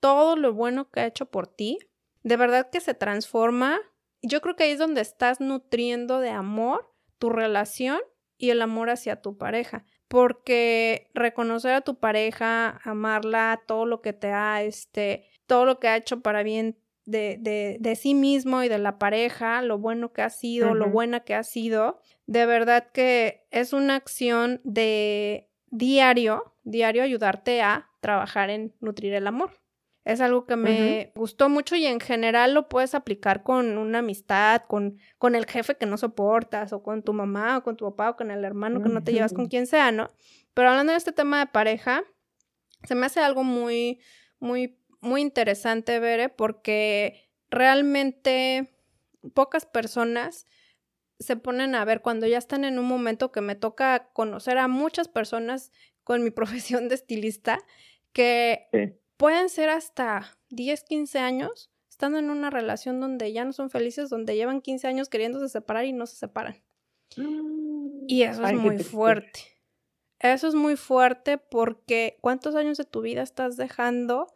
todo 0.00 0.36
lo 0.36 0.52
bueno 0.54 0.90
que 0.90 1.00
ha 1.00 1.06
hecho 1.06 1.26
por 1.26 1.46
ti, 1.46 1.78
de 2.22 2.36
verdad 2.36 2.68
que 2.70 2.80
se 2.80 2.94
transforma. 2.94 3.78
Yo 4.22 4.40
creo 4.40 4.56
que 4.56 4.64
ahí 4.64 4.70
es 4.72 4.78
donde 4.78 5.00
estás 5.00 5.40
nutriendo 5.40 6.20
de 6.20 6.30
amor 6.30 6.92
tu 7.18 7.30
relación 7.30 8.00
y 8.38 8.50
el 8.50 8.62
amor 8.62 8.90
hacia 8.90 9.20
tu 9.20 9.36
pareja. 9.36 9.84
Porque 10.08 11.10
reconocer 11.14 11.72
a 11.72 11.80
tu 11.82 12.00
pareja, 12.00 12.80
amarla, 12.82 13.62
todo 13.66 13.86
lo 13.86 14.00
que 14.00 14.12
te 14.12 14.32
ha, 14.32 14.62
este, 14.62 15.26
todo 15.46 15.64
lo 15.64 15.78
que 15.78 15.88
ha 15.88 15.96
hecho 15.96 16.20
para 16.20 16.42
bien 16.42 16.76
de, 17.04 17.36
de, 17.40 17.76
de 17.80 17.96
sí 17.96 18.14
mismo 18.14 18.62
y 18.62 18.68
de 18.68 18.78
la 18.78 18.98
pareja, 18.98 19.62
lo 19.62 19.78
bueno 19.78 20.12
que 20.12 20.22
ha 20.22 20.30
sido, 20.30 20.74
lo 20.74 20.90
buena 20.90 21.20
que 21.20 21.34
ha 21.34 21.42
sido, 21.42 22.00
de 22.26 22.46
verdad 22.46 22.88
que 22.92 23.46
es 23.50 23.72
una 23.72 23.96
acción 23.96 24.60
de 24.64 25.50
diario, 25.66 26.54
diario 26.62 27.02
ayudarte 27.02 27.62
a 27.62 27.90
trabajar 28.00 28.50
en 28.50 28.74
nutrir 28.80 29.14
el 29.14 29.26
amor. 29.26 29.59
Es 30.04 30.20
algo 30.20 30.46
que 30.46 30.56
me 30.56 31.12
gustó 31.14 31.50
mucho 31.50 31.76
y 31.76 31.84
en 31.84 32.00
general 32.00 32.54
lo 32.54 32.68
puedes 32.68 32.94
aplicar 32.94 33.42
con 33.42 33.76
una 33.76 33.98
amistad, 33.98 34.62
con, 34.66 34.98
con 35.18 35.34
el 35.34 35.44
jefe 35.44 35.76
que 35.76 35.84
no 35.84 35.98
soportas, 35.98 36.72
o 36.72 36.82
con 36.82 37.02
tu 37.02 37.12
mamá, 37.12 37.58
o 37.58 37.62
con 37.62 37.76
tu 37.76 37.84
papá, 37.84 38.10
o 38.10 38.16
con 38.16 38.30
el 38.30 38.44
hermano 38.44 38.82
que 38.82 38.88
no 38.88 39.04
te 39.04 39.12
llevas 39.12 39.34
con 39.34 39.48
quien 39.48 39.66
sea, 39.66 39.92
¿no? 39.92 40.08
Pero 40.54 40.70
hablando 40.70 40.92
de 40.92 40.98
este 40.98 41.12
tema 41.12 41.40
de 41.40 41.46
pareja, 41.46 42.02
se 42.84 42.94
me 42.94 43.06
hace 43.06 43.20
algo 43.20 43.44
muy, 43.44 44.00
muy, 44.38 44.78
muy 45.00 45.20
interesante, 45.20 46.00
Bere, 46.00 46.30
porque 46.30 47.28
realmente 47.50 48.72
pocas 49.34 49.66
personas 49.66 50.46
se 51.18 51.36
ponen 51.36 51.74
a 51.74 51.84
ver 51.84 52.00
cuando 52.00 52.26
ya 52.26 52.38
están 52.38 52.64
en 52.64 52.78
un 52.78 52.86
momento 52.86 53.30
que 53.32 53.42
me 53.42 53.54
toca 53.54 54.08
conocer 54.14 54.56
a 54.56 54.66
muchas 54.66 55.08
personas 55.08 55.70
con 56.04 56.24
mi 56.24 56.30
profesión 56.30 56.88
de 56.88 56.94
estilista 56.94 57.58
que 58.12 58.68
Sí. 58.72 58.96
Pueden 59.20 59.50
ser 59.50 59.68
hasta 59.68 60.34
10, 60.48 60.82
15 60.82 61.18
años 61.18 61.70
estando 61.90 62.18
en 62.18 62.30
una 62.30 62.48
relación 62.48 63.00
donde 63.00 63.30
ya 63.34 63.44
no 63.44 63.52
son 63.52 63.68
felices, 63.68 64.08
donde 64.08 64.34
llevan 64.34 64.62
15 64.62 64.88
años 64.88 65.10
queriéndose 65.10 65.50
separar 65.50 65.84
y 65.84 65.92
no 65.92 66.06
se 66.06 66.16
separan. 66.16 66.56
Y 68.08 68.22
eso 68.22 68.42
Ay, 68.42 68.56
es 68.56 68.62
muy 68.62 68.78
fuerte. 68.78 69.40
Eso 70.20 70.48
es 70.48 70.54
muy 70.54 70.76
fuerte 70.76 71.36
porque 71.36 72.16
¿cuántos 72.22 72.54
años 72.56 72.78
de 72.78 72.86
tu 72.86 73.02
vida 73.02 73.20
estás 73.20 73.58
dejando 73.58 74.34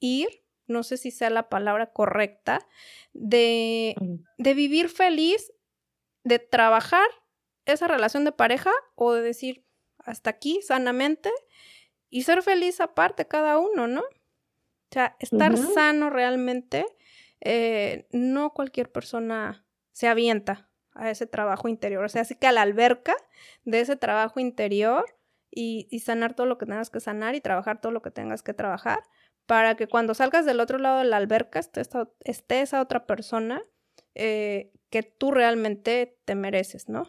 ir? 0.00 0.28
No 0.66 0.82
sé 0.82 0.96
si 0.96 1.10
sea 1.10 1.28
la 1.28 1.50
palabra 1.50 1.92
correcta, 1.92 2.66
de, 3.12 3.94
de 4.38 4.54
vivir 4.54 4.88
feliz, 4.88 5.52
de 6.24 6.38
trabajar 6.38 7.06
esa 7.66 7.86
relación 7.86 8.24
de 8.24 8.32
pareja 8.32 8.72
o 8.94 9.12
de 9.12 9.20
decir 9.20 9.66
hasta 9.98 10.30
aquí 10.30 10.62
sanamente 10.62 11.30
y 12.08 12.22
ser 12.22 12.42
feliz 12.42 12.80
aparte 12.80 13.28
cada 13.28 13.58
uno, 13.58 13.88
¿no? 13.88 14.02
O 14.92 14.94
sea, 14.94 15.16
estar 15.20 15.56
sano 15.56 16.10
realmente, 16.10 16.84
eh, 17.40 18.06
no 18.12 18.50
cualquier 18.50 18.92
persona 18.92 19.64
se 19.92 20.06
avienta 20.06 20.68
a 20.92 21.10
ese 21.10 21.26
trabajo 21.26 21.66
interior. 21.68 22.04
O 22.04 22.10
sea, 22.10 22.20
así 22.20 22.34
que 22.34 22.46
a 22.46 22.52
la 22.52 22.60
alberca 22.60 23.16
de 23.64 23.80
ese 23.80 23.96
trabajo 23.96 24.38
interior 24.38 25.06
y, 25.50 25.98
sanar 26.00 26.34
todo 26.34 26.46
lo 26.46 26.58
que 26.58 26.66
tengas 26.66 26.90
que 26.90 27.00
sanar 27.00 27.34
y 27.34 27.40
trabajar 27.40 27.80
todo 27.80 27.90
lo 27.90 28.02
que 28.02 28.10
tengas 28.10 28.42
que 28.42 28.52
trabajar 28.52 29.00
para 29.46 29.76
que 29.76 29.86
cuando 29.86 30.12
salgas 30.12 30.44
del 30.44 30.60
otro 30.60 30.76
lado 30.76 30.98
de 30.98 31.04
la 31.04 31.16
alberca 31.16 31.58
esté, 31.58 31.80
esté 32.20 32.60
esa 32.60 32.82
otra 32.82 33.06
persona 33.06 33.62
eh, 34.14 34.72
que 34.90 35.02
tú 35.02 35.30
realmente 35.30 36.18
te 36.26 36.34
mereces, 36.34 36.90
¿no? 36.90 37.04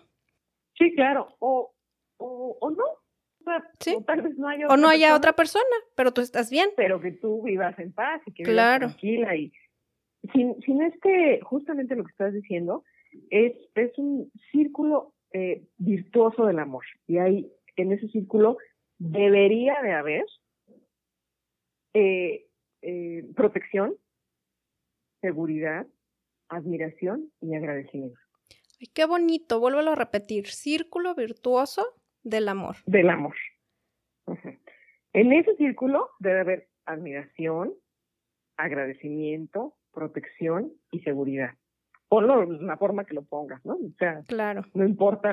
Sí, 0.78 0.96
claro. 0.96 1.36
O, 1.40 1.74
o, 2.16 2.72
no. 2.72 2.86
O, 3.46 4.04
tal 4.04 4.22
vez 4.22 4.38
no 4.38 4.48
haya 4.48 4.66
otra 4.66 4.74
o 4.74 4.78
no 4.78 4.88
haya 4.88 5.16
otra 5.16 5.34
persona, 5.34 5.76
pero 5.96 6.14
tú 6.14 6.22
estás 6.22 6.50
bien. 6.50 6.70
Pero 6.76 7.00
que 7.02 7.12
tú 7.12 7.44
vivas 7.44 7.78
en 7.80 7.92
paz 7.92 8.22
y 8.26 8.32
que 8.32 8.44
vivas 8.44 8.80
tranquila 8.80 9.36
y 9.36 9.52
sin, 10.32 10.60
sin 10.62 10.82
este, 10.82 11.42
justamente 11.42 11.96
lo 11.96 12.04
que 12.04 12.12
estás 12.12 12.34
diciendo, 12.34 12.84
es, 13.30 13.54
es 13.76 13.98
un 13.98 14.32
círculo 14.52 15.14
eh, 15.32 15.66
virtuoso 15.78 16.46
del 16.46 16.60
amor. 16.60 16.86
Y 17.08 17.18
ahí, 17.18 17.52
en 17.76 17.92
ese 17.92 18.08
círculo, 18.10 18.58
debería 18.98 19.82
de 19.82 19.92
haber 19.92 20.26
eh, 21.94 22.48
eh, 22.82 23.26
protección, 23.36 23.96
seguridad, 25.22 25.88
admiración 26.50 27.32
y 27.42 27.56
agradecimiento. 27.56 28.20
Ay, 28.80 28.88
qué 28.94 29.06
bonito, 29.06 29.60
vuélvelo 29.60 29.92
a 29.92 29.96
repetir, 29.96 30.48
círculo 30.48 31.16
virtuoso 31.16 31.86
del 32.24 32.48
amor. 32.48 32.78
Del 32.86 33.10
amor. 33.10 33.36
En 35.14 35.32
ese 35.34 35.56
círculo 35.56 36.10
debe 36.20 36.40
haber 36.40 36.68
admiración, 36.86 37.74
agradecimiento, 38.58 39.76
protección 39.92 40.74
y 40.92 41.02
seguridad. 41.02 41.52
Ponlo 42.08 42.46
de 42.46 42.64
la 42.64 42.78
forma 42.78 43.06
que 43.06 43.14
lo 43.14 43.24
pongas, 43.24 43.64
¿no? 43.66 43.74
O 43.74 43.94
sea, 43.98 44.22
claro. 44.28 44.64
no 44.74 44.86
importa 44.86 45.32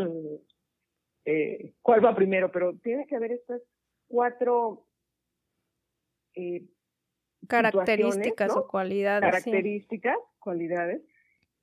eh, 1.24 1.74
cuál 1.82 2.04
va 2.04 2.14
primero, 2.14 2.50
pero 2.50 2.76
tiene 2.78 3.06
que 3.06 3.16
haber 3.16 3.32
estas 3.32 3.62
cuatro 4.08 4.86
eh, 6.34 6.64
características 7.46 8.56
o 8.56 8.66
cualidades. 8.66 9.30
Características, 9.30 10.16
cualidades, 10.38 11.02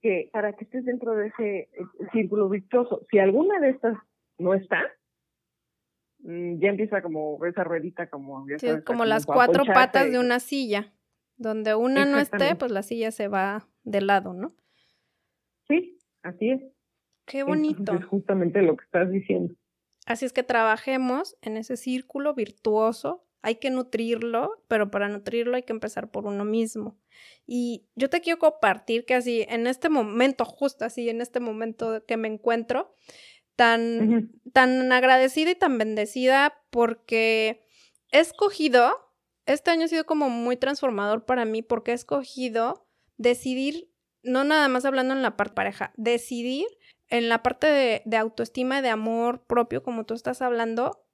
que 0.01 0.29
para 0.31 0.53
que 0.53 0.65
estés 0.65 0.85
dentro 0.85 1.15
de 1.15 1.27
ese 1.27 1.69
círculo 2.11 2.49
virtuoso, 2.49 3.05
si 3.09 3.19
alguna 3.19 3.59
de 3.59 3.69
estas 3.69 3.97
no 4.37 4.53
está, 4.53 4.83
ya 6.19 6.69
empieza 6.69 7.01
como 7.01 7.43
esa 7.45 7.63
ruedita 7.63 8.09
como... 8.09 8.45
como 8.85 9.05
las 9.05 9.25
cuatro 9.25 9.65
patas 9.65 10.11
de 10.11 10.19
una 10.19 10.39
silla. 10.39 10.93
Donde 11.37 11.75
una 11.75 12.05
no 12.05 12.17
esté, 12.17 12.55
pues 12.55 12.71
la 12.71 12.81
silla 12.81 13.11
se 13.11 13.27
va 13.27 13.69
de 13.83 14.01
lado, 14.01 14.33
¿no? 14.33 14.55
Sí, 15.67 15.99
así 16.23 16.49
es. 16.49 16.61
Qué 17.25 17.43
bonito. 17.43 17.93
es 17.93 18.05
justamente 18.05 18.61
lo 18.61 18.75
que 18.75 18.85
estás 18.85 19.11
diciendo. 19.11 19.53
Así 20.07 20.25
es 20.25 20.33
que 20.33 20.43
trabajemos 20.43 21.37
en 21.41 21.57
ese 21.57 21.77
círculo 21.77 22.33
virtuoso. 22.33 23.27
Hay 23.43 23.55
que 23.55 23.69
nutrirlo, 23.69 24.63
pero 24.67 24.89
para 24.89 25.09
nutrirlo 25.09 25.55
hay 25.57 25.63
que 25.63 25.73
empezar 25.73 26.09
por 26.09 26.25
uno 26.25 26.43
mismo. 26.43 26.97
Y 27.45 27.85
yo 27.95 28.09
te 28.09 28.21
quiero 28.21 28.39
compartir 28.39 29.05
que 29.05 29.13
así, 29.13 29.45
en 29.49 29.67
este 29.67 29.89
momento, 29.89 30.43
justo 30.43 30.85
así, 30.85 31.09
en 31.09 31.21
este 31.21 31.39
momento 31.39 32.03
que 32.05 32.17
me 32.17 32.29
encuentro, 32.29 32.95
tan, 33.57 34.31
tan 34.53 34.89
agradecida 34.93 35.51
y 35.51 35.55
tan 35.55 35.77
bendecida 35.77 36.63
porque 36.69 37.65
he 38.11 38.19
escogido 38.19 39.07
este 39.47 39.71
año 39.71 39.85
ha 39.85 39.87
sido 39.87 40.05
como 40.05 40.29
muy 40.29 40.57
transformador 40.57 41.25
para 41.25 41.45
mí 41.45 41.61
porque 41.61 41.91
he 41.91 41.95
escogido 41.95 42.85
decidir, 43.15 43.89
no 44.21 44.43
nada 44.43 44.67
más 44.67 44.83
hablando 44.83 45.13
en 45.13 45.21
la 45.21 45.37
parte 45.37 45.55
pareja, 45.55 45.93
decidir 45.95 46.67
en 47.07 47.29
la 47.29 47.41
parte 47.41 47.65
de, 47.65 48.01
de 48.05 48.17
autoestima 48.17 48.79
y 48.79 48.81
de 48.81 48.89
amor 48.89 49.45
propio, 49.47 49.81
como 49.83 50.05
tú 50.05 50.13
estás 50.13 50.41
hablando, 50.41 51.05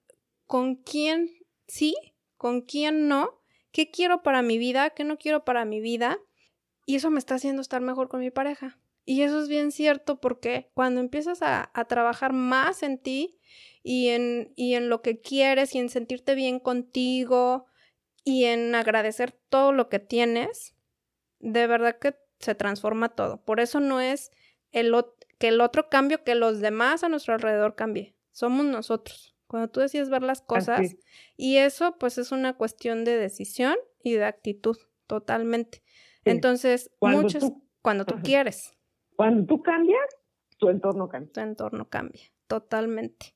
con 0.46 0.74
quién 0.74 1.30
sí, 1.68 1.94
con 2.36 2.62
quién 2.62 3.06
no, 3.06 3.40
qué 3.70 3.92
quiero 3.92 4.24
para 4.24 4.42
mi 4.42 4.58
vida, 4.58 4.90
qué 4.90 5.04
no 5.04 5.16
quiero 5.16 5.44
para 5.44 5.64
mi 5.64 5.80
vida. 5.80 6.18
Y 6.86 6.96
eso 6.96 7.10
me 7.10 7.20
está 7.20 7.36
haciendo 7.36 7.62
estar 7.62 7.80
mejor 7.80 8.08
con 8.08 8.20
mi 8.20 8.32
pareja. 8.32 8.78
Y 9.04 9.22
eso 9.22 9.40
es 9.40 9.48
bien 9.48 9.70
cierto 9.70 10.20
porque 10.20 10.70
cuando 10.74 11.00
empiezas 11.00 11.42
a, 11.42 11.70
a 11.74 11.84
trabajar 11.84 12.32
más 12.32 12.82
en 12.82 12.98
ti 12.98 13.38
y 13.82 14.08
en, 14.08 14.52
y 14.56 14.74
en 14.74 14.88
lo 14.88 15.02
que 15.02 15.20
quieres 15.20 15.74
y 15.74 15.78
en 15.78 15.90
sentirte 15.90 16.34
bien 16.34 16.58
contigo, 16.58 17.66
y 18.24 18.44
en 18.44 18.74
agradecer 18.74 19.32
todo 19.50 19.72
lo 19.72 19.88
que 19.90 19.98
tienes, 19.98 20.74
de 21.38 21.66
verdad 21.66 21.98
que 21.98 22.16
se 22.40 22.54
transforma 22.54 23.10
todo. 23.10 23.44
Por 23.44 23.60
eso 23.60 23.80
no 23.80 24.00
es 24.00 24.32
el 24.72 24.92
que 25.38 25.48
el 25.48 25.60
otro 25.60 25.90
cambio, 25.90 26.24
que 26.24 26.34
los 26.34 26.60
demás 26.60 27.04
a 27.04 27.08
nuestro 27.10 27.34
alrededor 27.34 27.76
cambie. 27.76 28.16
Somos 28.32 28.64
nosotros. 28.64 29.36
Cuando 29.46 29.68
tú 29.68 29.80
decides 29.80 30.08
ver 30.08 30.22
las 30.22 30.40
cosas, 30.40 30.96
y 31.36 31.58
eso 31.58 31.96
pues 31.98 32.18
es 32.18 32.32
una 32.32 32.54
cuestión 32.54 33.04
de 33.04 33.16
decisión 33.16 33.76
y 34.02 34.14
de 34.14 34.24
actitud, 34.24 34.76
totalmente. 35.06 35.82
Entonces, 36.24 36.90
cuando 36.98 37.22
muchos, 37.22 37.42
tú, 37.42 37.62
cuando 37.82 38.06
tú 38.06 38.16
quieres. 38.22 38.72
Cuando 39.16 39.46
tú 39.46 39.62
cambias, 39.62 40.04
tu 40.58 40.68
entorno 40.68 41.08
cambia. 41.08 41.32
Tu 41.32 41.40
entorno 41.40 41.88
cambia, 41.88 42.22
totalmente. 42.46 43.34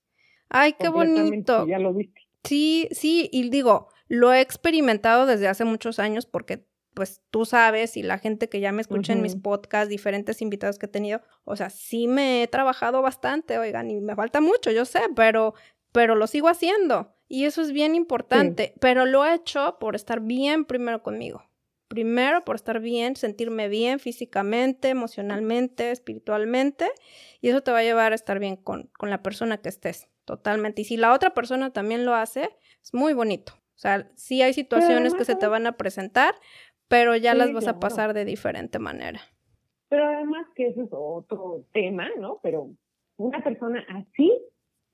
Ay, 0.49 0.75
qué 0.79 0.89
bonito. 0.89 1.67
Ya 1.67 1.79
lo 1.79 1.93
viste. 1.93 2.23
Sí, 2.45 2.89
sí, 2.93 3.29
y 3.33 3.51
digo, 3.51 3.89
lo 4.09 4.33
he 4.33 4.41
experimentado 4.41 5.27
desde 5.27 5.49
hace 5.49 5.65
muchos 5.65 5.99
años 5.99 6.27
porque 6.27 6.67
pues 6.95 7.23
tú 7.31 7.45
sabes 7.45 7.97
y 7.97 8.03
la 8.03 8.19
gente 8.19 8.49
que 8.49 8.59
ya 8.59 8.73
me 8.73 8.81
escucha 8.81 9.13
en 9.13 9.23
mis 9.23 9.37
podcasts, 9.37 9.89
diferentes 9.89 10.43
invitados 10.43 10.81
que 10.81 10.87
he 10.87 10.89
tenido, 10.89 11.21
o 11.45 11.55
sea, 11.55 11.71
sí 11.71 12.09
me 12.09 12.43
he 12.43 12.49
trabajado 12.49 13.03
bastante, 13.03 13.57
oigan, 13.57 13.89
y 13.89 14.01
me 14.01 14.17
falta 14.17 14.41
mucho, 14.41 14.73
yo 14.73 14.85
sé, 14.85 15.03
pero, 15.15 15.55
pero 15.93 16.17
lo 16.17 16.27
sigo 16.27 16.49
haciendo 16.49 17.15
y 17.29 17.45
eso 17.45 17.63
es 17.63 17.71
bien 17.71 17.95
importante, 17.95 18.75
pero 18.81 19.07
lo 19.07 19.25
he 19.25 19.35
hecho 19.35 19.77
por 19.79 19.95
estar 19.95 20.21
bien 20.21 20.65
primero 20.65 21.03
conmigo. 21.05 21.45
Primero 21.89 22.45
por 22.45 22.57
estar 22.57 22.81
bien, 22.81 23.17
sentirme 23.17 23.69
bien 23.69 23.99
físicamente, 23.99 24.91
emocionalmente, 24.91 25.91
espiritualmente, 25.91 26.87
y 27.41 27.49
eso 27.49 27.63
te 27.63 27.73
va 27.73 27.79
a 27.79 27.83
llevar 27.83 28.13
a 28.13 28.15
estar 28.15 28.39
bien 28.39 28.57
con, 28.57 28.91
con 28.99 29.11
la 29.11 29.23
persona 29.23 29.59
que 29.59 29.71
estés, 29.71 30.09
totalmente. 30.25 30.83
Y 30.83 30.85
si 30.85 30.97
la 30.97 31.15
otra 31.15 31.31
persona 31.31 31.73
también 31.73 32.05
lo 32.05 32.15
hace, 32.15 32.51
es 32.83 32.93
muy 32.93 33.15
bonito. 33.15 33.55
O 33.55 33.81
sea, 33.81 34.11
sí 34.17 34.43
hay 34.43 34.53
situaciones 34.53 35.15
que 35.15 35.25
se 35.25 35.37
te 35.37 35.47
van 35.47 35.67
a 35.67 35.77
presentar, 35.77 36.35
pero 36.89 37.15
ya 37.15 37.35
las 37.35 37.53
vas 37.53 37.69
a 37.69 37.79
pasar 37.79 38.13
de 38.13 38.25
diferente 38.25 38.79
manera. 38.79 39.21
Pero 39.89 40.05
además 40.05 40.47
que 40.57 40.69
eso 40.69 40.83
es 40.83 40.91
otro 40.91 41.65
tema, 41.73 42.09
¿no? 42.19 42.41
Pero 42.43 42.71
una 43.17 43.43
persona 43.43 43.85
así 43.89 44.33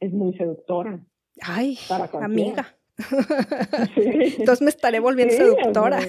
es 0.01 0.13
muy 0.13 0.37
seductora. 0.37 1.01
Ay, 1.41 1.79
amiga. 2.21 2.77
Entonces 3.97 4.63
me 4.63 4.71
estaré 4.71 5.01
volviendo 5.01 5.35
seductora. 5.35 6.01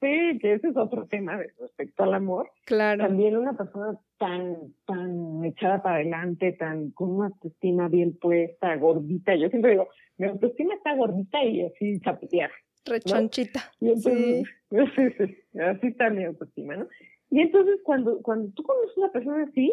sí, 0.00 0.38
que 0.40 0.54
ese 0.54 0.68
es 0.68 0.76
otro 0.76 1.06
tema 1.06 1.36
respecto 1.58 2.02
al 2.04 2.14
amor. 2.14 2.50
Claro. 2.64 3.04
También 3.04 3.36
una 3.36 3.56
persona 3.56 3.98
tan, 4.18 4.74
tan 4.86 5.44
echada 5.44 5.82
para 5.82 5.96
adelante, 5.96 6.52
tan 6.52 6.90
con 6.90 7.10
una 7.10 7.26
autoestima 7.26 7.88
bien 7.88 8.18
puesta, 8.18 8.74
gordita. 8.76 9.36
Yo 9.36 9.48
siempre 9.48 9.72
digo, 9.72 9.88
mi 10.18 10.26
autoestima 10.26 10.74
está 10.74 10.96
gordita 10.96 11.44
y 11.44 11.66
así 11.66 12.00
chapeteada. 12.00 12.52
Rechonchita. 12.84 13.72
sí. 13.78 14.42
así 15.60 15.86
está 15.86 16.10
mi 16.10 16.24
autoestima, 16.24 16.76
¿no? 16.76 16.88
Y 17.30 17.40
entonces 17.40 17.78
cuando, 17.84 18.20
cuando 18.22 18.52
tú 18.52 18.64
conoces 18.64 18.96
a 18.96 19.00
una 19.00 19.12
persona 19.12 19.44
así, 19.44 19.72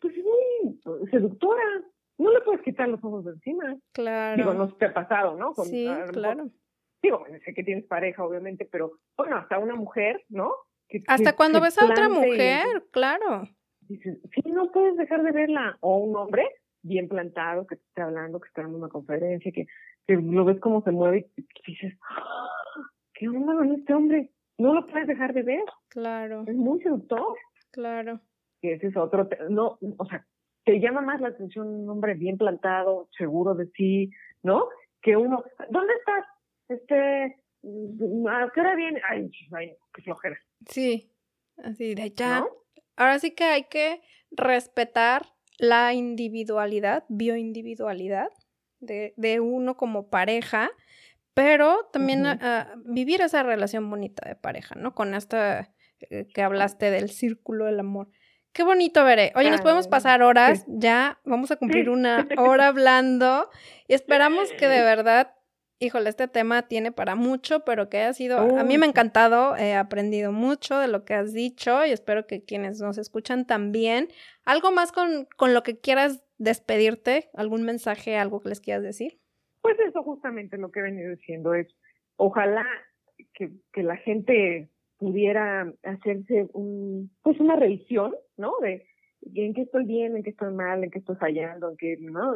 pues 0.00 0.14
es 0.16 0.24
muy 0.24 1.08
seductora, 1.10 1.62
no 2.18 2.32
le 2.32 2.40
puedes 2.40 2.62
quitar 2.62 2.88
los 2.88 3.02
ojos 3.02 3.24
de 3.24 3.32
encima. 3.32 3.76
Claro. 3.92 4.36
Digo, 4.36 4.54
no 4.54 4.68
te 4.74 4.86
ha 4.86 4.94
pasado, 4.94 5.36
¿no? 5.36 5.54
sí, 5.64 5.88
claro. 6.12 6.50
digo, 7.02 7.24
sé 7.44 7.54
que 7.54 7.64
tienes 7.64 7.86
pareja, 7.86 8.24
obviamente, 8.24 8.68
pero 8.70 8.92
bueno, 9.16 9.36
hasta 9.36 9.58
una 9.58 9.74
mujer, 9.74 10.24
¿no? 10.28 10.52
hasta 11.06 11.36
cuando 11.36 11.60
ves 11.60 11.80
a 11.80 11.86
otra 11.86 12.08
mujer, 12.08 12.66
claro. 12.90 13.48
Dices, 13.80 14.18
sí, 14.34 14.50
no 14.50 14.70
puedes 14.72 14.96
dejar 14.96 15.22
de 15.22 15.32
verla. 15.32 15.76
O 15.80 15.98
un 15.98 16.16
hombre 16.16 16.46
bien 16.82 17.08
plantado 17.08 17.66
que 17.66 17.76
te 17.76 17.82
está 17.82 18.04
hablando, 18.04 18.40
que 18.40 18.48
está 18.48 18.62
dando 18.62 18.78
una 18.78 18.88
conferencia, 18.88 19.52
que, 19.52 19.66
que 20.06 20.16
lo 20.16 20.44
ves 20.44 20.60
cómo 20.60 20.82
se 20.82 20.90
mueve 20.90 21.30
y 21.36 21.46
dices, 21.66 21.98
¡Ah! 22.10 22.48
¿qué 23.14 23.28
onda 23.28 23.54
con 23.54 23.72
este 23.72 23.94
hombre? 23.94 24.30
No 24.58 24.74
lo 24.74 24.86
puedes 24.86 25.06
dejar 25.06 25.34
de 25.34 25.42
ver. 25.42 25.64
Claro. 25.88 26.44
Es 26.46 26.56
muy 26.56 26.80
seductor. 26.80 27.36
Claro. 27.70 28.20
Y 28.60 28.70
ese 28.70 28.88
es 28.88 28.96
otro, 28.96 29.28
no, 29.50 29.78
o 29.98 30.04
sea, 30.06 30.26
te 30.68 30.80
llama 30.80 31.00
más 31.00 31.18
la 31.22 31.28
atención 31.28 31.66
un 31.66 31.88
hombre 31.88 32.12
bien 32.12 32.36
plantado, 32.36 33.08
seguro 33.16 33.54
de 33.54 33.70
sí, 33.74 34.10
¿no? 34.42 34.68
Que 35.00 35.16
uno, 35.16 35.42
¿dónde 35.70 35.94
estás? 35.94 36.26
Este, 36.68 37.40
¿a 38.28 38.50
qué 38.52 38.60
hora 38.60 38.74
viene? 38.76 39.00
Ay, 39.08 39.30
ay, 39.56 39.72
qué 39.94 40.02
flojera. 40.02 40.38
Sí, 40.68 41.10
así 41.56 41.94
de 41.94 42.10
ya. 42.10 42.44
Ahora 42.96 43.18
sí 43.18 43.34
que 43.34 43.44
hay 43.44 43.64
que 43.64 44.02
respetar 44.30 45.22
la 45.56 45.94
individualidad, 45.94 47.06
bioindividualidad 47.08 48.28
de, 48.78 49.14
de 49.16 49.40
uno 49.40 49.78
como 49.78 50.10
pareja, 50.10 50.68
pero 51.32 51.88
también 51.94 52.26
vivir 52.84 53.22
esa 53.22 53.42
relación 53.42 53.88
bonita 53.88 54.28
de 54.28 54.34
pareja, 54.34 54.74
¿no? 54.74 54.94
Con 54.94 55.14
esta 55.14 55.72
eh, 56.10 56.28
que 56.34 56.42
hablaste 56.42 56.90
del 56.90 57.08
círculo 57.08 57.64
del 57.64 57.80
amor 57.80 58.10
Qué 58.52 58.62
bonito, 58.64 59.04
Veré. 59.04 59.32
Oye, 59.36 59.50
nos 59.50 59.60
podemos 59.60 59.88
pasar 59.88 60.22
horas, 60.22 60.64
ya 60.68 61.20
vamos 61.24 61.50
a 61.50 61.56
cumplir 61.56 61.90
una 61.90 62.26
hora 62.38 62.68
hablando 62.68 63.50
y 63.86 63.94
esperamos 63.94 64.52
que 64.52 64.66
de 64.66 64.82
verdad, 64.82 65.34
híjole, 65.78 66.10
este 66.10 66.26
tema 66.28 66.62
tiene 66.62 66.90
para 66.90 67.14
mucho, 67.14 67.64
pero 67.64 67.88
que 67.88 67.98
haya 67.98 68.12
sido, 68.12 68.38
a 68.58 68.64
mí 68.64 68.78
me 68.78 68.86
ha 68.86 68.88
encantado, 68.88 69.56
he 69.56 69.74
aprendido 69.74 70.32
mucho 70.32 70.78
de 70.78 70.88
lo 70.88 71.04
que 71.04 71.14
has 71.14 71.32
dicho 71.32 71.86
y 71.86 71.90
espero 71.90 72.26
que 72.26 72.44
quienes 72.44 72.80
nos 72.80 72.98
escuchan 72.98 73.46
también. 73.46 74.08
¿Algo 74.44 74.72
más 74.72 74.92
con, 74.92 75.28
con 75.36 75.54
lo 75.54 75.62
que 75.62 75.78
quieras 75.78 76.24
despedirte? 76.38 77.30
¿Algún 77.34 77.62
mensaje, 77.62 78.16
algo 78.16 78.40
que 78.40 78.48
les 78.48 78.60
quieras 78.60 78.82
decir? 78.82 79.20
Pues 79.60 79.78
eso 79.80 80.02
justamente 80.02 80.56
lo 80.56 80.70
que 80.70 80.80
he 80.80 80.82
venido 80.82 81.14
diciendo 81.14 81.54
es, 81.54 81.68
ojalá 82.16 82.66
que, 83.34 83.50
que 83.72 83.82
la 83.82 83.96
gente 83.96 84.68
pudiera 84.98 85.72
hacerse 85.84 86.48
un, 86.52 87.10
pues 87.22 87.38
una 87.40 87.56
revisión, 87.56 88.14
¿no? 88.36 88.52
De 88.60 88.86
en 89.34 89.54
qué 89.54 89.62
estoy 89.62 89.84
bien, 89.84 90.16
en 90.16 90.22
qué 90.22 90.30
estoy 90.30 90.52
mal, 90.52 90.84
en 90.84 90.90
qué 90.90 90.98
estoy 90.98 91.16
fallando, 91.16 91.70
en 91.70 91.76
qué, 91.76 91.96
¿no? 92.00 92.34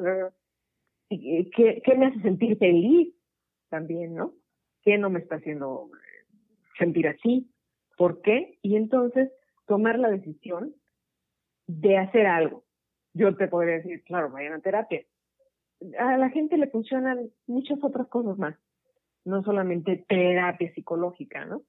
¿Qué, 1.09 1.83
qué 1.85 1.95
me 1.97 2.07
hace 2.07 2.21
sentir 2.23 2.57
feliz 2.59 3.15
también, 3.69 4.15
¿no? 4.15 4.35
¿Qué 4.83 4.99
no 4.99 5.11
me 5.11 5.21
está 5.21 5.37
haciendo 5.37 5.91
sentir 6.79 7.09
así? 7.09 7.51
¿Por 7.97 8.23
qué? 8.23 8.59
Y 8.63 8.77
entonces 8.77 9.31
tomar 9.67 9.99
la 9.99 10.11
decisión 10.11 10.75
de 11.67 11.99
hacer 11.99 12.27
algo. 12.27 12.65
Yo 13.15 13.37
te 13.37 13.49
podría 13.49 13.77
decir, 13.77 14.03
claro, 14.05 14.31
vayan 14.31 14.55
a 14.55 14.61
terapia. 14.61 15.05
A 15.99 16.17
la 16.17 16.31
gente 16.31 16.57
le 16.57 16.69
funcionan 16.69 17.31
muchas 17.47 17.79
otras 17.83 18.09
cosas 18.09 18.39
más, 18.39 18.57
no 19.25 19.43
solamente 19.43 20.05
terapia 20.09 20.73
psicológica, 20.75 21.45
¿no? 21.45 21.63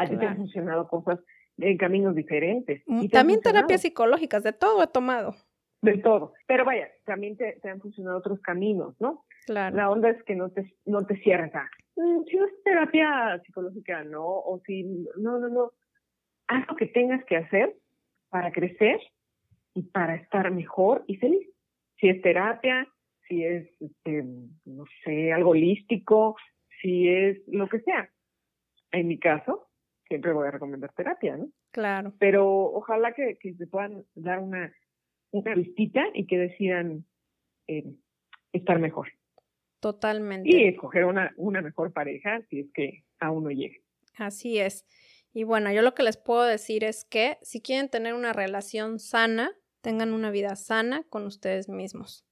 A 0.00 0.08
ti 0.08 0.16
te 0.16 0.26
han 0.26 0.36
funcionado 0.36 0.88
cosas 0.88 1.20
en 1.58 1.76
caminos 1.76 2.14
diferentes. 2.14 2.82
Mm, 2.86 3.08
también 3.08 3.40
terapias 3.40 3.82
psicológicas, 3.82 4.42
de 4.42 4.52
todo 4.52 4.82
he 4.82 4.86
tomado. 4.86 5.34
De 5.82 5.98
todo. 5.98 6.34
Pero 6.46 6.64
vaya, 6.64 6.88
también 7.04 7.36
te, 7.36 7.58
han 7.68 7.80
funcionado 7.80 8.18
otros 8.18 8.40
caminos, 8.40 8.94
¿no? 9.00 9.24
Claro. 9.46 9.76
La 9.76 9.90
onda 9.90 10.10
es 10.10 10.22
que 10.24 10.34
no 10.34 10.50
te, 10.50 10.74
no 10.84 11.06
te 11.06 11.16
cierres 11.16 11.54
a, 11.54 11.68
mm, 11.96 12.24
si 12.24 12.36
no 12.36 12.46
es 12.46 12.62
terapia 12.64 13.40
psicológica, 13.44 14.04
no, 14.04 14.24
o 14.24 14.60
si, 14.66 14.84
no, 15.16 15.38
no, 15.38 15.48
no. 15.48 15.72
Haz 16.48 16.66
lo 16.68 16.76
que 16.76 16.86
tengas 16.86 17.24
que 17.24 17.36
hacer 17.36 17.76
para 18.28 18.52
crecer 18.52 19.00
y 19.74 19.82
para 19.82 20.16
estar 20.16 20.50
mejor 20.50 21.04
y 21.06 21.16
feliz. 21.16 21.48
Si 21.98 22.08
es 22.08 22.20
terapia, 22.22 22.88
si 23.28 23.44
es, 23.44 23.68
este, 23.80 24.24
no 24.64 24.84
sé, 25.04 25.32
algo 25.32 25.50
holístico, 25.50 26.36
si 26.80 27.08
es 27.08 27.38
lo 27.46 27.68
que 27.68 27.80
sea. 27.80 28.10
En 28.92 29.06
mi 29.06 29.18
caso, 29.18 29.69
siempre 30.10 30.32
voy 30.32 30.48
a 30.48 30.50
recomendar 30.50 30.92
terapia, 30.92 31.36
¿no? 31.36 31.50
Claro. 31.70 32.12
Pero 32.18 32.44
ojalá 32.48 33.12
que, 33.12 33.38
que 33.38 33.54
se 33.54 33.66
puedan 33.68 34.04
dar 34.16 34.40
una, 34.40 34.74
una 35.30 35.54
vistita 35.54 36.04
y 36.12 36.26
que 36.26 36.36
decidan 36.36 37.06
eh, 37.68 37.94
estar 38.52 38.80
mejor. 38.80 39.08
Totalmente. 39.78 40.50
Y 40.50 40.66
escoger 40.66 41.04
una, 41.04 41.32
una 41.36 41.62
mejor 41.62 41.92
pareja 41.92 42.42
si 42.50 42.60
es 42.60 42.72
que 42.74 43.04
a 43.20 43.30
uno 43.30 43.50
llegue. 43.50 43.84
Así 44.18 44.58
es. 44.58 44.84
Y 45.32 45.44
bueno, 45.44 45.72
yo 45.72 45.80
lo 45.80 45.94
que 45.94 46.02
les 46.02 46.16
puedo 46.16 46.42
decir 46.42 46.82
es 46.82 47.04
que 47.04 47.38
si 47.42 47.62
quieren 47.62 47.88
tener 47.88 48.14
una 48.14 48.32
relación 48.32 48.98
sana, 48.98 49.52
tengan 49.80 50.12
una 50.12 50.32
vida 50.32 50.56
sana 50.56 51.04
con 51.08 51.24
ustedes 51.24 51.68
mismos. 51.68 52.26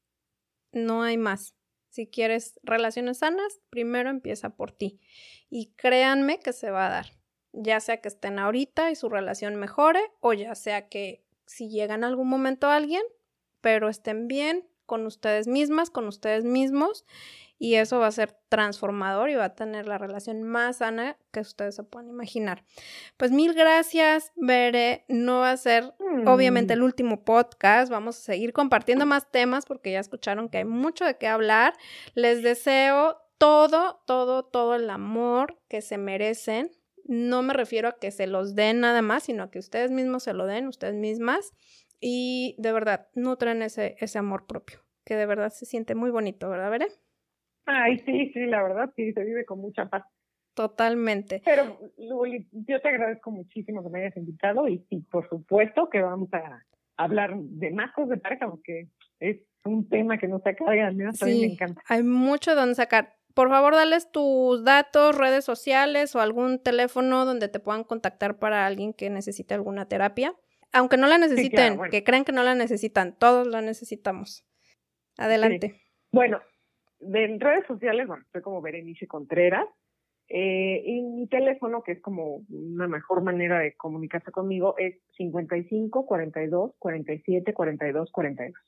No 0.73 1.05
hay 1.05 1.17
más. 1.17 1.55
Si 1.91 2.09
quieres 2.09 2.59
relaciones 2.65 3.19
sanas, 3.19 3.61
primero 3.71 4.11
empieza 4.11 4.57
por 4.57 4.73
ti. 4.73 4.99
Y 5.49 5.75
créanme 5.77 6.41
que 6.41 6.53
se 6.53 6.71
va 6.71 6.87
a 6.87 6.91
dar 6.91 7.18
ya 7.53 7.81
sea 7.81 8.01
que 8.01 8.09
estén 8.09 8.39
ahorita 8.39 8.91
y 8.91 8.97
su 8.97 9.09
relación 9.09 9.57
mejore 9.57 10.01
o 10.21 10.33
ya 10.33 10.55
sea 10.55 10.89
que 10.89 11.25
si 11.47 11.71
llega 11.71 11.95
en 11.95 12.05
algún 12.05 12.29
momento 12.29 12.69
alguien, 12.69 13.03
pero 13.61 13.89
estén 13.89 14.29
bien 14.29 14.69
con 14.87 15.07
ustedes 15.07 15.47
mismas, 15.47 15.91
con 15.91 16.07
ustedes 16.07 16.45
mismos 16.45 17.05
y 17.59 17.75
eso 17.75 17.99
va 17.99 18.07
a 18.07 18.13
ser 18.13 18.37
transformador 18.49 19.31
y 19.31 19.35
va 19.35 19.47
a 19.47 19.55
tener 19.55 19.87
la 19.87 19.99
relación 19.99 20.43
más 20.45 20.79
sana 20.79 21.17
que 21.33 21.41
ustedes 21.41 21.75
se 21.75 21.83
puedan 21.83 22.09
imaginar. 22.09 22.65
Pues 23.17 23.33
mil 23.33 23.53
gracias, 23.53 24.33
Bere. 24.37 25.05
No 25.09 25.41
va 25.41 25.51
a 25.51 25.57
ser 25.57 25.93
obviamente 26.27 26.73
el 26.73 26.81
mm. 26.81 26.85
último 26.85 27.25
podcast. 27.25 27.91
Vamos 27.91 28.17
a 28.17 28.21
seguir 28.21 28.53
compartiendo 28.53 29.07
más 29.07 29.31
temas 29.31 29.67
porque 29.67 29.93
ya 29.93 30.01
escucharon 30.01 30.49
que 30.49 30.59
hay 30.59 30.65
mucho 30.65 31.05
de 31.05 31.19
qué 31.19 31.27
hablar. 31.27 31.75
Les 32.15 32.43
deseo 32.43 33.19
todo, 33.39 34.03
todo, 34.07 34.45
todo 34.45 34.75
el 34.75 34.89
amor 34.89 35.59
que 35.69 35.83
se 35.83 35.99
merecen 35.99 36.71
no 37.09 37.43
me 37.43 37.55
refiero 37.55 37.89
a 37.89 37.99
que 37.99 38.11
se 38.11 38.27
los 38.27 38.55
den 38.55 38.81
nada 38.81 39.03
más, 39.03 39.25
sino 39.25 39.43
a 39.43 39.51
que 39.51 39.59
ustedes 39.59 39.91
mismos 39.91 40.23
se 40.23 40.35
lo 40.35 40.47
den, 40.47 40.69
ustedes 40.69 40.95
mismas, 40.95 41.53
y 42.01 42.55
de 42.59 42.71
verdad 42.71 43.09
nutren 43.15 43.63
ese, 43.63 43.97
ese 43.99 44.19
amor 44.19 44.47
propio, 44.47 44.81
que 45.05 45.17
de 45.17 45.27
verdad 45.27 45.49
se 45.49 45.67
siente 45.67 45.95
muy 45.95 46.11
bonito, 46.11 46.49
¿verdad, 46.51 46.71
Veré? 46.71 46.87
Ay, 47.65 47.99
sí, 48.01 48.31
sí, 48.33 48.47
la 48.47 48.63
verdad, 48.63 48.93
sí, 48.95 49.13
se 49.13 49.25
vive 49.25 49.45
con 49.45 49.59
mucha 49.59 49.87
paz. 49.89 50.05
Totalmente. 50.55 51.41
Pero, 51.45 51.79
Luli, 51.97 52.47
yo 52.53 52.81
te 52.81 52.89
agradezco 52.89 53.31
muchísimo 53.31 53.83
que 53.83 53.91
me 53.91 54.01
hayas 54.01 54.17
invitado 54.17 54.69
y 54.69 54.85
sí, 54.91 55.07
por 55.11 55.29
supuesto 55.29 55.89
que 55.89 56.03
vamos 56.03 56.29
a 56.33 56.63
hablar 56.97 57.37
de 57.37 57.71
más 57.71 57.93
cosas 57.93 58.11
de 58.11 58.17
pareja 58.19 58.51
porque 58.51 58.89
es 59.21 59.39
un 59.65 59.89
tema 59.89 60.19
que 60.19 60.29
no 60.29 60.41
se 60.41 60.51
acaba, 60.51 60.73
a 60.73 60.91
mí 60.91 61.05
me 61.41 61.47
encanta. 61.47 61.83
Hay 61.89 62.03
mucho 62.03 62.55
donde 62.55 62.75
sacar 62.75 63.18
por 63.39 63.51
favor, 63.51 63.73
dales 63.77 64.11
tus 64.11 64.65
datos, 64.65 65.17
redes 65.17 65.45
sociales 65.45 66.17
o 66.17 66.21
algún 66.21 66.61
teléfono 66.61 67.25
donde 67.25 67.49
te 67.49 67.61
puedan 67.61 67.85
contactar 67.85 68.41
para 68.41 68.67
alguien 68.67 68.93
que 68.93 69.11
necesite 69.11 69.55
alguna 69.55 69.87
terapia. 69.87 70.35
Aunque 70.73 70.97
no 70.97 71.07
la 71.07 71.19
necesiten, 71.19 71.79
que 71.89 72.03
crean 72.03 72.25
que 72.25 72.33
no 72.33 72.43
la 72.43 72.57
necesitan, 72.57 73.17
todos 73.17 73.47
la 73.47 73.63
necesitamos. 73.63 74.45
Adelante. 75.17 75.81
Bueno, 76.11 76.41
en 76.99 77.39
redes 77.39 77.65
sociales, 77.69 78.09
bueno, 78.09 78.25
estoy 78.25 78.43
como 78.43 78.61
Berenice 78.61 79.07
Contreras. 79.07 79.69
Eh, 80.29 80.83
y 80.85 81.01
mi 81.03 81.29
teléfono, 81.29 81.85
que 81.85 81.93
es 81.93 82.03
como 82.03 82.43
una 82.49 82.89
mejor 82.89 83.23
manera 83.23 83.61
de 83.61 83.77
comunicarse 83.77 84.33
conmigo, 84.33 84.75
es 84.79 84.97
55 85.17 86.07
42 86.07 86.73
47 86.81 87.55
42 87.55 88.11
42. 88.11 88.61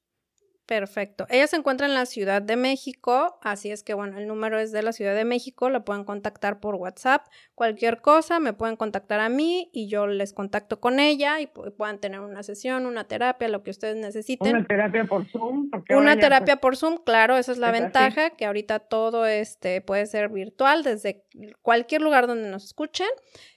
Perfecto. 0.71 1.27
Ella 1.31 1.49
se 1.49 1.57
encuentra 1.57 1.89
en 1.89 1.95
la 1.95 2.07
Ciudad 2.07 2.41
de 2.41 2.55
México, 2.55 3.41
así 3.43 3.73
es 3.73 3.83
que 3.83 3.93
bueno, 3.93 4.17
el 4.19 4.29
número 4.29 4.57
es 4.57 4.71
de 4.71 4.85
la 4.85 4.93
Ciudad 4.93 5.17
de 5.17 5.25
México, 5.25 5.69
la 5.69 5.85
pueden 5.85 6.05
contactar 6.05 6.61
por 6.61 6.77
WhatsApp. 6.77 7.27
Cualquier 7.57 8.01
cosa 8.01 8.39
me 8.39 8.53
pueden 8.53 8.77
contactar 8.77 9.19
a 9.19 9.29
mí 9.29 9.69
y 9.73 9.89
yo 9.89 10.07
les 10.07 10.33
contacto 10.33 10.79
con 10.79 11.01
ella 11.01 11.41
y 11.41 11.49
puedan 11.49 11.99
tener 11.99 12.21
una 12.21 12.45
sesión, 12.45 12.87
una 12.87 13.09
terapia, 13.09 13.49
lo 13.49 13.65
que 13.65 13.73
ustedes 13.73 13.97
necesiten. 13.97 14.59
Una 14.59 14.65
terapia 14.65 15.05
por 15.07 15.27
Zoom. 15.27 15.73
Una 15.91 16.17
terapia 16.17 16.59
por 16.59 16.77
Zoom, 16.77 16.99
claro, 16.99 17.37
esa 17.37 17.51
es 17.51 17.59
la 17.59 17.73
ventaja, 17.73 18.31
que 18.31 18.47
ahorita 18.47 18.79
todo 18.79 19.27
este 19.27 19.81
puede 19.81 20.07
ser 20.07 20.29
virtual 20.29 20.85
desde 20.85 21.25
cualquier 21.63 22.01
lugar 22.01 22.29
donde 22.29 22.49
nos 22.49 22.63
escuchen 22.63 23.09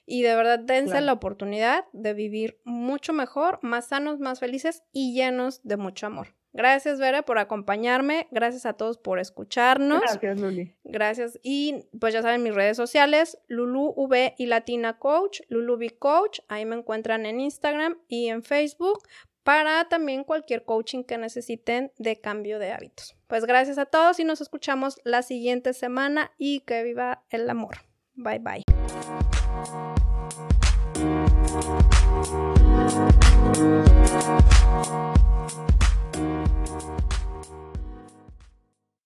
y 0.04 0.22
de 0.22 0.34
verdad 0.34 0.58
dense 0.58 1.00
la 1.00 1.12
oportunidad 1.12 1.84
de 1.92 2.12
vivir 2.12 2.58
mucho 2.64 3.12
mejor, 3.12 3.60
más 3.62 3.86
sanos, 3.86 4.18
más 4.18 4.40
felices 4.40 4.82
y 4.92 5.14
llenos 5.14 5.62
de 5.62 5.76
mucho 5.76 6.08
amor. 6.08 6.34
Gracias, 6.54 7.00
Vera, 7.00 7.22
por 7.22 7.38
acompañarme. 7.38 8.28
Gracias 8.30 8.64
a 8.64 8.74
todos 8.74 8.96
por 8.96 9.18
escucharnos. 9.18 10.00
Gracias, 10.00 10.40
Luli. 10.40 10.72
Gracias. 10.84 11.40
Y 11.42 11.84
pues 11.98 12.14
ya 12.14 12.22
saben 12.22 12.44
mis 12.44 12.54
redes 12.54 12.76
sociales, 12.76 13.38
Lulu 13.48 13.92
V 13.96 14.34
y 14.38 14.46
Latina 14.46 14.98
Coach, 14.98 15.40
Lulu 15.48 15.74
V 15.74 15.90
Coach. 15.98 16.40
Ahí 16.46 16.64
me 16.64 16.76
encuentran 16.76 17.26
en 17.26 17.40
Instagram 17.40 17.98
y 18.06 18.28
en 18.28 18.44
Facebook 18.44 19.02
para 19.42 19.88
también 19.88 20.22
cualquier 20.22 20.64
coaching 20.64 21.02
que 21.02 21.18
necesiten 21.18 21.92
de 21.98 22.20
cambio 22.20 22.60
de 22.60 22.72
hábitos. 22.72 23.16
Pues 23.26 23.44
gracias 23.46 23.76
a 23.78 23.86
todos 23.86 24.20
y 24.20 24.24
nos 24.24 24.40
escuchamos 24.40 25.00
la 25.02 25.22
siguiente 25.22 25.72
semana 25.72 26.30
y 26.38 26.60
que 26.60 26.84
viva 26.84 27.24
el 27.30 27.50
amor. 27.50 27.78
Bye 28.14 28.38
bye. 28.38 28.64